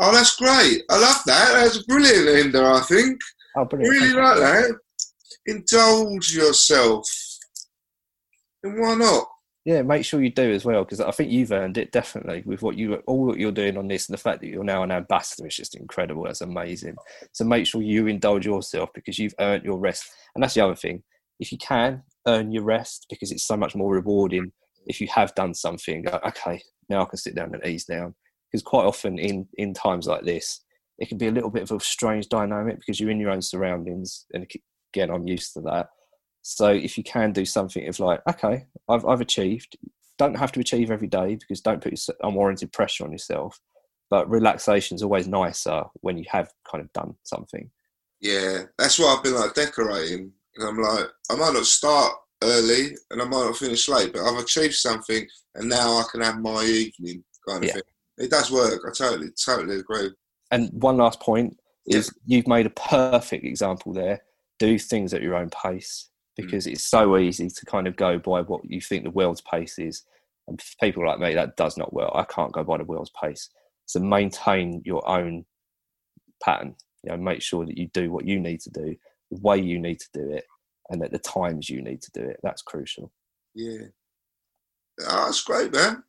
Oh, 0.00 0.12
that's 0.12 0.36
great! 0.36 0.82
I 0.90 0.98
love 1.00 1.20
that. 1.26 1.52
That's 1.52 1.78
a 1.78 1.84
brilliant 1.84 2.46
ender. 2.46 2.64
I 2.64 2.80
think 2.80 3.18
Oh, 3.56 3.64
brilliant. 3.64 3.92
really 3.92 4.14
like 4.14 4.38
that. 4.38 4.70
Eh? 4.70 4.72
Indulge 5.46 6.34
yourself, 6.34 7.06
and 8.62 8.80
why 8.80 8.94
not? 8.94 9.26
Yeah, 9.64 9.80
make 9.80 10.04
sure 10.04 10.22
you 10.22 10.30
do 10.30 10.52
as 10.52 10.64
well 10.64 10.84
because 10.84 11.00
I 11.00 11.10
think 11.10 11.30
you've 11.30 11.52
earned 11.52 11.78
it 11.78 11.90
definitely 11.90 12.42
with 12.44 12.60
what 12.60 12.76
you 12.76 12.96
all 13.06 13.24
what 13.24 13.38
you're 13.38 13.50
doing 13.50 13.78
on 13.78 13.88
this 13.88 14.08
and 14.08 14.14
the 14.14 14.20
fact 14.20 14.40
that 14.40 14.48
you're 14.48 14.62
now 14.62 14.82
an 14.82 14.90
ambassador 14.90 15.46
is 15.46 15.56
just 15.56 15.74
incredible. 15.74 16.24
That's 16.24 16.42
amazing. 16.42 16.96
So 17.32 17.44
make 17.44 17.66
sure 17.66 17.80
you 17.80 18.06
indulge 18.06 18.44
yourself 18.44 18.90
because 18.94 19.18
you've 19.18 19.34
earned 19.40 19.64
your 19.64 19.78
rest. 19.78 20.10
And 20.34 20.42
that's 20.42 20.52
the 20.52 20.60
other 20.60 20.74
thing. 20.74 21.02
If 21.40 21.50
you 21.50 21.56
can 21.56 22.02
earn 22.26 22.52
your 22.52 22.62
rest 22.62 23.06
because 23.08 23.32
it's 23.32 23.46
so 23.46 23.56
much 23.56 23.74
more 23.74 23.92
rewarding 23.92 24.52
if 24.86 25.00
you 25.00 25.08
have 25.08 25.34
done 25.34 25.54
something. 25.54 26.02
Go, 26.02 26.20
okay, 26.26 26.60
now 26.90 27.02
I 27.02 27.06
can 27.06 27.16
sit 27.16 27.34
down 27.34 27.54
and 27.54 27.64
ease 27.66 27.84
down. 27.84 28.14
Because 28.50 28.62
quite 28.62 28.84
often 28.84 29.18
in 29.18 29.48
in 29.54 29.72
times 29.72 30.06
like 30.06 30.24
this, 30.24 30.60
it 30.98 31.08
can 31.08 31.18
be 31.18 31.26
a 31.26 31.32
little 31.32 31.50
bit 31.50 31.62
of 31.62 31.70
a 31.72 31.80
strange 31.80 32.28
dynamic 32.28 32.78
because 32.78 33.00
you're 33.00 33.10
in 33.10 33.20
your 33.20 33.30
own 33.30 33.42
surroundings, 33.42 34.26
and 34.32 34.46
again, 34.92 35.10
I'm 35.10 35.26
used 35.26 35.54
to 35.54 35.60
that 35.62 35.88
so 36.46 36.68
if 36.68 36.98
you 36.98 37.04
can 37.04 37.32
do 37.32 37.46
something 37.46 37.88
of 37.88 37.98
like, 37.98 38.20
okay, 38.28 38.66
I've, 38.86 39.06
I've 39.06 39.22
achieved, 39.22 39.78
don't 40.18 40.36
have 40.36 40.52
to 40.52 40.60
achieve 40.60 40.90
every 40.90 41.08
day 41.08 41.36
because 41.36 41.62
don't 41.62 41.82
put 41.82 41.98
unwarranted 42.22 42.70
pressure 42.70 43.04
on 43.04 43.12
yourself. 43.12 43.58
But 44.10 44.28
relaxation 44.28 44.94
is 44.94 45.02
always 45.02 45.26
nicer 45.26 45.84
when 46.02 46.18
you 46.18 46.24
have 46.28 46.52
kind 46.70 46.84
of 46.84 46.92
done 46.92 47.14
something. 47.22 47.70
Yeah, 48.20 48.64
that's 48.76 48.98
why 48.98 49.06
I've 49.06 49.24
been 49.24 49.34
like 49.34 49.54
decorating. 49.54 50.32
And 50.56 50.68
I'm 50.68 50.78
like, 50.78 51.06
I 51.30 51.34
might 51.34 51.54
not 51.54 51.64
start 51.64 52.12
early 52.42 52.94
and 53.10 53.22
I 53.22 53.24
might 53.24 53.46
not 53.46 53.56
finish 53.56 53.88
late, 53.88 54.12
but 54.12 54.22
I've 54.22 54.38
achieved 54.38 54.74
something 54.74 55.26
and 55.54 55.66
now 55.66 55.96
I 55.96 56.04
can 56.12 56.20
have 56.20 56.40
my 56.40 56.62
evening 56.62 57.24
kind 57.48 57.64
of 57.64 57.68
yeah. 57.68 57.72
thing. 57.72 57.82
It 58.18 58.30
does 58.30 58.52
work. 58.52 58.82
I 58.86 58.92
totally, 58.92 59.30
totally 59.42 59.76
agree. 59.76 60.10
And 60.54 60.70
one 60.72 60.96
last 60.96 61.20
point 61.20 61.58
is 61.86 62.12
you've 62.24 62.46
made 62.48 62.66
a 62.66 62.70
perfect 62.70 63.44
example 63.44 63.92
there. 63.92 64.22
Do 64.58 64.78
things 64.78 65.12
at 65.12 65.22
your 65.22 65.34
own 65.34 65.50
pace. 65.50 66.08
Mm. 66.38 66.42
because 66.42 66.66
it's 66.66 66.84
so 66.84 67.16
easy 67.16 67.48
to 67.48 67.66
kind 67.66 67.86
of 67.86 67.96
go 67.96 68.18
by 68.18 68.40
what 68.40 68.64
you 68.64 68.80
think 68.80 69.04
the 69.04 69.10
world's 69.10 69.40
pace 69.40 69.78
is. 69.78 70.02
And 70.48 70.60
for 70.60 70.74
people 70.80 71.06
like 71.06 71.18
me, 71.18 71.34
that 71.34 71.56
does 71.56 71.76
not 71.76 71.92
work. 71.92 72.10
I 72.14 72.24
can't 72.24 72.52
go 72.52 72.64
by 72.64 72.78
the 72.78 72.84
world's 72.84 73.12
pace. 73.20 73.50
So 73.86 74.00
maintain 74.00 74.82
your 74.84 75.06
own 75.08 75.44
pattern. 76.42 76.74
You 77.02 77.10
know, 77.10 77.16
make 77.18 77.42
sure 77.42 77.64
that 77.66 77.78
you 77.78 77.88
do 77.88 78.10
what 78.10 78.26
you 78.26 78.40
need 78.40 78.60
to 78.60 78.70
do, 78.70 78.96
the 79.30 79.40
way 79.40 79.58
you 79.58 79.78
need 79.78 80.00
to 80.00 80.08
do 80.12 80.30
it, 80.32 80.44
and 80.90 81.02
at 81.02 81.12
the 81.12 81.18
times 81.18 81.68
you 81.68 81.82
need 81.82 82.02
to 82.02 82.10
do 82.12 82.22
it. 82.22 82.40
That's 82.42 82.62
crucial. 82.62 83.12
Yeah. 83.54 83.86
Oh, 85.06 85.26
that's 85.26 85.42
great, 85.42 85.72
man. 85.72 86.02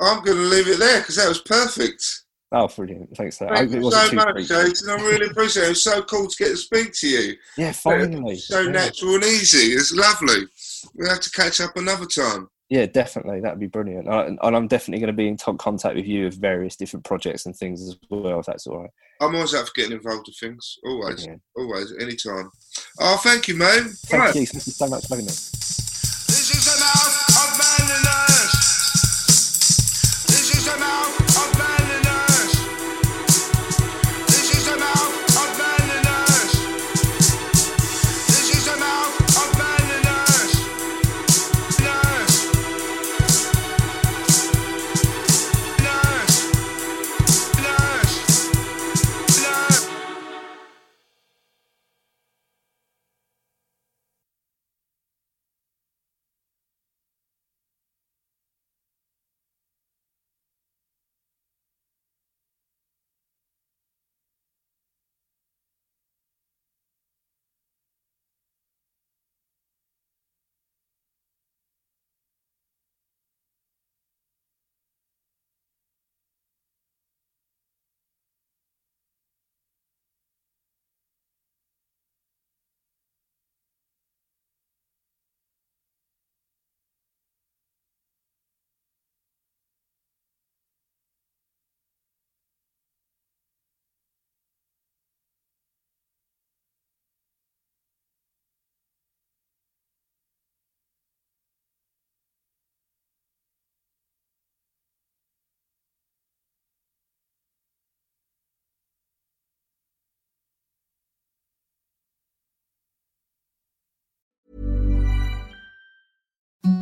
I'm 0.00 0.22
going 0.22 0.36
to 0.36 0.44
leave 0.44 0.68
it 0.68 0.78
there 0.78 1.00
because 1.00 1.16
that 1.16 1.28
was 1.28 1.40
perfect. 1.40 2.22
Oh, 2.50 2.66
brilliant! 2.68 3.14
Thanks 3.16 3.38
that. 3.38 3.50
Thank 3.50 3.72
you 3.72 3.90
so 3.90 4.12
much, 4.12 4.36
Jason. 4.36 4.90
I 4.90 4.94
really 4.94 5.26
appreciate 5.26 5.64
it. 5.64 5.70
It's 5.72 5.82
so 5.82 6.00
cool 6.02 6.28
to 6.28 6.36
get 6.38 6.48
to 6.48 6.56
speak 6.56 6.92
to 6.94 7.08
you. 7.08 7.34
Yeah, 7.58 7.68
uh, 7.68 7.72
finally. 7.72 8.36
So 8.36 8.60
yeah. 8.60 8.70
natural 8.70 9.16
and 9.16 9.24
easy. 9.24 9.74
It's 9.74 9.92
lovely. 9.92 10.46
We'll 10.94 11.10
have 11.10 11.20
to 11.20 11.30
catch 11.30 11.60
up 11.60 11.76
another 11.76 12.06
time. 12.06 12.48
Yeah, 12.70 12.86
definitely. 12.86 13.40
That'd 13.40 13.60
be 13.60 13.66
brilliant. 13.66 14.08
Uh, 14.08 14.30
and 14.42 14.56
I'm 14.56 14.68
definitely 14.68 15.00
going 15.00 15.14
to 15.14 15.16
be 15.16 15.28
in 15.28 15.36
contact 15.36 15.96
with 15.96 16.06
you 16.06 16.26
of 16.26 16.34
various 16.34 16.76
different 16.76 17.04
projects 17.04 17.46
and 17.46 17.56
things 17.56 17.82
as 17.82 17.96
well, 18.10 18.40
if 18.40 18.46
that's 18.46 18.66
all 18.66 18.82
right. 18.82 18.90
I'm 19.20 19.34
always 19.34 19.54
up 19.54 19.66
for 19.66 19.72
getting 19.74 19.92
involved 19.92 20.26
with 20.26 20.36
things. 20.38 20.76
Always. 20.84 21.26
Yeah. 21.26 21.36
Always. 21.56 21.94
Anytime. 21.98 22.50
Oh, 23.00 23.16
thank 23.22 23.48
you, 23.48 23.56
man. 23.56 23.88
Thank 24.06 24.22
right. 24.22 24.34
you. 24.34 24.46
Thank 24.46 24.66
you 24.66 24.72
so 24.72 24.86
much 24.86 25.06
for 25.06 25.14
having 25.14 25.26
me. 25.26 25.32